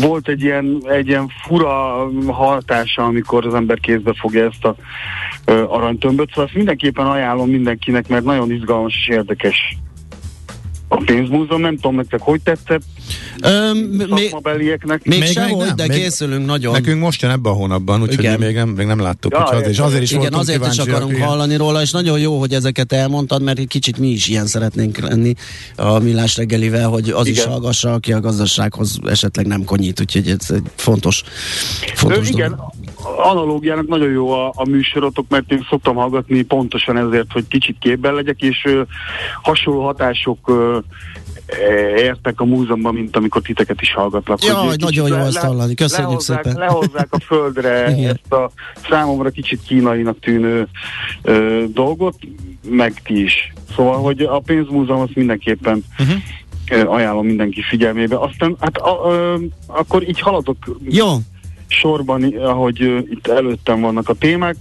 Volt 0.00 0.28
egy 0.28 0.42
ilyen, 0.42 0.82
egy 0.84 1.08
ilyen 1.08 1.28
fura 1.46 2.08
hatása, 2.32 3.04
amikor 3.04 3.46
az 3.46 3.54
ember 3.54 3.80
kézbe 3.80 4.14
fogja 4.14 4.44
ezt 4.44 4.64
a 4.64 4.74
ö, 5.44 5.64
aranytömböt, 5.68 6.28
szóval 6.28 6.44
ezt 6.44 6.54
mindenképpen 6.54 7.06
ajánlom 7.06 7.48
mindenkinek, 7.48 8.08
mert 8.08 8.24
nagyon 8.24 8.50
izgalmas 8.50 8.94
és 8.94 9.08
érdekes 9.08 9.76
a 10.88 10.96
pénzmúzeum, 11.04 11.60
nem 11.60 11.74
tudom 11.74 11.94
nektek, 11.96 12.20
hogy 12.20 12.40
tetszett 12.40 12.82
Öm, 13.42 13.76
még, 13.78 14.22
szakmabelieknek. 14.22 15.04
még 15.04 15.18
Még 15.18 15.34
nem, 15.34 15.76
de 15.76 15.86
még- 15.86 15.96
készülünk 16.02 16.46
nagyon. 16.46 16.72
Nekünk 16.72 17.00
most 17.00 17.22
jön 17.22 17.30
ebben 17.30 17.52
a 17.52 17.54
hónapban, 17.54 18.02
úgyhogy 18.02 18.38
még 18.38 18.54
nem, 18.54 18.68
még 18.68 18.86
nem 18.86 19.00
láttuk, 19.00 19.32
Ja, 19.32 19.44
azért, 19.44 19.68
és 19.68 19.78
azért 19.78 20.02
is 20.02 20.12
Igen, 20.12 20.32
azért 20.32 20.66
is 20.66 20.78
akarunk 20.78 21.12
igen. 21.12 21.26
hallani 21.26 21.56
róla, 21.56 21.80
és 21.82 21.90
nagyon 21.90 22.18
jó, 22.18 22.38
hogy 22.38 22.52
ezeket 22.54 22.92
elmondtad, 22.92 23.42
mert 23.42 23.58
egy 23.58 23.66
kicsit 23.68 23.98
mi 23.98 24.08
is 24.08 24.26
ilyen 24.26 24.46
szeretnénk 24.46 24.98
lenni 24.98 25.34
a 25.76 25.98
millás 25.98 26.36
reggelivel, 26.36 26.88
hogy 26.88 27.10
az 27.10 27.26
is 27.26 27.36
Igen. 27.38 27.48
hallgassa, 27.50 27.92
aki 27.92 28.12
a 28.12 28.20
gazdasághoz 28.20 28.98
esetleg 29.06 29.46
nem 29.46 29.64
konyít, 29.64 30.00
úgyhogy 30.00 30.28
ez 30.28 30.50
egy 30.50 30.62
fontos, 30.74 31.22
fontos 31.94 32.26
Ö, 32.28 32.30
igen, 32.32 32.50
dolog. 32.50 32.72
Analógiának 33.04 33.86
nagyon 33.86 34.10
jó 34.10 34.30
a, 34.30 34.52
a 34.56 34.68
műsorotok, 34.68 35.26
mert 35.28 35.52
én 35.52 35.66
szoktam 35.68 35.94
hallgatni 35.94 36.42
pontosan 36.42 36.96
ezért, 36.96 37.32
hogy 37.32 37.48
kicsit 37.48 37.76
képben 37.80 38.14
legyek, 38.14 38.42
és 38.42 38.64
ö, 38.64 38.82
hasonló 39.42 39.84
hatások 39.84 40.48
ö, 40.48 40.78
e, 41.46 42.00
értek 42.00 42.40
a 42.40 42.44
múzeumban, 42.44 42.94
mint 42.94 43.16
amikor 43.16 43.42
titeket 43.42 43.80
is 43.80 43.94
hallgatlak. 43.94 44.40
Hogy 44.40 44.68
kicsit 44.68 44.80
nagyon 44.80 45.08
jó 45.08 45.14
ezt 45.14 45.36
hallani. 45.36 45.74
Köszönjük 45.74 46.08
lehozzák, 46.08 46.44
szépen. 46.44 46.58
Lehozzák 46.58 47.08
a 47.10 47.18
földre 47.20 47.84
ezt 48.14 48.32
a 48.32 48.50
számomra 48.88 49.30
kicsit 49.30 49.60
kínainak 49.66 50.18
tűnő 50.20 50.68
ö, 51.22 51.64
dolgot, 51.68 52.16
meg 52.68 53.02
ti 53.04 53.22
is. 53.22 53.52
Szóval, 53.76 54.02
hogy 54.02 54.20
a 54.20 54.38
pénzmúzeum 54.38 55.00
azt 55.00 55.14
mindenképpen 55.14 55.84
uh-huh. 55.98 56.92
ajánlom 56.92 57.26
mindenki 57.26 57.62
figyelmébe. 57.62 58.16
Aztán, 58.18 58.56
hát 58.60 58.76
a, 58.76 59.10
ö, 59.10 59.36
akkor 59.66 60.08
így 60.08 60.20
haladok 60.20 60.56
Jó, 60.88 61.06
sorban, 61.68 62.22
ahogy 62.22 62.80
itt 63.10 63.26
előttem 63.26 63.80
vannak 63.80 64.08
a 64.08 64.14
témák. 64.14 64.56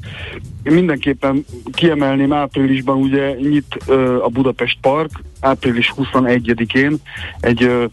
Én 0.64 0.74
mindenképpen 0.74 1.46
kiemelném 1.72 2.34
áprilisban 2.34 2.98
ugye 2.98 3.34
nyit 3.34 3.76
a 4.22 4.30
Budapest 4.30 4.78
Park, 4.82 5.10
április 5.40 5.94
21-én 5.98 6.96
egy 7.40 7.64
ö, 7.64 7.86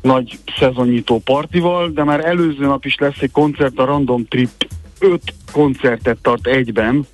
nagy 0.00 0.38
szezonnyitó 0.58 1.18
partival, 1.18 1.90
de 1.90 2.04
már 2.04 2.24
előző 2.24 2.66
nap 2.66 2.84
is 2.84 2.96
lesz 2.98 3.20
egy 3.20 3.30
koncert, 3.30 3.78
a 3.78 3.84
Random 3.84 4.26
Trip 4.28 4.66
öt 4.98 5.34
koncertet 5.52 6.18
tart 6.22 6.46
egyben, 6.46 7.06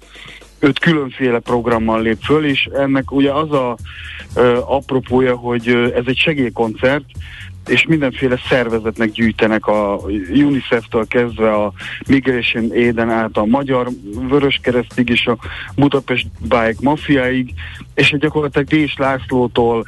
öt 0.58 0.78
különféle 0.78 1.38
programmal 1.38 2.02
lép 2.02 2.18
föl, 2.22 2.44
és 2.44 2.68
ennek 2.74 3.12
ugye 3.12 3.32
az 3.32 3.52
a 3.52 3.76
ö, 4.34 4.58
apropója, 4.66 5.36
hogy 5.36 5.68
ö, 5.68 5.94
ez 5.94 6.04
egy 6.06 6.18
segélykoncert, 6.18 7.04
és 7.68 7.86
mindenféle 7.86 8.36
szervezetnek 8.48 9.10
gyűjtenek 9.10 9.66
a 9.66 10.00
UNICEF-től 10.34 11.06
kezdve 11.06 11.52
a 11.52 11.72
Migration 12.08 12.70
Aid-en 12.70 13.10
át 13.10 13.36
a 13.36 13.44
Magyar 13.44 13.88
Vöröskeresztig 14.28 15.08
és 15.08 15.26
a 15.26 15.36
Budapest 15.76 16.26
Bike 16.40 16.76
Mafiáig, 16.80 17.54
és 17.94 18.10
egy 18.10 18.20
gyakorlatilag 18.20 18.66
Dés 18.66 18.94
Lászlótól 18.98 19.84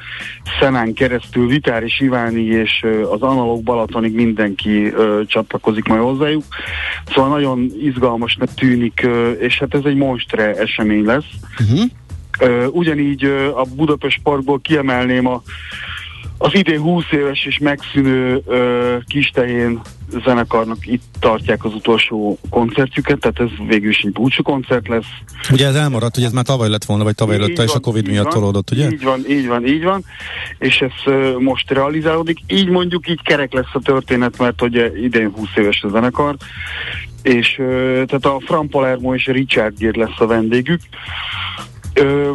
Szenán 0.61 0.93
keresztül 0.93 1.47
Vitár 1.47 1.83
és 1.83 2.01
Iváni 2.01 2.45
és 2.45 2.87
az 3.12 3.22
Analóg 3.22 3.62
Balatonig 3.62 4.14
mindenki 4.14 4.87
ö, 4.87 5.20
csatlakozik 5.26 5.85
majd 5.85 6.01
hozzájuk. 6.01 6.45
Szóval 7.07 7.31
nagyon 7.31 7.70
izgalmasnak 7.83 8.55
tűnik, 8.55 9.01
ö, 9.03 9.31
és 9.31 9.59
hát 9.59 9.74
ez 9.74 9.85
egy 9.85 9.97
monstre 9.97 10.55
esemény 10.55 11.05
lesz. 11.05 11.31
uh-huh. 11.61 11.91
Ugyanígy 12.70 13.24
a 13.55 13.62
Budapest 13.76 14.20
Parkból 14.22 14.61
kiemelném 14.61 15.26
a, 15.26 15.43
az 16.39 16.55
idén 16.55 16.80
20 16.80 17.05
éves 17.11 17.45
és 17.45 17.59
megszűnő 17.59 18.43
ö, 18.47 18.97
Kistehén 19.07 19.80
zenekarnak 20.24 20.86
itt 20.86 21.03
tartják 21.20 21.64
az 21.64 21.74
utolsó 21.74 22.39
koncertjüket, 22.51 23.18
tehát 23.18 23.41
ez 23.41 23.66
végül 23.68 23.91
is 23.91 24.01
egy 24.01 24.12
búcsú 24.12 24.43
koncert 24.43 24.89
lesz. 24.89 25.07
Ugye 25.53 25.66
ez 25.66 25.74
elmaradt, 25.74 26.14
hogy 26.14 26.24
ez 26.24 26.32
már 26.32 26.45
tavaly 26.45 26.68
lett 26.68 26.84
volna, 26.84 27.05
vagy 27.05 27.14
tavaly 27.14 27.34
Így 27.34 27.41
előtte, 27.43 27.62
és 27.62 27.68
a 27.68 27.72
van, 27.72 27.82
Covid 27.82 28.09
miatt 28.09 28.24
van, 28.24 28.32
tolódott, 28.32 28.70
ugye? 28.70 28.91
Így 28.91 29.03
van, 29.03 29.24
így 29.28 29.47
van, 29.47 29.66
így 29.66 29.84
van, 29.84 30.05
és 30.59 30.80
ez 30.80 30.93
ö, 31.05 31.39
most 31.39 31.70
realizálódik. 31.70 32.39
Így 32.47 32.68
mondjuk, 32.68 33.09
így 33.09 33.22
kerek 33.22 33.53
lesz 33.53 33.72
a 33.72 33.80
történet, 33.80 34.39
mert 34.39 34.62
ugye 34.62 34.91
idén 34.99 35.32
20 35.36 35.49
éves 35.55 35.82
a 35.82 35.89
zenekar, 35.89 36.36
és 37.22 37.59
ö, 37.59 38.03
tehát 38.07 38.24
a 38.24 38.41
Fran 38.47 38.68
Palermo 38.68 39.14
és 39.14 39.28
a 39.28 39.32
Richard 39.32 39.78
Gere 39.78 39.99
lesz 39.99 40.20
a 40.20 40.26
vendégük. 40.26 40.80
Ö, 41.99 42.32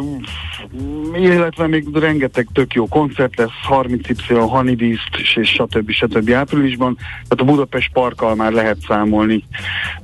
illetve 1.16 1.66
még 1.66 1.86
rengeteg 1.92 2.48
tök 2.52 2.74
jó 2.74 2.88
koncert 2.88 3.36
lesz, 3.36 3.50
30Y, 3.68 4.46
Honeybeast 4.48 5.16
és, 5.18 5.36
és 5.36 5.48
stb. 5.48 5.90
stb. 5.90 6.30
áprilisban, 6.30 6.96
tehát 6.98 7.40
a 7.40 7.44
Budapest 7.44 7.92
Parkkal 7.92 8.34
már 8.34 8.52
lehet 8.52 8.78
számolni 8.86 9.44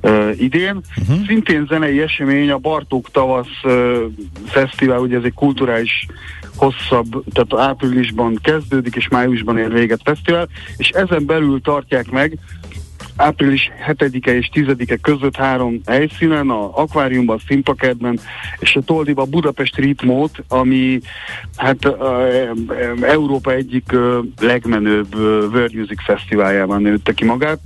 ö, 0.01 0.29
idén. 0.37 0.81
Uh-huh. 0.97 1.25
Szintén 1.25 1.65
zenei 1.69 2.01
esemény 2.01 2.51
a 2.51 2.57
Bartók 2.57 3.11
Tavasz 3.11 3.47
ö, 3.63 4.05
Fesztivál, 4.45 4.99
ugye 4.99 5.17
ez 5.17 5.23
egy 5.23 5.33
kulturális 5.33 6.05
hosszabb, 6.55 7.23
tehát 7.33 7.69
áprilisban 7.69 8.39
kezdődik, 8.43 8.95
és 8.95 9.07
májusban 9.07 9.57
ér 9.57 9.73
véget 9.73 10.01
fesztivál, 10.03 10.47
és 10.77 10.89
ezen 10.89 11.25
belül 11.25 11.61
tartják 11.61 12.11
meg 12.11 12.37
április 13.21 13.71
7-e 13.87 14.35
és 14.35 14.49
10-e 14.53 14.95
között 14.95 15.35
három 15.35 15.81
helyszínen, 15.85 16.49
a 16.49 16.77
akváriumban, 16.77 17.35
a 17.35 17.43
Színpakertben 17.47 18.19
és 18.59 18.75
a 18.75 18.81
Toldiban 18.81 19.29
Budapest 19.29 19.75
Ritmót, 19.75 20.43
ami 20.47 20.99
hát 21.55 21.77
Európa 23.01 23.51
egyik 23.51 23.95
legmenőbb 24.39 25.15
World 25.15 25.73
Music 25.73 26.03
Fesztiváljában 26.03 26.81
nőtte 26.81 27.13
ki 27.13 27.25
magát, 27.25 27.59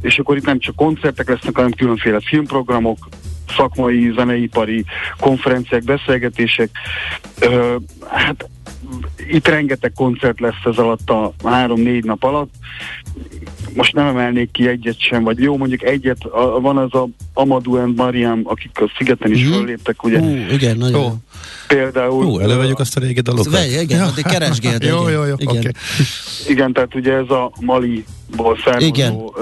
és 0.00 0.18
akkor 0.18 0.36
itt 0.36 0.46
nem 0.46 0.58
csak 0.58 0.76
koncertek 0.76 1.28
lesznek, 1.28 1.54
hanem 1.54 1.72
különféle 1.72 2.20
filmprogramok, 2.20 3.08
szakmai, 3.56 4.12
zeneipari 4.16 4.84
konferenciák, 5.20 5.84
beszélgetések. 5.84 6.70
Uh, 7.46 7.74
hát 8.08 8.48
itt 9.30 9.48
rengeteg 9.48 9.92
koncert 9.92 10.40
lesz 10.40 10.64
ez 10.64 10.76
alatt 10.76 11.10
a 11.10 11.32
három-négy 11.44 12.04
nap 12.04 12.24
alatt. 12.24 12.50
Most 13.74 13.94
nem 13.94 14.06
emelnék 14.06 14.50
ki 14.50 14.68
egyet 14.68 15.00
sem, 15.00 15.22
vagy 15.22 15.38
jó, 15.38 15.56
mondjuk 15.56 15.82
egyet, 15.82 16.24
a, 16.24 16.60
van 16.60 16.76
az 16.76 16.94
a 16.94 17.08
Amadou 17.34 17.76
and 17.76 17.96
Mariam, 17.96 18.40
akik 18.44 18.80
a 18.80 18.92
szigeten 18.98 19.32
is 19.32 19.42
mm-hmm. 19.42 19.52
fölléptek, 19.52 20.02
ugye. 20.02 20.18
Uh, 20.18 20.52
igen, 20.52 20.76
nagyon 20.76 21.00
jó. 21.00 21.14
Például... 21.68 22.24
Ú, 22.24 22.38
elővegyük 22.38 22.78
azt 22.78 22.96
a 22.96 23.00
régi 23.00 23.20
dalokat. 23.20 23.52
Vej, 23.52 23.82
igen, 23.82 24.12
ja. 24.16 24.22
keresgéld. 24.22 24.82
jó, 24.92 25.08
jó, 25.08 25.24
jó, 25.24 25.34
igen. 25.36 25.56
Okay. 25.56 25.72
Igen, 26.48 26.72
tehát 26.72 26.94
ugye 26.94 27.12
ez 27.12 27.30
a 27.30 27.52
Mali-ból 27.60 28.58
származó 28.64 29.34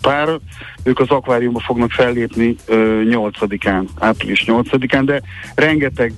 pár, 0.00 0.38
ők 0.82 1.00
az 1.00 1.08
akváriumban 1.08 1.62
fognak 1.62 1.90
fellépni 1.90 2.56
ö, 2.66 3.02
8-án, 3.04 3.84
április 3.98 4.44
8-án, 4.46 5.02
de 5.04 5.22
rengeteg 5.54 6.12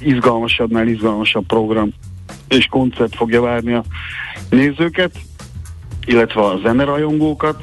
izgalmasabbnál 0.00 0.88
izgalmasabb 0.88 1.46
program 1.46 1.92
és 2.48 2.66
koncert 2.66 3.16
fogja 3.16 3.40
várni 3.40 3.72
a 3.72 3.84
nézőket, 4.50 5.18
illetve 6.04 6.40
a 6.40 6.58
zenerajongókat. 6.62 7.62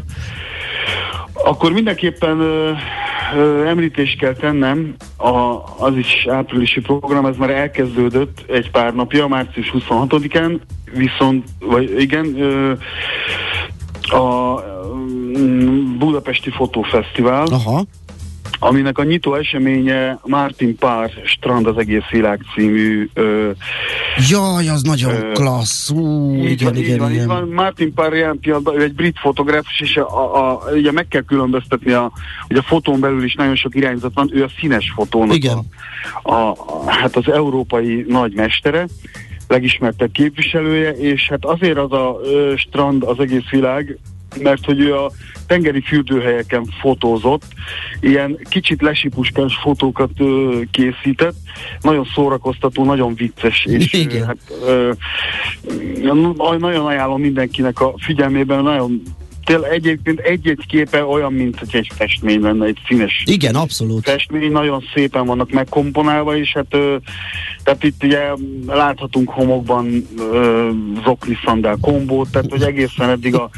Akkor 1.34 1.72
mindenképpen 1.72 2.40
ö, 2.40 2.72
ö, 3.36 3.66
említést 3.66 4.18
kell 4.18 4.34
tennem, 4.34 4.96
a, 5.18 5.60
az 5.78 5.96
is 5.98 6.28
áprilisi 6.30 6.82
program, 6.82 7.26
ez 7.26 7.38
már 7.38 7.50
elkezdődött 7.50 8.44
egy 8.48 8.72
pár 8.72 8.94
napja, 8.94 9.28
március 9.28 9.74
26-án, 9.74 10.60
viszont, 10.94 11.50
vagy 11.60 12.02
igen, 12.02 12.42
ö, 12.42 12.74
a 14.18 14.62
Budapesti 15.98 16.50
Fotófesztivál, 16.50 17.46
Aha 17.46 17.84
aminek 18.60 18.98
a 18.98 19.04
nyitó 19.04 19.36
eseménye 19.36 20.20
Martin 20.24 20.78
Pár 20.78 21.12
Strand 21.26 21.68
az 21.68 21.78
egész 21.78 22.10
világ 22.12 22.42
című 22.56 23.10
ö, 23.14 23.52
Jaj, 24.30 24.68
az 24.68 24.82
nagyon 24.82 25.14
ö, 25.14 25.32
klassz. 25.32 25.90
Ú, 25.90 26.34
így 26.36 26.52
igen, 26.52 26.74
van, 26.74 26.82
igen, 26.82 26.98
van, 26.98 27.12
igen. 27.12 27.28
Van. 27.28 27.48
Martin 27.48 27.94
Pár 27.94 28.14
ilyen 28.14 28.40
pillanatban, 28.40 28.80
ő 28.80 28.84
egy 28.84 28.94
brit 28.94 29.20
fotográfus, 29.20 29.80
és 29.80 29.98
a, 29.98 30.36
a, 30.36 30.52
a, 30.52 30.72
ugye 30.72 30.92
meg 30.92 31.08
kell 31.08 31.22
különböztetni, 31.22 31.92
a, 31.92 32.12
ugye 32.50 32.60
a 32.60 32.64
fotón 32.64 33.00
belül 33.00 33.24
is 33.24 33.34
nagyon 33.34 33.56
sok 33.56 33.76
irányzat 33.76 34.12
van, 34.14 34.30
ő 34.34 34.44
a 34.44 34.50
színes 34.60 34.92
fotónak 34.96 35.36
igen. 35.36 35.58
A, 36.24 36.34
a, 36.34 36.50
a, 36.52 36.84
hát 36.92 37.16
az 37.16 37.32
európai 37.32 38.06
nagy 38.08 38.34
mestere 38.34 38.88
legismertebb 39.48 40.12
képviselője, 40.12 40.92
és 40.92 41.28
hát 41.30 41.46
azért 41.46 41.78
az 41.78 41.92
a 41.92 42.20
ö, 42.24 42.54
strand 42.58 43.04
az 43.04 43.20
egész 43.20 43.50
világ, 43.50 43.98
mert 44.40 44.66
hogy 44.66 44.80
ő 44.80 44.96
a 44.96 45.12
tengeri 45.54 45.82
fürdőhelyeken 45.82 46.66
fotózott, 46.82 47.44
ilyen 48.00 48.40
kicsit 48.50 48.82
lesipuskás 48.82 49.56
fotókat 49.62 50.10
ö, 50.18 50.60
készített, 50.72 51.36
nagyon 51.82 52.08
szórakoztató, 52.16 52.86
nagyon 52.86 53.16
vicces, 53.16 53.66
és 53.66 53.94
Igen. 53.94 54.22
Ö, 54.22 54.26
hát, 54.26 54.38
ö, 54.66 54.92
nagyon 56.58 56.86
ajánlom 56.86 57.22
mindenkinek 57.22 57.82
a 57.82 57.94
figyelmében, 57.98 58.64
nagyon 58.64 59.02
Tél 59.46 59.64
egyébként 59.64 60.20
egy-egy 60.20 60.66
képe 60.68 61.06
olyan, 61.06 61.34
mint 61.34 61.60
hogy 61.60 61.70
egy 61.76 61.92
festmény 61.96 62.42
lenne, 62.42 62.66
egy 62.66 62.78
színes 62.88 63.24
Igen, 63.26 63.56
abszolút. 63.56 64.04
festmény, 64.04 64.52
nagyon 64.52 64.84
szépen 64.94 65.26
vannak 65.26 65.52
megkomponálva, 65.52 66.38
és 66.38 66.52
hát 66.54 66.66
ö, 66.70 66.96
tehát 67.64 67.84
itt 67.84 68.04
ugye 68.04 68.20
láthatunk 68.68 69.30
homokban 69.30 70.08
ö, 70.18 70.70
zokni 71.06 71.38
szandál 71.46 71.78
kombót, 71.82 72.30
tehát 72.32 72.52
hogy 72.52 72.62
egészen 72.62 73.10
eddig 73.10 73.36
a 73.36 73.50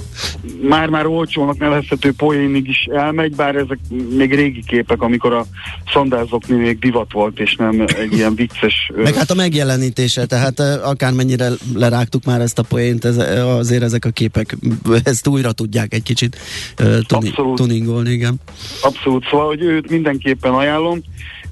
már-már 0.68 1.06
olcsónak 1.06 1.58
nevezhető 1.58 2.12
poénig 2.12 2.68
is 2.68 2.88
elmegy, 2.94 3.34
bár 3.34 3.56
ezek 3.56 3.78
még 4.16 4.34
régi 4.34 4.62
képek, 4.66 5.02
amikor 5.02 5.32
a 5.32 5.46
szandálzokni 5.92 6.56
még 6.56 6.78
divat 6.78 7.12
volt, 7.12 7.38
és 7.40 7.56
nem 7.56 7.84
egy 7.86 8.12
ilyen 8.12 8.34
vicces... 8.34 8.90
ö, 8.94 9.02
Meg 9.02 9.14
hát 9.14 9.30
a 9.30 9.34
megjelenítése, 9.34 10.26
tehát 10.26 10.60
eh, 10.60 10.88
akármennyire 10.88 11.48
lerágtuk 11.74 12.24
már 12.24 12.40
ezt 12.40 12.58
a 12.58 12.62
poént, 12.62 13.04
ez, 13.04 13.16
azért 13.44 13.82
ezek 13.82 14.04
a 14.04 14.10
képek 14.10 14.56
ezt 15.04 15.23
újra 15.26 15.52
tudják 15.52 15.94
egy 15.94 16.02
kicsit 16.02 16.36
uh, 16.80 17.00
tuni, 17.00 17.28
Abszolút. 17.28 17.56
tuningolni, 17.56 18.10
igen. 18.10 18.40
Abszolút, 18.82 19.24
szóval, 19.30 19.46
hogy 19.46 19.62
őt 19.62 19.90
mindenképpen 19.90 20.52
ajánlom, 20.52 21.02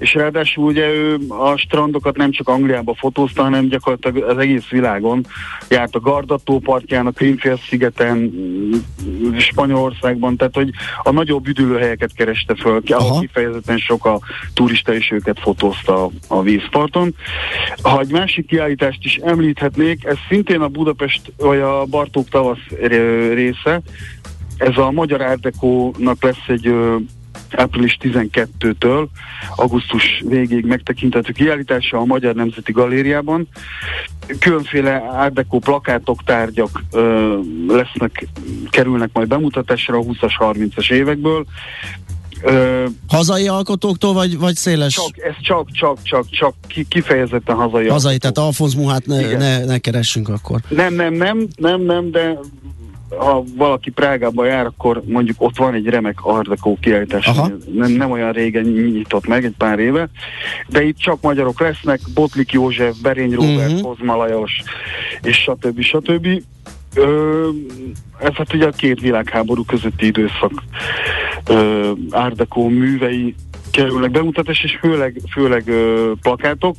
és 0.03 0.13
ráadásul 0.13 0.63
ugye 0.63 0.87
ő 0.87 1.17
a 1.27 1.57
strandokat 1.57 2.17
nem 2.17 2.31
csak 2.31 2.47
Angliába 2.47 2.93
fotózta, 2.95 3.43
hanem 3.43 3.67
gyakorlatilag 3.67 4.29
az 4.29 4.37
egész 4.37 4.67
világon. 4.67 5.25
Járt 5.69 5.95
a 5.95 5.99
Gardató 5.99 6.59
partján, 6.59 7.07
a 7.07 7.11
Krimfél-szigeten, 7.11 8.17
mm, 8.17 9.37
Spanyolországban, 9.37 10.37
tehát 10.37 10.55
hogy 10.55 10.69
a 11.03 11.11
nagyobb 11.11 11.47
üdülőhelyeket 11.47 12.13
kereste 12.13 12.55
föl, 12.55 12.81
Aha. 12.87 13.05
ahol 13.05 13.19
kifejezetten 13.19 13.77
sok 13.77 14.05
a 14.05 14.19
turista 14.53 14.93
és 14.93 15.11
őket 15.11 15.39
fotózta 15.39 16.09
a, 16.27 16.41
vízparton. 16.41 17.15
Ha 17.81 17.99
egy 17.99 18.11
másik 18.11 18.47
kiállítást 18.47 19.03
is 19.03 19.15
említhetnék, 19.15 20.05
ez 20.05 20.17
szintén 20.29 20.61
a 20.61 20.67
Budapest 20.67 21.33
vagy 21.37 21.59
a 21.59 21.85
Bartók 21.85 22.29
tavasz 22.29 22.67
része, 23.33 23.81
ez 24.57 24.77
a 24.77 24.91
Magyar 24.91 25.21
Árdekónak 25.21 26.23
lesz 26.23 26.47
egy 26.47 26.73
április 27.55 27.97
12-től 28.01 29.07
augusztus 29.55 30.23
végéig 30.27 30.65
megtekinthető 30.65 31.31
kiállítása 31.31 31.97
a 31.97 32.05
Magyar 32.05 32.35
Nemzeti 32.35 32.71
Galériában. 32.71 33.47
Különféle 34.39 35.03
árdekó 35.11 35.59
plakátok, 35.59 36.23
tárgyak 36.23 36.83
ö, 36.91 37.37
lesznek, 37.67 38.27
kerülnek 38.69 39.09
majd 39.13 39.27
bemutatásra 39.27 39.97
a 39.97 40.01
20-as, 40.01 40.33
30-as 40.39 40.91
évekből. 40.91 41.45
Ö, 42.41 42.85
Hazai 43.07 43.47
alkotóktól, 43.47 44.13
vagy, 44.13 44.37
vagy 44.37 44.55
széles? 44.55 44.93
csak, 44.93 45.17
ez 45.17 45.35
csak, 45.41 45.71
csak, 45.71 45.97
csak, 46.03 46.29
csak 46.29 46.53
ki- 46.67 46.85
kifejezetten 46.89 47.55
hazai. 47.55 47.87
Hazai, 47.87 48.11
alkotók. 48.13 48.19
tehát 48.19 48.37
Alfonz 48.37 48.73
Muhát 48.73 49.05
ne, 49.05 49.19
Igen. 49.19 49.37
ne, 49.37 49.65
ne 49.65 49.77
keressünk 49.77 50.29
akkor. 50.29 50.59
Nem, 50.69 50.93
nem, 50.93 51.13
nem, 51.13 51.47
nem, 51.55 51.81
nem, 51.81 52.11
de 52.11 52.37
ha 53.17 53.43
valaki 53.55 53.89
Prágába 53.89 54.45
jár, 54.45 54.65
akkor 54.65 55.01
mondjuk 55.05 55.41
ott 55.41 55.57
van 55.57 55.73
egy 55.73 55.85
remek 55.85 56.25
Ardekó 56.25 56.77
kiállítás, 56.81 57.27
Aha. 57.27 57.51
nem, 57.73 57.91
nem 57.91 58.11
olyan 58.11 58.31
régen 58.31 58.63
nyitott 58.63 59.27
meg, 59.27 59.45
egy 59.45 59.55
pár 59.57 59.79
éve, 59.79 60.09
de 60.67 60.83
itt 60.83 60.97
csak 60.97 61.21
magyarok 61.21 61.59
lesznek, 61.59 61.99
Botlik 62.13 62.51
József, 62.51 62.95
Berény 63.01 63.33
Róbert, 63.33 63.71
uh-huh. 63.71 63.81
Kozma 63.81 64.15
Lajos, 64.15 64.61
és 65.21 65.37
stb. 65.37 65.81
stb. 65.81 66.27
Ö, 66.95 67.49
ez 68.19 68.33
hát 68.33 68.53
ugye 68.53 68.67
a 68.67 68.71
két 68.71 68.99
világháború 68.99 69.63
közötti 69.63 70.05
időszak 70.05 70.63
ö, 71.47 71.91
Ardekó 72.09 72.67
művei 72.67 73.35
kerülnek 73.71 74.11
bemutatás, 74.11 74.63
és 74.63 74.77
főleg, 74.81 75.21
főleg 75.31 75.67
ö, 75.67 76.11
plakátok. 76.21 76.75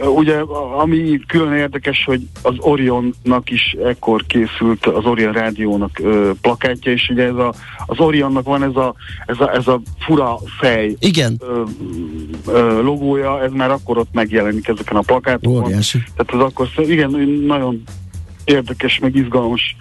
Ugye, 0.00 0.38
ami 0.78 1.20
külön 1.26 1.52
érdekes, 1.52 2.04
hogy 2.04 2.20
az 2.42 2.54
Orionnak 2.58 3.50
is 3.50 3.76
ekkor 3.84 4.26
készült 4.26 4.86
az 4.86 5.04
Orion 5.04 5.32
rádiónak 5.32 5.98
ö, 6.02 6.30
plakátja, 6.40 6.92
és 6.92 7.08
ugye 7.08 7.24
ez 7.24 7.34
a, 7.34 7.54
az 7.86 7.98
Orionnak 7.98 8.44
van 8.44 8.62
ez 8.62 8.76
a, 8.76 8.94
ez 9.26 9.40
a, 9.40 9.54
ez 9.54 9.66
a 9.66 9.80
fura 9.98 10.38
fej 10.60 10.96
Igen, 10.98 11.40
ö, 11.40 11.62
ö, 12.46 12.82
logója, 12.82 13.42
ez 13.42 13.50
már 13.52 13.70
akkor 13.70 13.98
ott 13.98 14.12
megjelenik 14.12 14.68
ezeken 14.68 14.96
a 14.96 15.00
plakátokon. 15.00 15.64
óriási. 15.64 15.98
Tehát 16.16 16.44
az 16.44 16.50
akkor, 16.50 16.68
igen, 16.76 17.10
nagyon 17.46 17.82
érdekes, 18.44 18.98
meg 18.98 19.16
izgalmas 19.16 19.76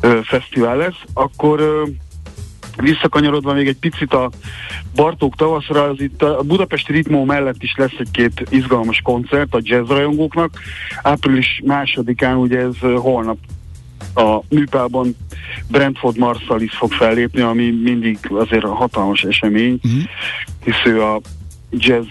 ö, 0.00 0.18
fesztivál 0.22 0.76
lesz. 0.76 1.00
Akkor 1.12 1.60
ö, 1.60 1.82
visszakanyarodva 2.76 3.52
még 3.52 3.66
egy 3.68 3.78
picit 3.78 4.12
a 4.12 4.30
Bartók 4.94 5.36
tavaszra, 5.36 5.82
az 5.82 6.00
itt 6.00 6.22
a 6.22 6.42
Budapesti 6.42 6.92
Ritmó 6.92 7.24
mellett 7.24 7.62
is 7.62 7.74
lesz 7.76 7.94
egy-két 7.98 8.46
izgalmas 8.50 9.00
koncert 9.04 9.54
a 9.54 9.60
jazzrajongóknak. 9.62 10.60
Április 11.02 11.62
másodikán, 11.64 12.36
ugye 12.36 12.58
ez 12.58 12.78
holnap 12.94 13.38
a 14.14 14.40
műpában 14.48 15.16
Brentford 15.68 16.18
Marsalis 16.18 16.72
fog 16.74 16.92
fellépni, 16.92 17.40
ami 17.40 17.70
mindig 17.70 18.18
azért 18.30 18.64
a 18.64 18.74
hatalmas 18.74 19.22
esemény, 19.22 19.78
Mhm. 19.82 19.98
hisz 20.64 20.84
ő 20.84 21.02
a 21.02 21.20
jazz 21.70 22.06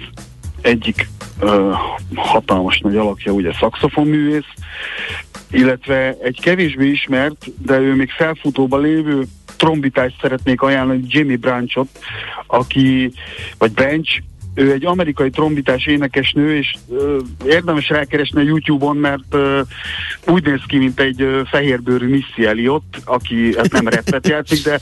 egyik 0.61 1.07
ö, 1.40 1.72
hatalmas 2.16 2.80
nagy 2.80 2.98
alakja, 2.98 3.32
ugye 3.32 3.54
szakszofonművész, 3.60 4.54
illetve 5.52 6.18
egy 6.22 6.42
kevésbé 6.42 6.90
ismert, 6.90 7.46
de 7.66 7.80
ő 7.80 7.96
még 7.96 8.10
felfutóban 8.10 8.82
lévő 8.82 9.24
trombitást 9.58 10.16
szeretnék 10.22 10.62
ajánlani, 10.62 11.04
Jimmy 11.08 11.36
Branchot, 11.36 11.88
aki, 12.48 13.12
vagy 13.58 13.72
Branch, 13.72 14.22
ő 14.56 14.72
egy 14.72 14.86
amerikai 14.86 15.30
trombitás 15.30 15.86
énekesnő, 15.86 16.58
és 16.58 16.76
ö, 16.90 17.20
érdemes 17.46 17.90
rákeresni 17.90 18.40
a 18.40 18.44
YouTube-on, 18.44 18.98
mert 18.98 19.24
ö, 19.30 19.62
úgy 20.28 20.46
néz 20.46 20.62
ki, 20.68 20.78
mint 20.78 21.00
egy 21.00 21.22
ö, 21.22 21.42
fehérbőrű 21.46 22.08
Missy 22.08 22.46
Elliott, 22.46 23.02
aki 23.06 23.56
hát 23.56 23.72
nem 23.72 23.88
rappet 23.88 24.28
játszik, 24.28 24.64
de 24.64 24.80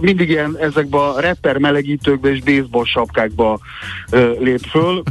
mindig 0.00 0.28
ilyen 0.28 0.56
ezekbe 0.60 0.98
a 0.98 1.20
rapper 1.20 1.58
melegítőkbe 1.58 2.30
és 2.30 2.40
baseball 2.40 2.84
sapkákba 2.84 3.58
ö, 4.10 4.32
lép 4.38 4.60
föl. 4.70 5.02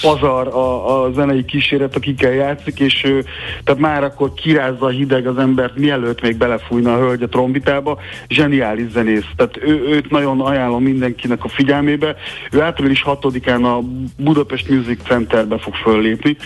Pazar 0.00 0.46
a, 0.46 1.02
a 1.02 1.12
zenei 1.12 1.44
kíséret, 1.44 1.96
akikkel 1.96 2.32
játszik, 2.32 2.80
és 2.80 3.04
ő, 3.04 3.24
tehát 3.64 3.80
már 3.80 4.04
akkor 4.04 4.34
kirázza 4.34 4.86
a 4.86 4.88
hideg 4.88 5.26
az 5.26 5.38
embert, 5.38 5.76
mielőtt 5.76 6.20
még 6.20 6.36
belefújna 6.36 6.94
a 6.94 6.98
hölgy 6.98 7.22
a 7.22 7.28
trombitába, 7.28 7.98
zseniális 8.28 8.90
zenész. 8.90 9.26
Tehát 9.36 9.56
ő, 9.56 9.88
őt 9.88 10.10
nagyon 10.10 10.40
ajánlom 10.40 10.82
mindenkinek 10.82 11.44
a 11.44 11.48
figyelmébe. 11.48 12.16
Ő 12.50 12.60
április 12.60 13.02
6-án 13.06 13.62
a 13.62 13.82
Budapest 14.22 14.68
Music 14.68 15.02
Centerbe 15.02 15.58
fog 15.58 15.74
föllépni. 15.74 16.36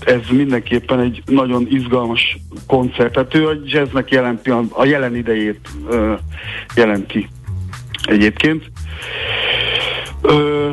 Ez 0.00 0.20
mindenképpen 0.30 1.00
egy 1.00 1.22
nagyon 1.26 1.66
izgalmas 1.70 2.38
koncert. 2.66 3.12
Tehát 3.12 3.34
ő 3.34 3.48
a 3.48 3.56
jazznek 3.64 4.10
jelenti, 4.10 4.50
a 4.70 4.84
jelen 4.84 5.16
idejét 5.16 5.68
uh, 5.90 6.18
jelenti 6.74 7.28
egyébként. 8.04 8.64
Ö, 10.22 10.70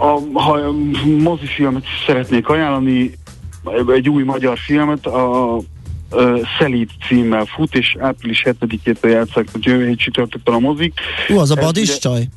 a, 0.00 0.20
ha 0.32 0.72
mozifilmet 1.18 1.84
szeretnék 2.06 2.48
ajánlani, 2.48 3.12
egy 3.94 4.08
új 4.08 4.22
magyar 4.22 4.58
filmet, 4.58 5.06
a 5.06 5.58
uh, 6.10 6.40
Szelíd 6.58 6.90
címmel 7.08 7.44
fut, 7.44 7.74
és 7.74 7.96
április 7.98 8.42
7-től 8.46 9.10
játszák 9.10 9.48
a 9.52 9.58
jövő 9.60 9.86
hét 9.86 9.98
csütörtökön 9.98 10.54
a 10.54 10.58
mozik. 10.58 11.00
Ú, 11.28 11.38
az 11.38 11.50
a 11.50 11.54
badis 11.54 11.98
csaj? 11.98 12.28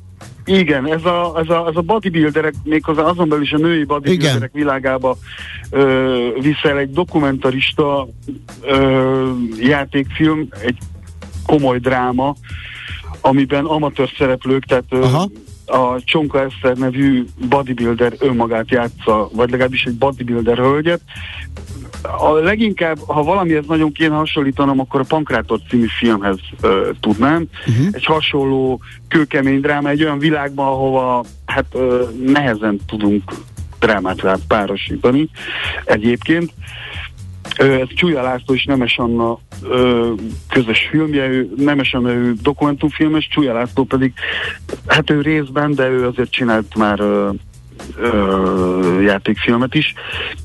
Igen, 0.45 0.91
ez 0.91 1.05
a, 1.05 1.33
ez 1.37 1.49
a, 1.49 1.67
ez 1.67 1.75
a 1.75 1.81
bodybuilderek, 1.81 2.53
méghozzá 2.63 3.01
azon 3.01 3.29
belül 3.29 3.43
is 3.43 3.51
a 3.51 3.57
női 3.57 3.83
bodybuilderek 3.83 4.35
Igen. 4.35 4.49
világába 4.53 5.17
ö, 5.69 6.27
viszel 6.39 6.77
egy 6.77 6.91
dokumentarista 6.91 8.07
ö, 8.61 9.31
játékfilm, 9.59 10.47
egy 10.63 10.77
komoly 11.45 11.79
dráma, 11.79 12.35
amiben 13.21 13.65
amatőr 13.65 14.09
szereplők, 14.17 14.65
tehát 14.65 14.83
Aha. 14.89 15.29
A 15.67 16.01
Csonka 16.03 16.41
Eszter 16.41 16.77
nevű 16.77 17.25
bodybuilder 17.49 18.13
önmagát 18.19 18.71
játsza, 18.71 19.29
vagy 19.33 19.49
legalábbis 19.49 19.83
egy 19.83 19.95
bodybuilder 19.95 20.57
hölgyet. 20.57 21.01
A 22.01 22.31
leginkább, 22.31 22.97
ha 23.07 23.23
valamihez 23.23 23.65
nagyon 23.65 23.91
kéne 23.91 24.15
hasonlítanom, 24.15 24.79
akkor 24.79 24.99
a 24.99 25.05
Pankrátor 25.07 25.59
című 25.69 25.85
filmhez 25.99 26.37
ö, 26.61 26.89
tudnám. 26.99 27.47
Uh-huh. 27.67 27.87
Egy 27.91 28.05
hasonló 28.05 28.81
kőkemény 29.07 29.59
dráma, 29.59 29.89
egy 29.89 30.03
olyan 30.03 30.19
világban, 30.19 30.67
ahova 30.67 31.23
hát 31.45 31.65
ö, 31.73 32.03
nehezen 32.25 32.79
tudunk 32.87 33.31
drámát 33.79 34.21
rá 34.21 34.35
párosítani 34.47 35.29
egyébként. 35.85 36.51
Ez 37.57 37.87
Csúlya 37.95 38.21
László 38.21 38.53
és 38.53 38.63
Nemes 38.65 38.97
Anna 38.97 39.39
ö, 39.63 40.13
közös 40.49 40.87
filmje, 40.89 41.27
ő, 41.27 41.49
Nemes 41.57 41.93
Anna 41.93 42.11
ő 42.11 42.33
dokumentumfilmes, 42.41 43.27
Csúlya 43.27 43.53
László 43.53 43.83
pedig, 43.83 44.13
hát 44.87 45.09
ő 45.09 45.21
részben, 45.21 45.75
de 45.75 45.87
ő 45.87 46.05
azért 46.07 46.31
csinált 46.31 46.75
már 46.75 46.99
ö, 46.99 47.29
ö, 47.97 49.01
játékfilmet 49.01 49.75
is. 49.75 49.93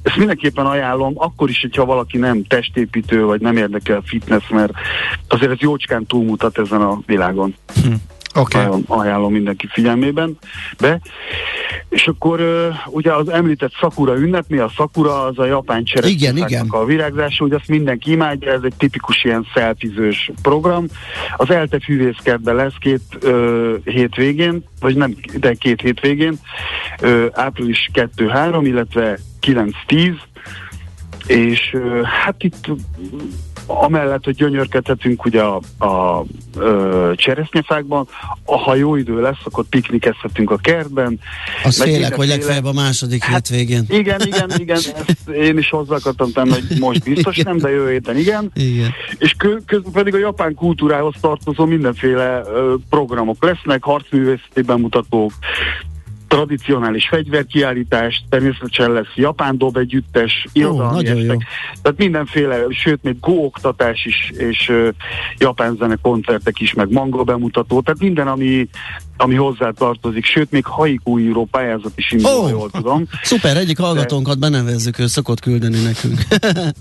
Ezt 0.03 0.17
mindenképpen 0.17 0.67
ajánlom, 0.67 1.13
akkor 1.17 1.49
is, 1.49 1.61
hogyha 1.61 1.85
valaki 1.85 2.19
nem 2.19 2.45
testépítő, 2.45 3.25
vagy 3.25 3.41
nem 3.41 3.57
érdekel 3.57 4.03
fitness, 4.05 4.49
mert 4.49 4.73
azért 5.29 5.53
ez 5.53 5.59
jócskán 5.61 6.07
túlmutat 6.07 6.59
ezen 6.59 6.81
a 6.81 7.01
világon. 7.07 7.55
Hm. 7.83 7.93
Okay. 8.35 8.61
Ajánlom, 8.61 8.85
ajánlom 8.87 9.33
mindenki 9.33 9.68
figyelmében 9.70 10.39
be. 10.80 11.01
És 11.89 12.07
akkor 12.07 12.41
ugye 12.87 13.12
az 13.12 13.28
említett 13.28 13.72
Sakura 13.72 14.16
ünnep, 14.16 14.45
mi 14.49 14.59
a 14.59 14.68
Sakura, 14.68 15.24
az 15.24 15.39
a 15.39 15.45
japán 15.45 15.85
cseresznyeszáknak 15.85 16.72
a 16.72 16.85
virágzás, 16.85 17.41
ugye 17.41 17.55
azt 17.55 17.68
mindenki 17.68 18.11
imádja, 18.11 18.53
ez 18.53 18.61
egy 18.62 18.74
tipikus 18.78 19.24
ilyen 19.24 19.47
szelfizős 19.55 20.30
program. 20.43 20.87
Az 21.37 21.51
ELTE 21.51 21.80
fűvészkertben 21.80 22.55
lesz 22.55 22.74
két 22.80 23.03
uh, 23.22 23.74
hétvégén, 23.85 24.64
vagy 24.80 24.97
nem, 24.97 25.14
de 25.39 25.55
két 25.55 25.80
hétvégén, 25.80 26.39
uh, 27.03 27.26
április 27.33 27.91
2-3, 27.95 28.61
illetve 28.62 29.18
9-10, 29.47 30.14
és 31.26 31.76
hát 32.05 32.43
itt 32.43 32.66
amellett, 33.67 34.25
hogy 34.25 34.35
gyönyörkedhetünk 34.35 35.25
ugye 35.25 35.43
a, 35.43 35.61
a, 35.79 35.87
a 35.87 36.25
cseresznyefákban, 37.15 38.09
ha 38.45 38.75
jó 38.75 38.97
idő 38.97 39.21
lesz, 39.21 39.41
akkor 39.45 39.65
piknikezhetünk 39.65 40.51
a 40.51 40.57
kertben. 40.57 41.19
Azt 41.65 41.83
félek, 41.83 42.15
hogy 42.15 42.29
legfeljebb 42.29 42.65
a 42.65 42.73
második 42.73 43.23
hát, 43.23 43.49
hétvégén. 43.49 43.85
Igen, 43.89 44.21
igen, 44.27 44.51
igen, 44.57 44.77
ezt 45.07 45.29
én 45.29 45.59
is 45.59 45.71
hozzá 45.71 45.95
akartam 45.95 46.33
tenni, 46.33 46.51
hogy 46.51 46.79
most 46.79 47.03
biztos 47.03 47.37
nem, 47.37 47.59
de 47.59 47.71
jövő 47.71 47.91
héten 47.91 48.17
igen. 48.17 48.51
igen. 48.55 48.93
És 49.19 49.35
közben 49.67 49.93
pedig 49.93 50.15
a 50.15 50.19
japán 50.19 50.55
kultúrához 50.55 51.15
tartozó 51.21 51.65
mindenféle 51.65 52.43
ö, 52.47 52.75
programok 52.89 53.45
lesznek, 53.45 53.85
harcművészeti 53.85 54.63
bemutatók, 54.63 55.33
tradicionális 56.33 57.09
fegyverkiállítást, 57.09 58.24
természetesen 58.28 58.93
lesz 58.93 59.14
japán 59.14 59.59
dob 59.59 59.76
együttes, 59.76 60.47
irodalmi 60.53 61.07
estek, 61.07 61.45
tehát 61.83 61.99
mindenféle, 61.99 62.64
sőt 62.68 63.03
még 63.03 63.20
go-oktatás 63.20 64.05
is, 64.05 64.33
és 64.37 64.68
uh, 64.68 64.89
japán 65.39 65.76
zene 65.76 65.97
koncertek 66.03 66.61
is, 66.61 66.74
meg 66.74 66.93
manga 66.93 67.22
bemutató, 67.22 67.80
tehát 67.80 68.01
minden, 68.01 68.28
ami 68.28 68.68
ami 69.23 69.35
hozzá 69.35 69.70
tartozik, 69.70 70.25
sőt, 70.25 70.51
még 70.51 70.64
haikúíró 70.64 71.49
pályázat 71.51 71.93
is 71.95 72.12
indul, 72.12 72.31
oh, 72.31 72.51
jól 72.51 72.70
tudom. 72.70 73.05
Szuper, 73.23 73.57
egyik 73.57 73.79
hallgatónkat 73.79 74.39
De... 74.39 74.51
benevezzük, 74.51 74.99
ő 74.99 75.07
szokott 75.07 75.41
küldeni 75.41 75.83
nekünk. 75.83 76.20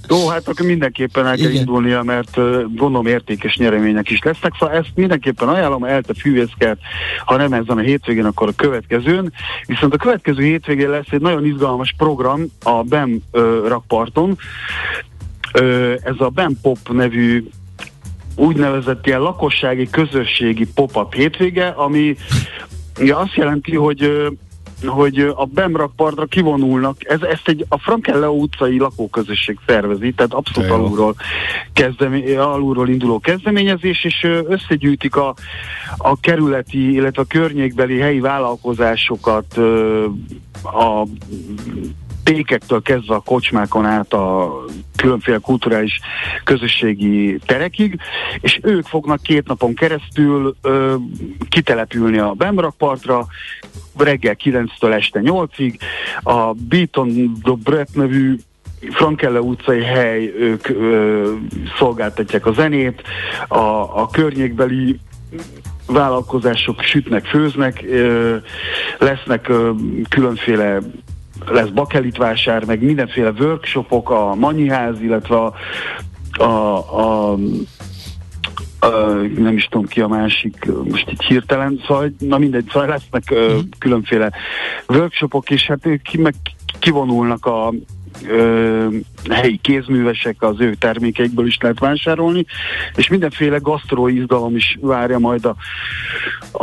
Jó, 0.10 0.28
hát 0.28 0.48
akkor 0.48 0.66
mindenképpen 0.66 1.26
el 1.26 1.36
kell 1.36 1.50
Igen. 1.50 1.62
indulnia, 1.62 2.04
mert 2.04 2.36
gondolom 2.76 3.06
értékes 3.06 3.58
nyeremények 3.58 4.10
is 4.10 4.20
lesznek, 4.24 4.54
szóval 4.60 4.76
ezt 4.76 4.92
mindenképpen 4.96 5.48
ajánlom, 5.48 5.84
elte 5.84 6.14
fűvészkert, 6.14 6.80
ha 7.26 7.38
nem 7.38 7.54
ezen 7.54 7.78
a 7.78 7.82
hétvégén, 7.82 8.26
akkor 8.26 8.48
a 8.48 8.56
következőn. 8.56 9.34
Viszont 9.66 9.94
a 9.94 9.98
következő 9.98 10.44
hétvégén 10.44 10.90
lesz 10.90 11.10
egy 11.10 11.22
nagyon 11.22 11.46
izgalmas 11.46 11.94
program 11.98 12.46
a 12.64 12.84
BEM 12.84 13.20
ö, 13.32 13.68
rakparton, 13.68 14.38
ez 16.04 16.16
a 16.18 16.30
BEM 16.34 16.58
Pop 16.62 16.78
nevű 16.92 17.44
úgynevezett 18.36 19.08
ilyen 19.08 19.22
lakossági, 19.22 19.90
közösségi 19.90 20.68
pop-up 20.74 21.14
hétvége, 21.14 21.68
ami 21.68 22.16
ja, 23.00 23.18
azt 23.18 23.36
jelenti, 23.36 23.76
hogy 23.76 24.30
hogy 24.86 25.20
a 25.20 25.46
Bemrakpartra 25.46 26.26
kivonulnak, 26.26 26.98
ez, 27.00 27.22
ezt 27.22 27.48
egy 27.48 27.66
a 27.70 27.78
Frankelle 27.80 28.30
utcai 28.30 28.78
lakóközösség 28.78 29.58
szervezi, 29.68 30.14
tehát 30.14 30.34
abszolút 30.34 30.70
alulról, 30.70 31.16
kezdemé, 31.74 32.36
alulról 32.36 32.90
induló 32.90 33.20
kezdeményezés, 33.20 34.04
és 34.04 34.28
összegyűjtik 34.48 35.16
a, 35.16 35.34
a 35.98 36.20
kerületi, 36.20 36.94
illetve 36.94 37.22
a 37.22 37.26
környékbeli 37.26 38.00
helyi 38.00 38.20
vállalkozásokat, 38.20 39.58
a 40.64 41.06
pékektől 42.24 42.82
kezdve 42.82 43.16
a 43.16 43.20
kocsmákon 43.20 43.86
át 43.86 44.14
a 44.14 44.56
különféle 44.96 45.38
kulturális 45.38 46.00
közösségi 46.44 47.40
terekig, 47.46 48.00
és 48.40 48.60
ők 48.64 48.86
fognak 48.86 49.22
két 49.22 49.48
napon 49.48 49.74
keresztül 49.74 50.56
ö, 50.62 50.96
kitelepülni 51.50 52.18
a 52.18 52.32
Bemrakpartra, 52.32 53.28
reggel 53.98 54.36
9-től 54.44 54.94
este 54.94 55.20
8-ig. 55.24 55.80
A 56.22 56.54
Beaton 56.54 57.40
the 57.44 57.54
Brett 57.64 57.96
nevű 57.96 58.36
Frankelle 58.92 59.40
utcai 59.40 59.84
hely, 59.84 60.34
ők 60.38 60.70
ö, 60.70 61.34
szolgáltatják 61.78 62.46
a 62.46 62.54
zenét, 62.54 63.02
a, 63.48 63.58
a 64.02 64.10
környékbeli 64.12 65.00
vállalkozások 65.88 66.82
sütnek, 66.82 67.26
főznek, 67.26 67.84
ö, 67.88 68.36
lesznek 68.98 69.50
ö, 69.50 69.72
különféle 70.10 70.80
lesz 71.46 71.70
bakelitvásár, 71.70 72.66
meg 72.66 72.84
mindenféle 72.84 73.34
workshopok, 73.40 74.10
a 74.10 74.36
Manyiház, 74.36 75.02
illetve 75.02 75.36
a, 75.36 75.54
a, 76.44 77.32
a 77.32 77.38
Uh, 78.88 79.38
nem 79.38 79.56
is 79.56 79.66
tudom 79.66 79.86
ki 79.86 80.02
a 80.02 80.08
másik, 80.08 80.66
most 80.90 81.10
itt 81.10 81.22
hirtelen, 81.22 81.82
szóval, 81.88 82.14
na 82.20 82.38
mindegy, 82.38 82.70
szóval 82.72 82.88
lesznek 82.88 83.24
uh, 83.32 83.60
különféle 83.80 84.32
workshopok, 84.88 85.50
és 85.50 85.68
hát 85.68 85.86
ők 85.86 86.14
meg 86.18 86.34
kivonulnak 86.80 87.46
a 87.46 87.74
ö, 88.28 88.88
helyi 89.30 89.60
kézművesek, 89.62 90.36
az 90.40 90.56
ő 90.60 90.76
termékeikből 90.76 91.48
is 91.48 91.58
lehet 91.62 91.80
vásárolni, 91.80 92.46
és 92.96 93.08
mindenféle 93.08 93.58
gasztroizgalom 93.58 94.56
is 94.56 94.78
várja 94.82 95.20
majd 95.20 95.46
a, 95.46 95.56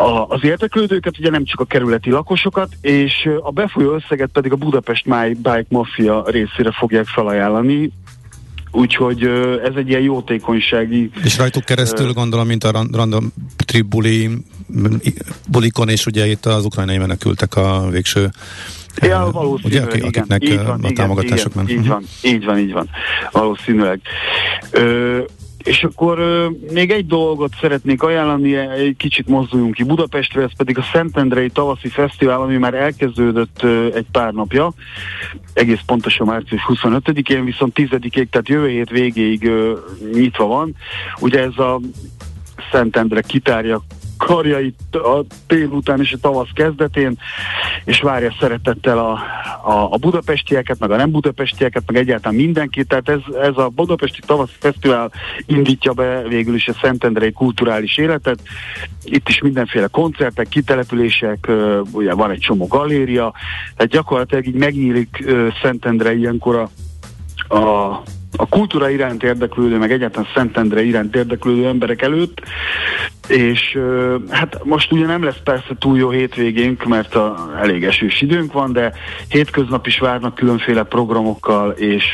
a, 0.01 0.27
az 0.29 0.45
érteklődőket, 0.45 1.19
ugye 1.19 1.31
nem 1.31 1.45
csak 1.45 1.61
a 1.61 1.65
kerületi 1.65 2.11
lakosokat, 2.11 2.69
és 2.81 3.29
a 3.43 3.51
befolyó 3.51 3.95
összeget 3.95 4.31
pedig 4.33 4.53
a 4.53 4.57
Budapest 4.57 5.07
My 5.07 5.35
Bike 5.35 5.67
Mafia 5.69 6.25
részére 6.27 6.73
fogják 6.73 7.07
felajánlani, 7.07 7.93
Úgyhogy 8.71 9.23
ez 9.65 9.75
egy 9.77 9.89
ilyen 9.89 10.01
jótékonysági... 10.01 11.11
És 11.25 11.39
rajtuk 11.39 11.65
keresztül 11.65 12.13
gondolom, 12.13 12.47
mint 12.47 12.65
a 12.65 12.87
random 12.93 13.33
trip 13.57 13.87
buli, 13.87 14.31
bulikon, 15.49 15.89
és 15.89 16.07
ugye 16.07 16.27
itt 16.27 16.47
az 16.47 16.65
ukrajnai 16.65 16.99
menekültek 16.99 17.57
a 17.57 17.89
végső 17.91 18.31
Ja, 19.01 19.29
valószínűleg, 19.33 19.87
ugye, 19.87 19.97
igen. 19.97 20.09
Akiknek 20.09 20.45
így 20.45 20.65
van, 20.65 20.85
a 20.85 20.93
támogatások 20.93 21.53
igen, 21.67 21.69
Így 21.69 21.89
van, 21.89 22.03
így 22.23 22.45
van, 22.45 22.59
így 22.59 22.73
van, 22.73 22.89
valószínűleg. 23.31 24.01
Ö, 24.71 25.19
és 25.69 25.85
akkor 25.85 26.19
uh, 26.19 26.73
még 26.73 26.91
egy 26.91 27.07
dolgot 27.07 27.53
szeretnék 27.61 28.03
ajánlani, 28.03 28.57
egy 28.57 28.97
kicsit 28.97 29.29
mozduljunk 29.29 29.75
ki 29.75 29.83
Budapestre, 29.83 30.43
ez 30.43 30.57
pedig 30.57 30.79
a 30.79 30.85
Szentendrei 30.93 31.49
Tavaszi 31.49 31.89
Fesztivál, 31.89 32.41
ami 32.41 32.57
már 32.57 32.75
elkezdődött 32.75 33.63
uh, 33.63 33.87
egy 33.95 34.07
pár 34.13 34.33
napja, 34.33 34.73
egész 35.53 35.81
pontosan 35.87 36.27
március 36.27 36.63
25-én, 36.69 37.45
viszont 37.45 37.73
10-ig, 37.77 38.29
tehát 38.31 38.49
jövő 38.49 38.69
hét 38.69 38.91
végéig 38.91 39.43
uh, 39.43 39.79
nyitva 40.13 40.47
van. 40.47 40.75
Ugye 41.21 41.41
ez 41.41 41.59
a 41.59 41.81
Szentendre 42.73 43.21
kitárja 43.21 43.83
karjait 44.19 44.79
a 44.93 45.25
tél 45.47 45.69
után 45.69 46.01
és 46.01 46.13
a 46.13 46.19
tavasz 46.21 46.49
kezdetén, 46.55 47.19
és 47.85 48.01
várja 48.01 48.35
szeretettel 48.41 48.99
a, 48.99 49.13
a, 49.63 49.89
a 49.91 49.97
budapestieket, 49.97 50.79
meg 50.79 50.91
a 50.91 50.97
nem 50.97 51.11
budapestieket, 51.11 51.83
meg 51.87 51.97
egyáltalán 51.97 52.37
mindenkit. 52.37 52.89
Tehát 52.89 53.09
ez, 53.09 53.21
ez 53.41 53.57
a 53.57 53.69
Budapesti 53.69 54.21
Tavasz 54.27 54.51
Fesztivál 54.59 55.13
indítja 55.47 55.93
be 55.93 56.23
végül 56.23 56.55
is 56.55 56.69
a 56.69 56.77
Szentendrei 56.83 57.33
kulturális 57.33 57.97
életet. 57.99 58.39
Itt 59.05 59.29
is 59.29 59.41
mindenféle 59.41 59.87
koncertek, 59.87 60.49
kitelepülések, 60.49 61.51
ugye 61.93 62.15
van 62.15 62.31
egy 62.31 62.41
csomó 62.41 62.67
galéria, 62.67 63.33
tehát 63.77 63.93
gyakorlatilag 63.93 64.47
így 64.47 64.55
megnyílik 64.55 65.25
Szentendre 65.63 66.15
ilyenkor 66.15 66.57
a, 67.49 67.57
a 67.57 68.03
a 68.37 68.47
kultúra 68.47 68.91
iránt 68.91 69.23
érdeklődő, 69.23 69.79
meg 69.79 69.93
egyáltalán 69.93 70.29
Szentendre 70.35 70.83
iránt 70.83 71.17
érdeklődő 71.17 71.67
emberek 71.67 72.03
előtt, 72.03 72.43
és 73.29 73.79
hát 74.31 74.65
most 74.65 74.93
ugye 74.93 75.07
nem 75.07 75.25
lesz 75.25 75.41
persze 75.45 75.77
túl 75.79 75.99
jó 75.99 76.11
hétvégénk, 76.11 76.85
mert 76.85 77.15
a, 77.15 77.51
elég 77.61 77.85
esős 77.85 78.21
időnk 78.21 78.53
van, 78.53 78.73
de 78.73 78.93
hétköznap 79.29 79.87
is 79.87 79.99
várnak 79.99 80.35
különféle 80.35 80.83
programokkal, 80.83 81.71
és 81.71 82.05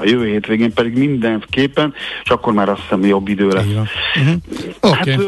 a 0.00 0.04
jövő 0.04 0.26
hétvégén 0.26 0.72
pedig 0.72 0.98
mindenképpen, 0.98 1.94
és 2.24 2.30
akkor 2.30 2.52
már 2.52 2.68
azt 2.68 2.80
hiszem 2.80 3.04
jobb 3.04 3.28
idő 3.28 3.48
lesz. 3.48 3.64
Uh-huh. 3.64 4.34
Okay. 4.80 5.12
Hát 5.12 5.20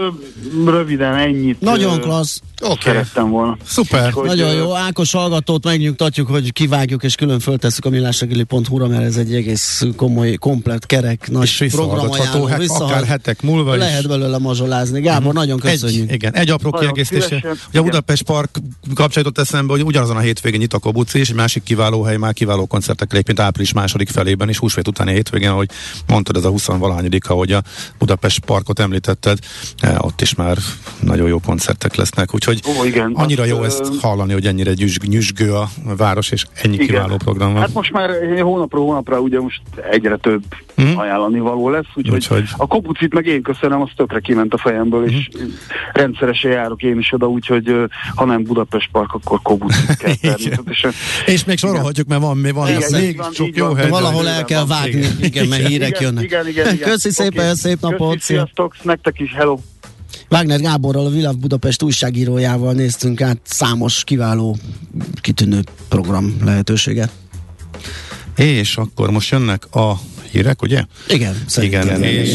röviden 0.66 1.14
ennyit. 1.14 1.61
Nagyon 1.61 2.01
klassz. 2.01 2.41
Okay. 2.62 2.76
Szerettem 2.78 3.30
volna. 3.30 3.57
Szuper. 3.64 4.11
Hogy, 4.12 4.26
Nagyon 4.26 4.55
jó. 4.55 4.74
Ákos 4.74 5.12
hallgatót 5.12 5.64
megnyugtatjuk, 5.64 6.28
hogy 6.28 6.53
kivágjuk 6.53 7.03
és 7.03 7.14
külön 7.14 7.39
föltesszük 7.39 7.84
a 7.84 7.91
millásregeli.hu-ra, 7.91 8.86
mert 8.86 9.05
ez 9.05 9.16
egy 9.16 9.34
egész 9.34 9.86
komoly, 9.97 10.28
komplet, 10.37 10.87
kerek, 10.87 11.31
nagy 11.31 11.70
programajánló. 11.70 12.45
Hát, 12.45 12.61
akár 12.68 13.05
hetek 13.05 13.43
múlva 13.43 13.74
Lehet 13.74 14.01
is. 14.01 14.07
belőle 14.07 14.39
mazsolázni. 14.39 15.01
Gábor, 15.01 15.18
uh-huh. 15.18 15.35
nagyon 15.35 15.59
köszönjük. 15.59 16.09
Egy, 16.09 16.14
igen, 16.14 16.35
egy 16.35 16.51
apró 16.51 16.70
kiegészítés. 16.70 17.26
Ugye 17.68 17.79
a 17.79 17.83
Budapest 17.83 18.22
Park 18.22 18.59
kapcsolatot 18.95 19.39
eszembe, 19.39 19.72
hogy 19.72 19.83
ugyanazon 19.83 20.16
a 20.16 20.20
hétvégén 20.20 20.59
nyit 20.59 20.74
a 20.74 20.79
Kobuci, 20.79 21.18
és 21.18 21.29
egy 21.29 21.37
másik 21.37 21.62
kiváló 21.62 22.03
hely, 22.03 22.16
már 22.16 22.33
kiváló 22.33 22.66
koncertek 22.66 23.12
lépint 23.12 23.41
április 23.41 23.72
második 23.72 24.09
felében, 24.09 24.49
és 24.49 24.59
húsvét 24.59 24.89
utáni 24.89 25.12
hétvégén, 25.12 25.49
ahogy 25.49 25.70
mondtad, 26.07 26.37
ez 26.37 26.45
a 26.45 26.49
20 26.49 26.66
valahányadika, 26.66 27.33
ahogy 27.35 27.53
a 27.53 27.62
Budapest 27.99 28.39
Parkot 28.39 28.79
említetted, 28.79 29.39
eh, 29.81 30.05
ott 30.05 30.20
is 30.20 30.35
már 30.35 30.57
nagyon 31.01 31.29
jó 31.29 31.39
koncertek 31.39 31.95
lesznek, 31.95 32.35
úgyhogy 32.35 32.62
Ó, 32.81 32.85
igen, 32.85 33.12
annyira 33.14 33.45
jó 33.45 33.62
ezt 33.62 33.91
hallani, 34.01 34.33
hogy 34.33 34.47
ennyire 34.47 34.72
gyüzg, 34.72 35.03
nyüzsgő 35.05 35.55
a 35.55 35.68
város, 35.97 36.31
és 36.31 36.47
ennyi 36.62 36.74
igen. 36.74 36.87
kiváló 36.87 37.16
program 37.16 37.53
van. 37.53 37.61
Hát 37.61 37.72
most 37.72 37.93
már 37.93 38.11
hónapról 38.41 38.85
hónapra 38.85 39.20
ugye 39.20 39.41
most 39.41 39.61
egyre 39.91 40.16
több 40.21 40.43
mm. 40.83 40.97
ajánlani 40.97 41.39
való 41.39 41.71
lesz, 41.71 41.87
úgyhogy, 41.95 42.14
úgyhogy 42.14 42.45
a 42.57 42.66
kopucit 42.66 43.14
meg 43.14 43.27
én 43.27 43.43
köszönöm, 43.43 43.81
az 43.81 43.89
tökre 43.97 44.21
kiment 44.21 44.55
a 44.55 44.59
fejemből, 44.59 45.01
mm. 45.01 45.05
és 45.05 45.29
rendszeresen 45.93 46.51
járok 46.51 46.83
én 46.83 46.99
is 46.99 47.12
oda, 47.12 47.29
úgyhogy 47.29 47.73
ha 48.14 48.25
nem 48.25 48.43
Budapest 48.43 48.89
Park, 48.93 49.14
akkor 49.14 49.43
kopucit 49.43 49.97
kell 49.97 50.14
természetesen. 50.21 50.93
és 51.27 51.45
még 51.45 51.59
sorolhatjuk, 51.59 52.09
mert 52.09 52.21
van, 52.21 52.37
még 52.37 52.55
van 52.55 52.69
igen, 52.69 52.91
még 52.93 53.16
van, 53.16 53.33
sok 53.33 53.57
jó 53.57 53.73
hely. 53.73 53.89
Valahol 53.89 54.29
el 54.29 54.45
kell 54.45 54.66
vágni, 54.66 54.99
igen, 54.99 55.16
igen, 55.21 55.47
mert 55.47 55.66
hírek 55.66 56.01
jönnek. 56.01 56.25
Igen, 56.25 56.49
igen, 56.49 56.75
igen. 56.75 56.89
Köszi 56.89 57.11
szépen, 57.11 57.55
szép 57.55 57.81
napot! 57.81 58.21
Sziasztok, 58.21 58.77
nektek 58.83 59.21
is, 59.21 59.35
hello! 59.35 59.59
Wagner 60.31 60.61
Gáborral, 60.61 61.07
a 61.07 61.11
Világ 61.11 61.39
Budapest 61.39 61.83
újságírójával 61.83 62.73
néztünk 62.73 63.21
át 63.21 63.39
számos 63.43 64.05
kiváló, 64.05 64.57
kitűnő 65.21 65.61
program 65.89 66.37
lehetőséget. 66.45 67.11
És 68.39 68.76
akkor 68.76 69.11
most 69.11 69.30
jönnek 69.30 69.74
a 69.74 70.01
hírek, 70.30 70.62
ugye? 70.62 70.84
Igen, 71.09 71.43
szerintem. 71.47 71.86
Igen, 71.86 72.03
és... 72.03 72.30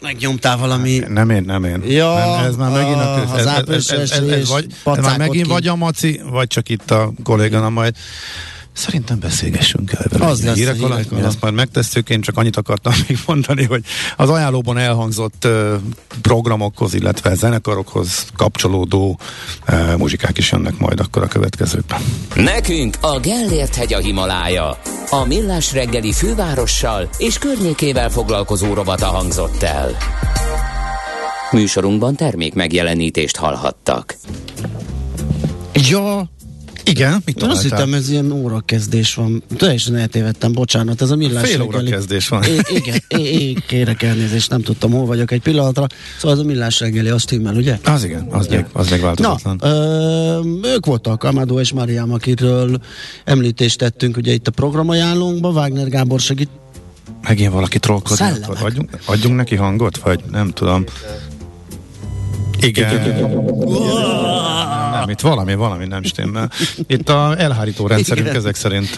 Megnyomtál 0.00 0.56
valami... 0.56 1.00
Hát, 1.00 1.08
nem 1.08 1.30
én, 1.30 1.42
nem 1.42 1.64
én. 1.64 1.82
Ja, 1.86 2.14
nem, 2.14 2.44
ez 2.44 2.56
már 2.56 2.70
megint 2.70 3.00
a 3.00 3.24
köz... 3.30 3.38
ez, 3.38 3.46
ez, 3.46 3.68
ez, 3.68 3.90
ez, 3.90 4.10
ez, 4.10 4.28
ez, 4.28 4.48
vagy, 4.48 4.66
ez 4.84 5.04
már 5.04 5.18
megint 5.18 5.46
ki. 5.46 5.52
vagy 5.52 5.66
a 5.66 5.74
maci, 5.74 6.20
vagy 6.30 6.46
csak 6.46 6.68
itt 6.68 6.90
a 6.90 7.12
kollégana 7.22 7.68
majd 7.68 7.96
Szerintem 8.72 9.18
beszélgessünk 9.18 9.92
el 9.92 10.04
vele. 10.10 10.26
Az 10.26 10.44
lesz 10.44 10.56
hírek 10.56 10.82
alatt, 10.82 11.10
mi 11.10 11.20
azt 11.20 11.40
majd 11.40 11.54
megtesszük, 11.54 12.08
én 12.10 12.20
csak 12.20 12.36
annyit 12.36 12.56
akartam 12.56 12.92
még 13.08 13.18
mondani, 13.26 13.64
hogy 13.64 13.84
az 14.16 14.28
ajánlóban 14.28 14.78
elhangzott 14.78 15.44
uh, 15.44 15.74
programokhoz, 16.22 16.94
illetve 16.94 17.34
zenekarokhoz 17.34 18.26
kapcsolódó 18.36 19.18
uh, 19.68 19.96
muzsikák 19.96 20.38
is 20.38 20.52
jönnek 20.52 20.78
majd 20.78 21.00
akkor 21.00 21.22
a 21.22 21.26
következőkben. 21.26 22.00
Nekünk 22.34 22.96
a 23.00 23.20
Gellért 23.20 23.74
hegy 23.74 23.92
a 23.92 23.98
Himalája. 23.98 24.78
A 25.10 25.24
Millás 25.26 25.72
reggeli 25.72 26.12
fővárossal 26.12 27.08
és 27.18 27.38
környékével 27.38 28.10
foglalkozó 28.10 28.74
robata 28.74 29.06
hangzott 29.06 29.62
el. 29.62 29.96
Műsorunkban 31.50 32.16
termék 32.16 32.54
megjelenítést 32.54 33.36
hallhattak. 33.36 34.16
Ja, 35.74 36.30
igen, 36.84 37.22
mit 37.24 37.42
Én 37.42 37.48
azt 37.48 37.62
hittem, 37.62 37.94
ez 37.94 38.08
ilyen 38.10 38.32
órakezdés 38.32 39.14
van. 39.14 39.42
Teljesen 39.56 39.96
eltévedtem, 39.96 40.52
bocsánat, 40.52 41.02
ez 41.02 41.10
a 41.10 41.16
millás 41.16 41.48
Fél 41.48 41.58
reggeli. 41.58 41.84
órakezdés 41.86 42.28
van. 42.28 42.42
É, 42.42 42.58
igen, 42.68 42.98
é, 43.20 43.20
é, 43.20 43.54
kérek 43.66 44.02
elnézést, 44.02 44.50
nem 44.50 44.62
tudtam, 44.62 44.90
hol 44.90 45.06
vagyok 45.06 45.30
egy 45.30 45.40
pillanatra. 45.42 45.86
Szóval 46.18 46.36
ez 46.36 46.42
a 46.42 46.46
millás 46.46 46.80
reggeli, 46.80 47.08
azt 47.08 47.26
timmel, 47.26 47.54
ugye? 47.54 47.78
Az 47.84 48.04
igen, 48.04 48.26
az, 48.30 48.46
igen. 48.46 48.56
Még, 48.56 48.66
az 48.72 48.90
még 48.90 49.00
változatlan. 49.00 49.56
Na, 49.60 49.68
ö, 49.68 50.40
ők 50.62 50.86
voltak, 50.86 51.24
Amadó 51.24 51.60
és 51.60 51.72
Mariam, 51.72 52.12
akiről 52.12 52.80
említést 53.24 53.78
tettünk 53.78 54.16
ugye 54.16 54.32
itt 54.32 54.46
a 54.46 54.50
programajánlónkba, 54.50 55.48
Wagner 55.48 55.88
Gábor 55.88 56.20
segít 56.20 56.48
Megint 57.28 57.52
valaki 57.52 57.78
trollkodik. 57.78 58.24
Adjunk, 58.60 58.98
adjunk 59.04 59.36
neki 59.36 59.56
hangot, 59.56 59.96
vagy 59.98 60.20
nem 60.30 60.50
tudom. 60.50 60.84
Igen. 62.62 62.92
Igen. 62.94 63.30
Nem, 64.92 65.08
itt 65.08 65.20
valami, 65.20 65.54
valami 65.54 65.86
nem 65.86 66.02
stimmel. 66.02 66.50
Itt 66.86 67.08
a 67.08 67.34
elhárító 67.38 67.86
rendszerünk 67.86 68.26
Igen. 68.26 68.38
ezek 68.38 68.54
szerint 68.54 68.94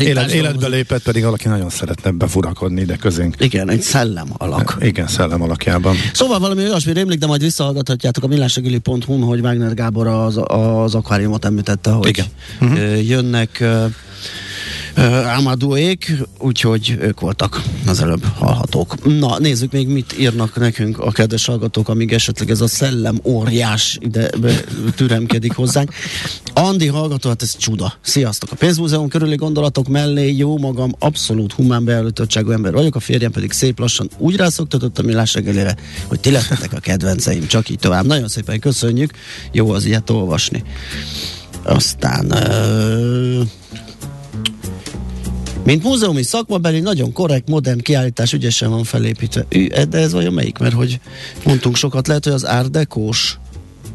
élet, 0.00 0.30
életbe 0.30 0.68
lépett, 0.68 1.02
pedig 1.02 1.22
valaki 1.22 1.48
nagyon 1.48 1.70
szeretne 1.70 2.10
befurakodni 2.10 2.80
ide 2.80 2.96
közénk. 2.96 3.34
Igen, 3.38 3.70
egy 3.70 3.80
szellem 3.80 4.28
alak. 4.36 4.76
Igen, 4.80 5.06
szellem 5.06 5.42
alakjában. 5.42 5.96
Szóval 6.12 6.38
valami 6.38 6.62
olyasmi 6.62 6.92
rémlik, 6.92 7.18
de 7.18 7.26
majd 7.26 7.40
visszahallgathatjátok 7.40 8.24
a 8.24 8.26
millásregili.hu-n, 8.26 9.22
hogy 9.22 9.40
Wagner 9.40 9.74
Gábor 9.74 10.06
az, 10.06 10.40
az 10.46 10.94
akváriumot 10.94 11.44
említette, 11.44 11.90
hogy 11.90 12.08
Igen. 12.08 12.26
Uh-huh. 12.60 13.08
jönnek 13.08 13.64
Amadouék, 15.36 16.12
úgyhogy 16.38 16.96
ők 17.00 17.20
voltak 17.20 17.62
az 17.86 18.02
előbb 18.02 18.24
hallhatók. 18.24 19.18
Na, 19.18 19.38
nézzük 19.38 19.72
még, 19.72 19.88
mit 19.88 20.18
írnak 20.18 20.56
nekünk 20.56 20.98
a 20.98 21.10
kedves 21.10 21.46
hallgatók, 21.46 21.88
amíg 21.88 22.12
esetleg 22.12 22.50
ez 22.50 22.60
a 22.60 22.66
szellem 22.66 23.20
óriás 23.24 23.98
ide 24.00 24.30
türemkedik 24.94 25.52
hozzánk. 25.52 25.92
Andi 26.54 26.86
hallgató, 26.86 27.28
hát 27.28 27.42
ez 27.42 27.56
csuda. 27.56 27.92
Sziasztok! 28.00 28.50
A 28.52 28.54
pénzmúzeum 28.54 29.08
körüli 29.08 29.36
gondolatok 29.36 29.88
mellé 29.88 30.36
jó 30.36 30.58
magam 30.58 30.94
abszolút 30.98 31.52
humán 31.52 31.84
beállítottságú 31.84 32.50
ember 32.50 32.72
vagyok, 32.72 32.94
a 32.94 33.00
férjem 33.00 33.30
pedig 33.30 33.52
szép 33.52 33.78
lassan 33.78 34.10
úgy 34.18 34.36
rászoktatott 34.36 34.98
a 34.98 35.02
millás 35.02 35.34
reggelére, 35.34 35.76
hogy 36.06 36.20
ti 36.20 36.30
lettetek 36.30 36.72
a 36.72 36.78
kedvenceim, 36.78 37.46
csak 37.46 37.68
így 37.68 37.78
tovább. 37.78 38.06
Nagyon 38.06 38.28
szépen 38.28 38.60
köszönjük, 38.60 39.12
jó 39.52 39.70
az 39.70 39.84
ilyet 39.84 40.10
olvasni. 40.10 40.62
Aztán 41.62 42.26
uh, 42.26 43.46
mint 45.64 45.82
múzeumi 45.82 46.22
szakmabeli, 46.22 46.80
nagyon 46.80 47.12
korrekt, 47.12 47.48
modern 47.48 47.78
kiállítás, 47.78 48.32
ügyesen 48.32 48.70
van 48.70 48.84
felépítve. 48.84 49.46
De 49.88 49.98
ez 49.98 50.12
vajon 50.12 50.32
melyik? 50.32 50.58
Mert 50.58 50.74
hogy 50.74 51.00
mondtunk 51.44 51.76
sokat, 51.76 52.06
lehet, 52.06 52.24
hogy 52.24 52.32
az 52.32 52.46
árdekós. 52.46 53.38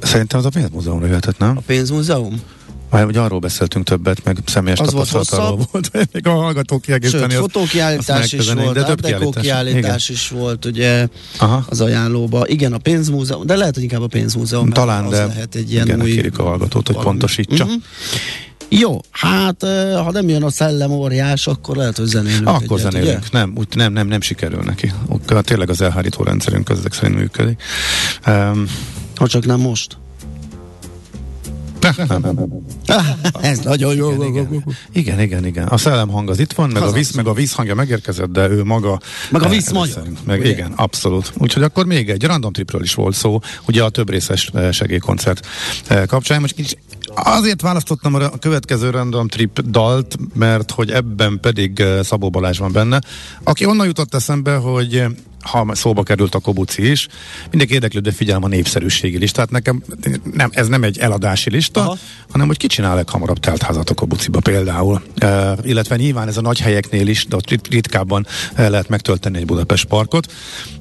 Szerintem 0.01 0.39
az 0.39 0.45
a 0.45 0.49
pénzmúzeumra 0.49 1.05
jöhetett, 1.05 1.37
nem? 1.37 1.57
A 1.57 1.61
pénzmúzeum? 1.65 2.41
Vagy 2.89 3.03
hogy 3.03 3.17
arról 3.17 3.39
beszéltünk 3.39 3.85
többet, 3.85 4.23
meg 4.23 4.37
személyes 4.45 4.79
az 4.79 4.87
tapasztalatról 4.87 5.55
volt, 5.71 5.89
volt, 5.91 6.07
még 6.13 6.27
a 6.27 6.31
hallgatók 6.31 6.81
kiegészíteni. 6.81 7.31
Sőt, 7.31 7.41
fotókiállítás 7.41 8.33
is 8.33 8.51
volt, 8.53 8.73
de 8.73 8.83
több 8.83 9.01
kiállítás. 9.01 9.43
kiállítás 9.43 10.09
is 10.09 10.29
volt, 10.29 10.65
ugye 10.65 11.07
Aha. 11.37 11.65
az 11.69 11.81
ajánlóba. 11.81 12.47
Igen, 12.47 12.73
a 12.73 12.77
pénzmúzeum, 12.77 13.45
de 13.45 13.55
lehet, 13.55 13.73
hogy 13.73 13.83
inkább 13.83 14.01
a 14.01 14.07
pénzmúzeum. 14.07 14.69
Talán, 14.69 15.09
de 15.09 15.25
lehet 15.25 15.55
egy 15.55 15.71
ilyen 15.71 15.85
igen, 15.85 16.01
új... 16.01 16.29
a 16.37 16.41
hallgatót, 16.41 16.87
hogy 16.87 16.97
pontosítsa. 16.97 17.63
Uh-huh. 17.63 17.81
Jó, 18.69 18.99
hát 19.11 19.63
ha 19.93 20.11
nem 20.11 20.29
jön 20.29 20.43
a 20.43 20.49
szellem 20.49 20.91
óriás, 20.91 21.47
akkor 21.47 21.75
lehet, 21.75 21.97
hogy 21.97 22.05
zenélünk. 22.05 22.47
Akkor 22.47 22.79
egyet, 22.79 22.91
zenélünk, 22.91 23.19
ugye? 23.19 23.39
nem, 23.39 23.53
úgy, 23.57 23.67
nem, 23.75 23.93
nem, 23.93 24.07
nem 24.07 24.21
sikerül 24.21 24.61
neki. 24.63 24.93
Tényleg 25.41 25.69
az 25.69 25.81
elhárító 25.81 26.23
rendszerünk 26.23 26.69
ezek 26.69 26.93
szerint 26.93 27.17
működik. 27.17 27.61
Um, 28.27 28.65
ha 29.15 29.27
csak 29.27 29.45
nem 29.45 29.59
most. 29.59 29.97
Ez 33.41 33.59
nagyon 33.59 33.95
jó. 33.95 34.11
Igen, 34.11 34.27
igen, 34.27 34.63
igen, 34.93 35.19
igen, 35.19 35.45
igen. 35.45 35.67
A 35.67 35.77
szellemhang 35.77 36.29
az 36.29 36.39
itt 36.39 36.53
van, 36.53 36.69
meg 36.69 36.83
a, 36.83 36.91
víz, 36.91 37.11
meg 37.11 37.27
a 37.27 37.33
vízhangja 37.33 37.75
megérkezett, 37.75 38.31
de 38.31 38.49
ő 38.49 38.63
maga... 38.63 38.99
Meg 39.29 39.43
a 39.43 39.49
víz 39.49 39.71
magyar. 39.71 40.03
Meg, 40.23 40.45
igen, 40.45 40.71
abszolút. 40.75 41.33
Úgyhogy 41.37 41.63
akkor 41.63 41.85
még 41.85 42.09
egy 42.09 42.23
random 42.23 42.53
tripről 42.53 42.83
is 42.83 42.93
volt 42.93 43.15
szó, 43.15 43.39
ugye 43.67 43.83
a 43.83 43.89
több 43.89 44.09
részes 44.09 44.51
segélykoncert 44.71 45.47
kapcsán. 46.07 46.41
Most 46.41 46.55
kicsit 46.55 46.79
Azért 47.15 47.61
választottam 47.61 48.13
a 48.13 48.29
következő 48.29 48.89
Random 48.89 49.27
Trip 49.27 49.59
dalt, 49.59 50.17
mert 50.33 50.71
hogy 50.71 50.91
ebben 50.91 51.39
pedig 51.41 51.83
Szabó 52.03 52.29
Balázs 52.29 52.57
van 52.57 52.71
benne, 52.71 53.01
aki 53.43 53.65
onnan 53.65 53.85
jutott 53.85 54.13
eszembe, 54.13 54.55
hogy 54.55 55.05
ha 55.45 55.75
szóba 55.75 56.03
került 56.03 56.35
a 56.35 56.39
kobuci 56.39 56.91
is, 56.91 57.07
mindenki 57.49 57.73
érdeklődve 57.73 58.11
figyelem 58.11 58.43
a 58.43 58.47
népszerűségi 58.47 59.17
listát. 59.17 59.49
Nekem 59.49 59.83
nem, 60.33 60.49
ez 60.53 60.67
nem 60.67 60.83
egy 60.83 60.99
eladási 60.99 61.49
lista, 61.49 61.81
Aha. 61.81 61.97
hanem 62.31 62.47
hogy 62.47 62.57
ki 62.57 62.67
csinál 62.67 62.95
leghamarabb 62.95 63.39
teltházat 63.39 63.89
a 63.89 63.93
kobuciba 63.93 64.39
például. 64.39 65.01
E, 65.15 65.57
illetve 65.63 65.95
nyilván 65.95 66.27
ez 66.27 66.37
a 66.37 66.41
nagy 66.41 66.59
helyeknél 66.59 67.07
is, 67.07 67.25
de 67.25 67.35
ott 67.35 67.69
ritkábban 67.69 68.27
lehet 68.55 68.89
megtölteni 68.89 69.37
egy 69.37 69.45
Budapest 69.45 69.85
parkot. 69.85 70.33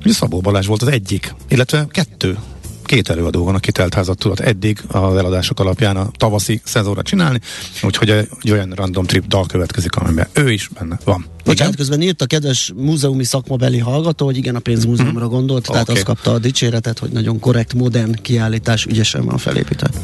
Szabó 0.05 0.41
Balázs 0.41 0.67
volt 0.67 0.83
az 0.83 0.89
egyik, 0.89 1.35
illetve 1.49 1.87
kettő 1.91 2.39
két 2.85 3.09
előadó 3.09 3.45
van, 3.45 3.55
aki 3.55 3.73
teltházat 3.73 4.19
tudott 4.19 4.41
eddig 4.41 4.81
az 4.89 5.17
eladások 5.17 5.61
alapján 5.61 5.97
a 5.97 6.11
tavaszi 6.17 6.61
szezonra 6.65 7.03
csinálni, 7.03 7.41
úgyhogy 7.83 8.11
egy 8.11 8.51
olyan 8.51 8.73
random 8.75 9.05
trip 9.05 9.27
dal 9.27 9.47
következik, 9.47 9.97
amiben 9.97 10.27
ő 10.33 10.53
is 10.53 10.69
benne 10.79 10.99
van. 11.05 11.27
Bocsánat, 11.45 11.77
közben 11.77 12.03
írt 12.03 12.23
a 12.23 12.27
kedves 12.27 12.73
múzeumi 12.77 13.25
szakmabeli 13.25 13.79
hallgató, 13.79 14.25
hogy 14.25 14.37
igen, 14.37 14.57
a 14.57 14.59
pénzmúzeumra 14.59 15.29
gondolt, 15.29 15.67
tehát 15.67 15.83
okay. 15.83 15.95
azt 15.95 16.05
kapta 16.05 16.33
a 16.33 16.39
dicséretet, 16.39 16.99
hogy 16.99 17.11
nagyon 17.11 17.39
korrekt, 17.39 17.75
modern 17.75 18.23
kiállítás, 18.23 18.87
ügyesen 18.87 19.25
van 19.25 19.39
felépített. 19.39 19.97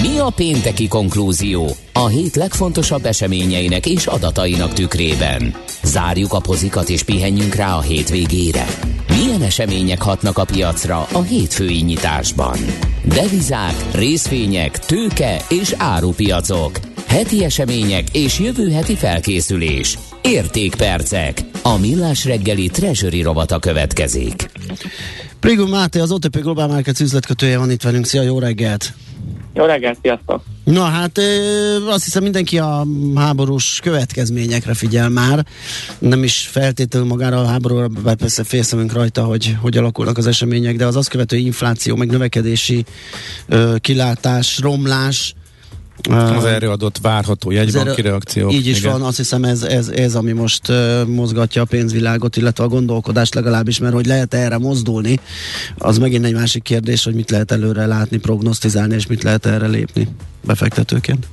Mi 0.00 0.18
a 0.18 0.30
pénteki 0.30 0.88
konklúzió? 0.88 1.76
A 1.92 2.06
hét 2.06 2.36
legfontosabb 2.36 3.04
eseményeinek 3.04 3.86
és 3.86 4.06
adatainak 4.06 4.72
tükrében. 4.72 5.54
Zárjuk 5.82 6.32
a 6.32 6.40
pozikat 6.40 6.88
és 6.88 7.02
pihenjünk 7.02 7.54
rá 7.54 7.74
a 7.76 7.80
hétvégére. 7.80 8.66
Milyen 9.16 9.42
események 9.42 10.02
hatnak 10.02 10.38
a 10.38 10.44
piacra 10.44 11.06
a 11.12 11.22
hétfői 11.22 11.80
nyitásban? 11.80 12.58
Devizák, 13.04 13.74
részvények, 13.94 14.78
tőke 14.78 15.44
és 15.48 15.74
árupiacok. 15.78 16.78
Heti 17.06 17.44
események 17.44 18.04
és 18.12 18.38
jövő 18.38 18.70
heti 18.70 18.94
felkészülés. 18.94 19.98
Értékpercek. 20.22 21.40
A 21.62 21.78
millás 21.78 22.24
reggeli 22.24 22.68
treasury 22.68 23.22
rovata 23.22 23.58
következik. 23.58 24.50
Prigum 25.40 25.70
Máté, 25.70 25.98
az 26.00 26.12
OTP 26.12 26.40
Global 26.40 26.66
Markets 26.66 27.00
üzletkötője 27.00 27.58
van 27.58 27.70
itt 27.70 27.82
velünk. 27.82 28.06
Szia, 28.06 28.22
jó 28.22 28.38
reggelt! 28.38 28.92
Jó 29.54 29.64
reggelt, 29.64 29.98
sziasztok! 30.02 30.42
Na 30.64 30.82
hát 30.82 31.18
azt 31.88 32.04
hiszem 32.04 32.22
mindenki 32.22 32.58
a 32.58 32.86
háborús 33.14 33.80
következményekre 33.82 34.74
figyel 34.74 35.08
már, 35.08 35.46
nem 35.98 36.22
is 36.22 36.48
feltétlenül 36.50 37.08
magára 37.08 37.40
a 37.40 37.46
háborúra, 37.46 37.88
bár 37.88 38.16
persze 38.16 38.44
félszemünk 38.44 38.92
rajta, 38.92 39.24
hogy 39.24 39.56
hogy 39.60 39.76
alakulnak 39.76 40.18
az 40.18 40.26
események, 40.26 40.76
de 40.76 40.86
az 40.86 40.96
azt 40.96 41.08
követő 41.08 41.36
infláció, 41.36 41.96
meg 41.96 42.10
növekedési 42.10 42.84
kilátás, 43.80 44.58
romlás, 44.60 45.34
az 46.10 46.44
erre 46.44 46.70
adott 46.70 46.98
várható 47.02 47.50
jegybanki 47.50 48.00
reakció. 48.00 48.50
Így 48.50 48.66
is 48.66 48.78
igen. 48.78 48.92
van, 48.92 49.02
azt 49.02 49.16
hiszem 49.16 49.44
ez, 49.44 49.62
ez, 49.62 49.88
ez 49.88 50.14
ami 50.14 50.32
most 50.32 50.68
uh, 50.68 51.06
mozgatja 51.06 51.62
a 51.62 51.64
pénzvilágot, 51.64 52.36
illetve 52.36 52.64
a 52.64 52.68
gondolkodást 52.68 53.34
legalábbis, 53.34 53.78
mert 53.78 53.94
hogy 53.94 54.06
lehet 54.06 54.34
erre 54.34 54.58
mozdulni, 54.58 55.20
az 55.78 55.98
megint 55.98 56.24
egy 56.24 56.34
másik 56.34 56.62
kérdés, 56.62 57.04
hogy 57.04 57.14
mit 57.14 57.30
lehet 57.30 57.52
előre 57.52 57.86
látni, 57.86 58.16
prognosztizálni, 58.16 58.94
és 58.94 59.06
mit 59.06 59.22
lehet 59.22 59.46
erre 59.46 59.66
lépni 59.66 60.08
befektetőként. 60.46 61.26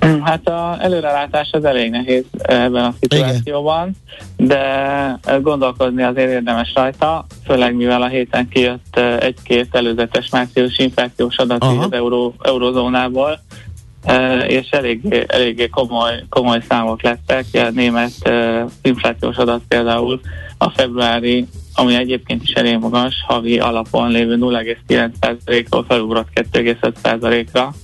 Hát 0.24 0.48
a 0.48 0.76
előrelátás 0.80 1.48
az 1.52 1.64
elég 1.64 1.90
nehéz 1.90 2.24
ebben 2.42 2.84
a 2.84 2.94
szituációban, 3.00 3.90
Igen. 4.36 4.48
de 4.48 5.38
gondolkozni 5.42 6.02
azért 6.02 6.30
érdemes 6.30 6.72
rajta, 6.74 7.26
főleg 7.44 7.74
mivel 7.74 8.02
a 8.02 8.06
héten 8.06 8.48
kijött 8.48 8.96
egy-két 9.20 9.74
előzetes 9.74 10.30
március 10.30 10.78
inflációs 10.78 11.36
adat 11.36 11.64
az 11.64 11.92
euró, 11.92 12.34
eurozónából, 12.42 13.40
és 14.46 14.70
eléggé, 14.70 15.24
eléggé 15.26 15.68
komoly, 15.68 16.24
komoly 16.28 16.62
számok 16.68 17.02
lettek. 17.02 17.44
A 17.52 17.70
német 17.74 18.30
inflációs 18.82 19.36
adat 19.36 19.62
például 19.68 20.20
a 20.58 20.70
februári, 20.70 21.46
ami 21.74 21.94
egyébként 21.94 22.42
is 22.42 22.52
elég 22.52 22.78
magas, 22.78 23.14
havi 23.26 23.58
alapon 23.58 24.10
lévő 24.10 24.36
0,9%-ról 24.40 25.84
felugrott 25.88 26.28
2,5%-ra 26.34 27.74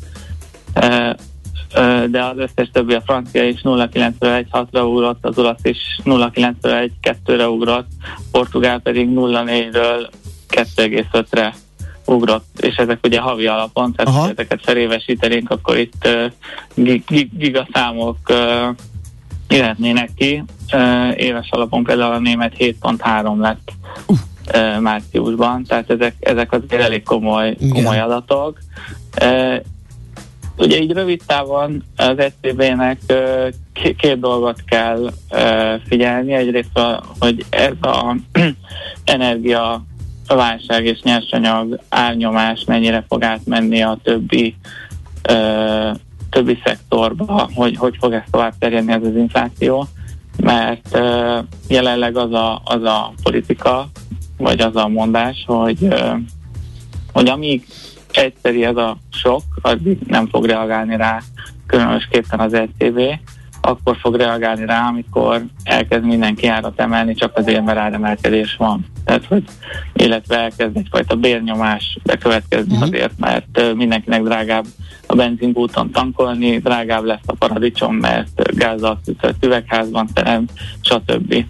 de 2.11 2.25
az 2.25 2.37
összes 2.37 2.71
többi 2.73 2.95
a 2.95 3.01
francia 3.01 3.49
is 3.49 3.61
0,9-1-6-ra 3.63 4.85
ugrott, 4.85 5.27
az 5.27 5.39
olasz 5.39 5.65
is 5.65 5.79
0,9-1-2-re 6.05 7.49
ugrott, 7.49 7.89
portugál 8.31 8.79
pedig 8.79 9.09
0,4-ről 9.09 10.09
2,5-re 10.51 11.55
ugrott, 12.05 12.61
és 12.61 12.77
ezek 12.77 12.99
ugye 13.03 13.21
havi 13.21 13.47
alapon, 13.47 13.93
tehát 13.93 14.13
Aha. 14.13 14.23
ha 14.23 14.31
ezeket 14.31 14.61
felévesítenénk, 14.63 15.51
akkor 15.51 15.79
itt 15.79 16.09
uh, 16.75 17.01
gigaszámok 17.31 18.19
uh, 18.29 18.75
jöhetnének 19.49 20.11
ki. 20.17 20.43
Uh, 20.73 21.21
éves 21.21 21.49
alapon 21.51 21.85
például 21.85 22.13
a 22.13 22.19
német 22.19 22.55
7.3 22.59 23.39
lett 23.39 23.73
uh. 24.07 24.17
uh, 24.55 24.81
márciusban, 24.81 25.65
tehát 25.65 25.91
ezek, 25.91 26.15
ezek 26.21 26.53
azért 26.53 26.83
elég 26.83 27.03
komoly, 27.03 27.57
komoly 27.71 28.01
adatok. 28.01 28.59
Uh, 29.23 29.57
Ugye 30.57 30.81
így 30.81 30.93
rövid 30.93 31.23
távon 31.27 31.83
az 31.97 32.17
SZB-nek 32.19 32.99
két 33.73 34.21
dolgot 34.21 34.65
kell 34.67 35.11
figyelni. 35.89 36.33
Egyrészt, 36.33 36.79
a, 36.79 37.03
hogy 37.19 37.45
ez 37.51 37.73
a 37.81 38.17
energia 39.05 39.85
válság 40.29 40.85
és 40.85 41.01
nyersanyag 41.03 41.81
árnyomás 41.89 42.65
mennyire 42.67 43.05
fog 43.09 43.23
átmenni 43.23 43.83
a 43.83 43.99
többi 44.03 44.57
többi 46.31 46.59
szektorba, 46.65 47.51
hogy 47.55 47.77
hogy 47.77 47.97
fog 48.01 48.13
ez 48.13 48.23
tovább 48.31 48.55
terjedni 48.59 48.93
ez 48.93 49.03
az 49.03 49.17
infláció, 49.17 49.87
mert 50.37 50.99
jelenleg 51.69 52.17
az 52.17 52.33
a, 52.33 52.61
az 52.65 52.83
a 52.83 53.13
politika, 53.23 53.89
vagy 54.37 54.61
az 54.61 54.77
a 54.77 54.89
mondás, 54.89 55.45
hogy, 55.47 55.95
hogy 57.13 57.29
amíg 57.29 57.67
egyszeri 58.17 58.65
ez 58.65 58.77
a 58.77 58.97
sok, 59.13 59.43
addig 59.63 59.99
nem 60.07 60.27
fog 60.27 60.45
reagálni 60.45 60.97
rá 60.97 61.21
különösképpen 61.67 62.41
az 62.41 62.55
ECB, 62.55 63.01
akkor 63.67 63.97
fog 63.97 64.15
reagálni 64.15 64.67
rá, 64.67 64.87
amikor 64.87 65.45
elkezd 65.63 66.05
mindenki 66.05 66.47
árat 66.47 66.81
emelni, 66.81 67.15
csak 67.15 67.37
azért, 67.37 67.65
mert 67.65 67.79
áremelkedés 67.79 68.57
van. 68.57 68.87
Tehát, 69.05 69.25
hogy, 69.25 69.45
illetve 69.93 70.39
elkezd 70.39 70.77
egyfajta 70.77 71.17
bérnyomás 71.17 71.99
bekövetkezni 72.03 72.73
uh-huh. 72.73 72.89
azért, 72.89 73.19
mert 73.19 73.75
mindenkinek 73.75 74.23
drágább 74.23 74.65
a 75.07 75.15
benzinkúton 75.15 75.91
tankolni, 75.91 76.59
drágább 76.59 77.05
lesz 77.05 77.27
a 77.27 77.35
paradicsom, 77.35 77.95
mert 77.95 78.57
gázzal 78.57 79.01
fűtött 79.05 79.45
üvegházban 79.45 80.09
terem, 80.15 80.45
stb. 80.81 81.45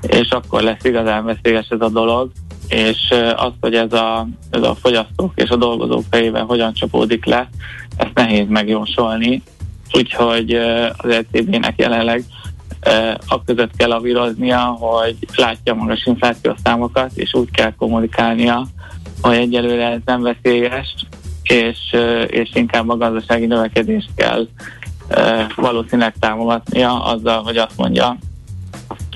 És 0.00 0.28
akkor 0.30 0.62
lesz 0.62 0.84
igazán 0.84 1.24
veszélyes 1.24 1.68
ez 1.68 1.80
a 1.80 1.88
dolog, 1.88 2.30
és 2.68 3.14
az, 3.36 3.52
hogy 3.60 3.74
ez 3.74 3.92
a, 3.92 4.28
ez 4.50 4.62
a 4.62 4.74
fogyasztók 4.74 5.32
és 5.34 5.50
a 5.50 5.56
dolgozók 5.56 6.04
fejében 6.10 6.44
hogyan 6.44 6.72
csapódik 6.72 7.24
le, 7.24 7.48
ezt 7.96 8.14
nehéz 8.14 8.48
megjósolni, 8.48 9.42
úgyhogy 9.92 10.54
az 10.96 11.10
ECB-nek 11.10 11.78
jelenleg 11.78 12.24
a 13.26 13.44
között 13.44 13.76
kell 13.76 13.92
avíroznia, 13.92 14.58
hogy 14.60 15.16
látja 15.34 15.74
magas 15.74 16.06
inflációs 16.06 16.56
számokat, 16.64 17.10
és 17.14 17.34
úgy 17.34 17.50
kell 17.50 17.74
kommunikálnia, 17.74 18.66
hogy 19.20 19.36
egyelőre 19.36 19.90
ez 19.90 20.00
nem 20.04 20.22
veszélyes, 20.22 20.94
és, 21.42 21.78
és 22.26 22.50
inkább 22.54 22.88
a 22.88 22.96
gazdasági 22.96 23.46
növekedést 23.46 24.08
kell 24.16 24.46
valószínűleg 25.56 26.14
támogatnia 26.20 27.04
azzal, 27.04 27.42
hogy 27.42 27.56
azt 27.56 27.76
mondja, 27.76 28.16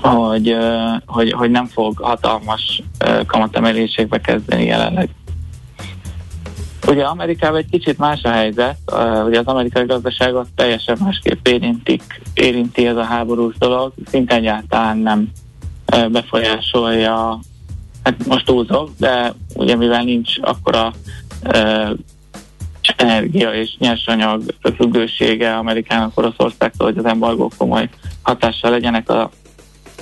hogy, 0.01 0.57
hogy, 1.05 1.31
hogy 1.31 1.51
nem 1.51 1.65
fog 1.65 1.97
hatalmas 1.97 2.83
kamatemelésekbe 3.25 4.21
kezdeni 4.21 4.65
jelenleg. 4.65 5.09
Ugye 6.87 7.03
Amerikában 7.03 7.59
egy 7.59 7.69
kicsit 7.69 7.97
más 7.97 8.23
a 8.23 8.29
helyzet, 8.29 8.77
ugye 9.25 9.39
az 9.39 9.45
amerikai 9.45 9.85
gazdaságot 9.85 10.47
teljesen 10.55 10.97
másképp 11.03 11.47
érintik, 11.47 12.21
érinti 12.33 12.87
ez 12.87 12.95
a 12.95 13.03
háborús 13.03 13.57
dolog, 13.57 13.93
szinte 14.05 14.35
egyáltalán 14.35 14.97
nem 14.97 15.29
befolyásolja, 16.11 17.39
hát 18.03 18.25
most 18.27 18.45
túlzok, 18.45 18.89
de 18.97 19.33
ugye 19.55 19.75
mivel 19.75 20.03
nincs 20.03 20.33
akkora 20.41 20.93
energia 22.97 23.53
és 23.53 23.75
nyersanyag 23.77 24.43
függősége 24.75 25.57
Amerikának 25.57 26.17
Oroszországtól, 26.17 26.87
hogy 26.87 26.97
az 26.97 27.05
embargók 27.05 27.53
komoly 27.57 27.89
hatással 28.21 28.71
legyenek 28.71 29.09
a 29.09 29.29